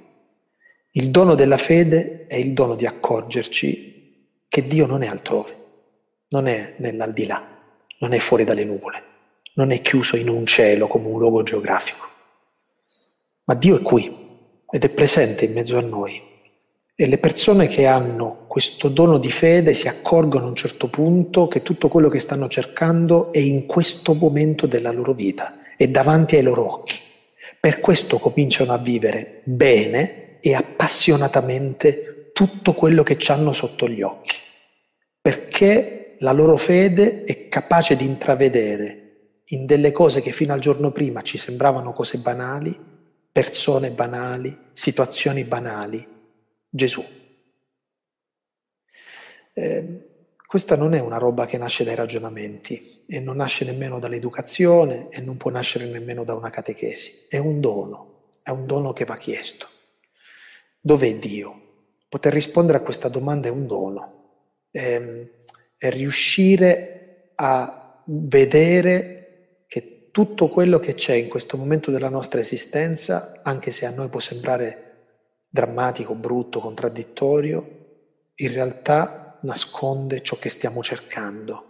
Il 0.91 1.11
dono 1.11 1.35
della 1.35 1.57
fede 1.57 2.25
è 2.27 2.35
il 2.35 2.53
dono 2.53 2.75
di 2.75 2.85
accorgerci 2.85 4.27
che 4.47 4.67
Dio 4.67 4.87
non 4.87 5.03
è 5.03 5.07
altrove, 5.07 5.55
non 6.29 6.47
è 6.47 6.73
nell'aldilà, 6.77 7.47
non 7.99 8.13
è 8.13 8.17
fuori 8.17 8.43
dalle 8.43 8.63
nuvole, 8.63 9.03
non 9.53 9.71
è 9.71 9.81
chiuso 9.83 10.15
in 10.15 10.29
un 10.29 10.47
cielo 10.47 10.87
come 10.87 11.07
un 11.07 11.19
luogo 11.19 11.43
geografico, 11.43 12.07
ma 13.43 13.53
Dio 13.53 13.77
è 13.77 13.81
qui 13.81 14.11
ed 14.67 14.83
è 14.83 14.89
presente 14.89 15.45
in 15.45 15.53
mezzo 15.53 15.77
a 15.77 15.81
noi 15.81 16.21
E 17.01 17.07
le 17.07 17.17
persone 17.17 17.67
che 17.67 17.85
hanno 17.85 18.45
questo 18.47 18.89
dono 18.89 19.19
di 19.19 19.31
fede 19.31 19.73
si 19.73 19.87
accorgono 19.87 20.45
a 20.45 20.49
un 20.49 20.55
certo 20.55 20.89
punto 20.89 21.47
che 21.47 21.61
tutto 21.61 21.87
quello 21.87 22.09
che 22.09 22.19
stanno 22.19 22.49
cercando 22.49 23.31
è 23.31 23.37
in 23.37 23.65
questo 23.67 24.13
momento 24.15 24.67
della 24.67 24.91
loro 24.91 25.13
vita, 25.13 25.59
è 25.77 25.87
davanti 25.87 26.35
ai 26.35 26.43
loro 26.43 26.73
occhi. 26.73 26.99
Per 27.57 27.79
questo 27.79 28.17
cominciano 28.17 28.73
a 28.73 28.77
vivere 28.77 29.41
bene 29.45 30.18
e 30.39 30.53
appassionatamente 30.53 32.31
tutto 32.33 32.73
quello 32.73 33.03
che 33.03 33.17
hanno 33.27 33.51
sotto 33.53 33.87
gli 33.87 34.01
occhi, 34.01 34.37
perché 35.21 36.15
la 36.19 36.31
loro 36.31 36.57
fede 36.57 37.23
è 37.23 37.47
capace 37.47 37.95
di 37.95 38.05
intravedere 38.05 39.09
in 39.51 39.65
delle 39.65 39.91
cose 39.91 40.21
che 40.21 40.31
fino 40.31 40.53
al 40.53 40.59
giorno 40.59 40.91
prima 40.91 41.21
ci 41.21 41.37
sembravano 41.37 41.93
cose 41.93 42.17
banali, 42.17 42.77
persone 43.31 43.91
banali, 43.91 44.57
situazioni 44.73 45.43
banali, 45.43 46.05
Gesù. 46.69 47.03
Eh, 49.53 50.09
questa 50.45 50.75
non 50.75 50.93
è 50.93 50.99
una 50.99 51.17
roba 51.17 51.45
che 51.45 51.57
nasce 51.57 51.83
dai 51.83 51.95
ragionamenti 51.95 53.03
e 53.05 53.19
non 53.19 53.37
nasce 53.37 53.65
nemmeno 53.65 53.99
dall'educazione 53.99 55.09
e 55.09 55.21
non 55.21 55.37
può 55.37 55.51
nascere 55.51 55.85
nemmeno 55.85 56.23
da 56.23 56.33
una 56.33 56.49
catechesi. 56.49 57.25
È 57.27 57.37
un 57.37 57.59
dono, 57.59 58.27
è 58.41 58.49
un 58.49 58.65
dono 58.65 58.93
che 58.93 59.05
va 59.05 59.17
chiesto. 59.17 59.67
Dov'è 60.81 61.15
Dio? 61.15 61.61
Poter 62.07 62.31
rispondere 62.33 62.77
a 62.77 62.81
questa 62.81 63.09
domanda 63.09 63.47
è 63.47 63.51
un 63.51 63.67
dono, 63.67 64.67
è, 64.71 64.99
è 65.77 65.89
riuscire 65.89 67.31
a 67.35 68.01
vedere 68.05 69.63
che 69.67 70.09
tutto 70.11 70.47
quello 70.47 70.79
che 70.79 70.93
c'è 70.95 71.13
in 71.13 71.27
questo 71.27 71.57
momento 71.57 71.91
della 71.91 72.09
nostra 72.09 72.39
esistenza, 72.39 73.41
anche 73.43 73.71
se 73.71 73.85
a 73.85 73.91
noi 73.91 74.07
può 74.07 74.19
sembrare 74.19 74.85
drammatico, 75.49 76.15
brutto, 76.15 76.59
contraddittorio, 76.59 77.77
in 78.35 78.53
realtà 78.53 79.37
nasconde 79.41 80.21
ciò 80.21 80.37
che 80.37 80.49
stiamo 80.49 80.81
cercando 80.81 81.65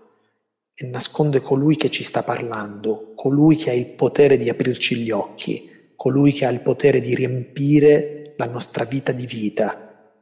e 0.74 0.86
nasconde 0.86 1.41
colui 1.41 1.76
che 1.76 1.89
ci 1.89 2.03
sta 2.03 2.24
parlando, 2.24 3.14
colui 3.16 3.55
che 3.55 3.72
ha 3.72 3.74
il 3.74 3.88
potere 3.88 4.38
di 4.38 4.49
aprirci 4.49 4.97
gli 4.97 5.12
occhi, 5.12 5.93
colui 5.95 6.32
che 6.32 6.45
ha 6.45 6.49
il 6.49 6.62
potere 6.62 7.01
di 7.01 7.16
riempire 7.16 8.19
la 8.40 8.46
nostra 8.46 8.86
vita 8.86 9.12
di 9.12 9.26
vita, 9.26 10.14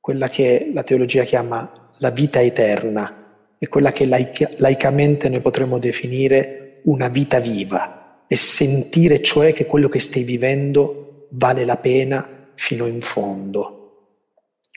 quella 0.00 0.28
che 0.28 0.70
la 0.72 0.84
teologia 0.84 1.24
chiama 1.24 1.90
la 1.98 2.10
vita 2.10 2.40
eterna 2.40 3.56
e 3.58 3.66
quella 3.66 3.90
che 3.90 4.06
laica, 4.06 4.48
laicamente 4.58 5.28
noi 5.28 5.40
potremmo 5.40 5.78
definire 5.78 6.80
una 6.84 7.08
vita 7.08 7.40
viva 7.40 8.22
e 8.28 8.36
sentire 8.36 9.20
cioè 9.20 9.52
che 9.52 9.66
quello 9.66 9.88
che 9.88 9.98
stai 9.98 10.22
vivendo 10.22 11.26
vale 11.30 11.64
la 11.64 11.76
pena 11.76 12.48
fino 12.54 12.86
in 12.86 13.00
fondo. 13.00 13.80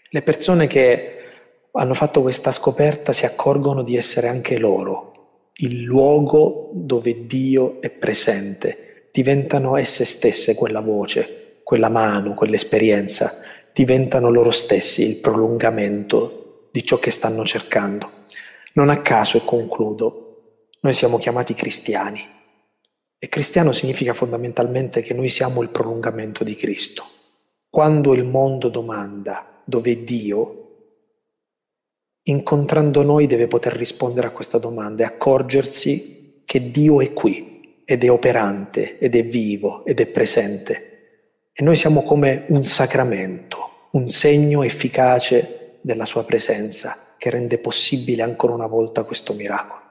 Le 0.09 0.21
persone 0.23 0.65
che 0.65 1.17
hanno 1.73 1.93
fatto 1.93 2.23
questa 2.23 2.51
scoperta 2.51 3.13
si 3.13 3.25
accorgono 3.25 3.83
di 3.83 3.95
essere 3.95 4.27
anche 4.27 4.57
loro 4.57 5.07
il 5.59 5.81
luogo 5.81 6.71
dove 6.73 7.27
Dio 7.27 7.79
è 7.79 7.91
presente, 7.91 9.09
diventano 9.11 9.75
esse 9.75 10.03
stesse 10.03 10.55
quella 10.55 10.81
voce, 10.81 11.36
quella 11.67 11.89
mano, 11.89 12.33
quell'esperienza, 12.33 13.41
diventano 13.73 14.29
loro 14.29 14.51
stessi 14.51 15.05
il 15.05 15.17
prolungamento 15.17 16.69
di 16.71 16.81
ciò 16.85 16.97
che 16.97 17.11
stanno 17.11 17.43
cercando. 17.43 18.09
Non 18.75 18.87
a 18.87 19.01
caso, 19.01 19.35
e 19.35 19.41
concludo, 19.43 20.69
noi 20.79 20.93
siamo 20.93 21.17
chiamati 21.17 21.53
cristiani 21.55 22.25
e 23.19 23.27
cristiano 23.27 23.73
significa 23.73 24.13
fondamentalmente 24.13 25.01
che 25.01 25.13
noi 25.13 25.27
siamo 25.27 25.61
il 25.61 25.67
prolungamento 25.67 26.45
di 26.45 26.55
Cristo. 26.55 27.03
Quando 27.69 28.13
il 28.13 28.23
mondo 28.23 28.69
domanda 28.69 29.61
dove 29.65 29.91
è 29.91 29.97
Dio, 29.97 30.67
incontrando 32.23 33.03
noi 33.03 33.27
deve 33.27 33.47
poter 33.47 33.73
rispondere 33.73 34.27
a 34.27 34.31
questa 34.31 34.57
domanda 34.57 35.03
e 35.03 35.07
accorgersi 35.07 36.43
che 36.45 36.71
Dio 36.71 37.01
è 37.01 37.11
qui 37.11 37.81
ed 37.83 38.05
è 38.05 38.09
operante 38.09 38.99
ed 38.99 39.15
è 39.17 39.23
vivo 39.25 39.83
ed 39.83 39.99
è 39.99 40.05
presente. 40.05 40.86
E 41.59 41.63
noi 41.63 41.75
siamo 41.75 42.03
come 42.03 42.45
un 42.49 42.65
sacramento, 42.65 43.87
un 43.93 44.09
segno 44.09 44.61
efficace 44.61 45.79
della 45.81 46.05
sua 46.05 46.23
presenza 46.23 47.15
che 47.17 47.31
rende 47.31 47.57
possibile 47.57 48.21
ancora 48.21 48.53
una 48.53 48.67
volta 48.67 49.01
questo 49.01 49.33
miracolo. 49.33 49.81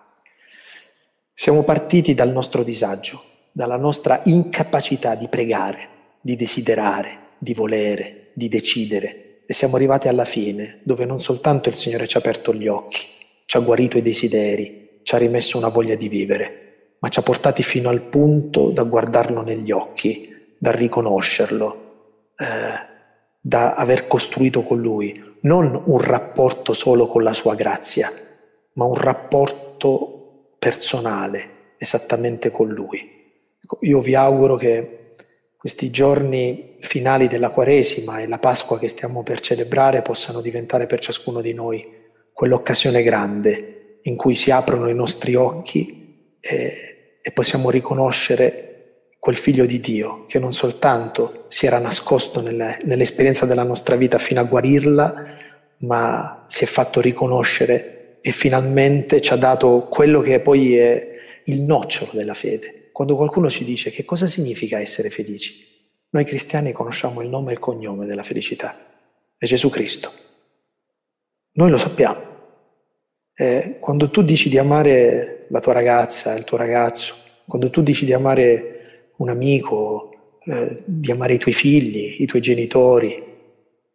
Siamo 1.34 1.64
partiti 1.64 2.14
dal 2.14 2.30
nostro 2.30 2.62
disagio, 2.62 3.20
dalla 3.50 3.76
nostra 3.76 4.20
incapacità 4.26 5.16
di 5.16 5.26
pregare, 5.26 5.88
di 6.20 6.36
desiderare, 6.36 7.30
di 7.36 7.52
volere, 7.52 8.28
di 8.34 8.48
decidere, 8.48 9.40
e 9.44 9.52
siamo 9.52 9.74
arrivati 9.74 10.06
alla 10.06 10.24
fine, 10.24 10.78
dove 10.84 11.04
non 11.04 11.18
soltanto 11.18 11.68
il 11.68 11.74
Signore 11.74 12.06
ci 12.06 12.16
ha 12.16 12.20
aperto 12.20 12.54
gli 12.54 12.68
occhi, 12.68 13.00
ci 13.44 13.56
ha 13.56 13.60
guarito 13.60 13.98
i 13.98 14.02
desideri, 14.02 15.00
ci 15.02 15.14
ha 15.16 15.18
rimesso 15.18 15.58
una 15.58 15.66
voglia 15.66 15.96
di 15.96 16.08
vivere, 16.08 16.94
ma 17.00 17.08
ci 17.08 17.18
ha 17.18 17.22
portati 17.22 17.64
fino 17.64 17.88
al 17.88 18.02
punto 18.02 18.70
da 18.70 18.84
guardarlo 18.84 19.42
negli 19.42 19.72
occhi, 19.72 20.34
da 20.58 20.70
riconoscerlo, 20.70 22.32
eh, 22.36 22.94
da 23.40 23.74
aver 23.74 24.06
costruito 24.06 24.62
con 24.62 24.80
Lui 24.80 25.34
non 25.42 25.80
un 25.84 26.00
rapporto 26.00 26.72
solo 26.72 27.06
con 27.06 27.22
la 27.22 27.32
sua 27.32 27.54
grazia, 27.54 28.12
ma 28.72 28.84
un 28.84 28.94
rapporto 28.94 30.54
personale 30.58 31.74
esattamente 31.78 32.50
con 32.50 32.68
Lui. 32.68 32.98
Ecco, 33.62 33.78
io 33.82 34.00
vi 34.00 34.14
auguro 34.14 34.56
che 34.56 35.14
questi 35.56 35.90
giorni 35.90 36.76
finali 36.80 37.28
della 37.28 37.50
Quaresima 37.50 38.18
e 38.18 38.26
la 38.26 38.38
Pasqua 38.38 38.78
che 38.78 38.88
stiamo 38.88 39.22
per 39.22 39.40
celebrare 39.40 40.02
possano 40.02 40.40
diventare 40.40 40.86
per 40.86 41.00
ciascuno 41.00 41.40
di 41.40 41.54
noi 41.54 41.84
quell'occasione 42.32 43.02
grande 43.02 43.98
in 44.02 44.16
cui 44.16 44.34
si 44.34 44.50
aprono 44.50 44.88
i 44.88 44.94
nostri 44.94 45.34
occhi 45.34 46.36
e, 46.40 47.18
e 47.22 47.30
possiamo 47.32 47.70
riconoscere 47.70 48.65
quel 49.26 49.36
figlio 49.36 49.66
di 49.66 49.80
Dio 49.80 50.24
che 50.26 50.38
non 50.38 50.52
soltanto 50.52 51.46
si 51.48 51.66
era 51.66 51.80
nascosto 51.80 52.40
nelle, 52.40 52.78
nell'esperienza 52.84 53.44
della 53.44 53.64
nostra 53.64 53.96
vita 53.96 54.18
fino 54.18 54.40
a 54.40 54.44
guarirla, 54.44 55.26
ma 55.78 56.44
si 56.46 56.62
è 56.62 56.66
fatto 56.68 57.00
riconoscere 57.00 58.20
e 58.20 58.30
finalmente 58.30 59.20
ci 59.20 59.32
ha 59.32 59.36
dato 59.36 59.88
quello 59.90 60.20
che 60.20 60.38
poi 60.38 60.76
è 60.76 61.16
il 61.46 61.62
nocciolo 61.62 62.12
della 62.14 62.34
fede, 62.34 62.90
quando 62.92 63.16
qualcuno 63.16 63.50
ci 63.50 63.64
dice 63.64 63.90
che 63.90 64.04
cosa 64.04 64.28
significa 64.28 64.78
essere 64.78 65.10
felici, 65.10 65.56
noi 66.10 66.24
cristiani 66.24 66.70
conosciamo 66.70 67.20
il 67.20 67.28
nome 67.28 67.50
e 67.50 67.54
il 67.54 67.58
cognome 67.58 68.06
della 68.06 68.22
felicità, 68.22 68.78
è 69.36 69.44
Gesù 69.44 69.70
Cristo. 69.70 70.12
Noi 71.54 71.70
lo 71.70 71.78
sappiamo. 71.78 72.20
Eh, 73.34 73.78
quando 73.80 74.08
tu 74.08 74.22
dici 74.22 74.48
di 74.48 74.56
amare 74.56 75.46
la 75.48 75.58
tua 75.58 75.72
ragazza, 75.72 76.32
il 76.36 76.44
tuo 76.44 76.56
ragazzo, 76.58 77.12
quando 77.44 77.70
tu 77.70 77.82
dici 77.82 78.04
di 78.04 78.12
amare 78.12 78.70
un 79.16 79.28
amico, 79.28 80.38
eh, 80.44 80.82
di 80.84 81.10
amare 81.10 81.34
i 81.34 81.38
tuoi 81.38 81.54
figli, 81.54 82.16
i 82.18 82.26
tuoi 82.26 82.40
genitori, 82.40 83.22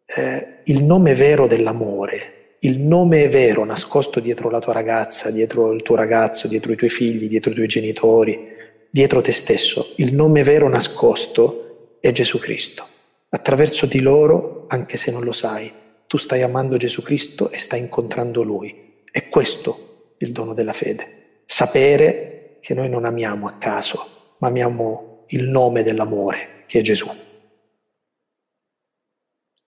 eh, 0.04 0.46
il 0.64 0.84
nome 0.84 1.14
vero 1.14 1.46
dell'amore, 1.46 2.56
il 2.60 2.78
nome 2.78 3.28
vero 3.28 3.64
nascosto 3.64 4.20
dietro 4.20 4.50
la 4.50 4.60
tua 4.60 4.72
ragazza, 4.72 5.30
dietro 5.30 5.72
il 5.72 5.82
tuo 5.82 5.96
ragazzo, 5.96 6.46
dietro 6.46 6.72
i 6.72 6.76
tuoi 6.76 6.90
figli, 6.90 7.28
dietro 7.28 7.50
i 7.50 7.54
tuoi 7.54 7.66
genitori, 7.66 8.48
dietro 8.90 9.20
te 9.20 9.32
stesso. 9.32 9.94
Il 9.96 10.14
nome 10.14 10.42
vero 10.42 10.68
nascosto 10.68 11.96
è 12.00 12.12
Gesù 12.12 12.38
Cristo. 12.38 12.86
Attraverso 13.30 13.86
di 13.86 14.00
loro, 14.00 14.66
anche 14.68 14.96
se 14.96 15.10
non 15.10 15.24
lo 15.24 15.32
sai, 15.32 15.72
tu 16.06 16.18
stai 16.18 16.42
amando 16.42 16.76
Gesù 16.76 17.02
Cristo 17.02 17.50
e 17.50 17.58
stai 17.58 17.80
incontrando 17.80 18.42
Lui. 18.42 19.00
È 19.10 19.28
questo 19.28 20.14
il 20.18 20.30
dono 20.30 20.52
della 20.52 20.74
fede. 20.74 21.40
Sapere 21.46 22.58
che 22.60 22.74
noi 22.74 22.88
non 22.88 23.06
amiamo 23.06 23.46
a 23.48 23.54
caso, 23.54 24.06
ma 24.38 24.48
amiamo 24.48 25.11
il 25.32 25.48
nome 25.48 25.82
dell'amore, 25.82 26.64
che 26.66 26.78
è 26.78 26.82
Gesù. 26.82 27.10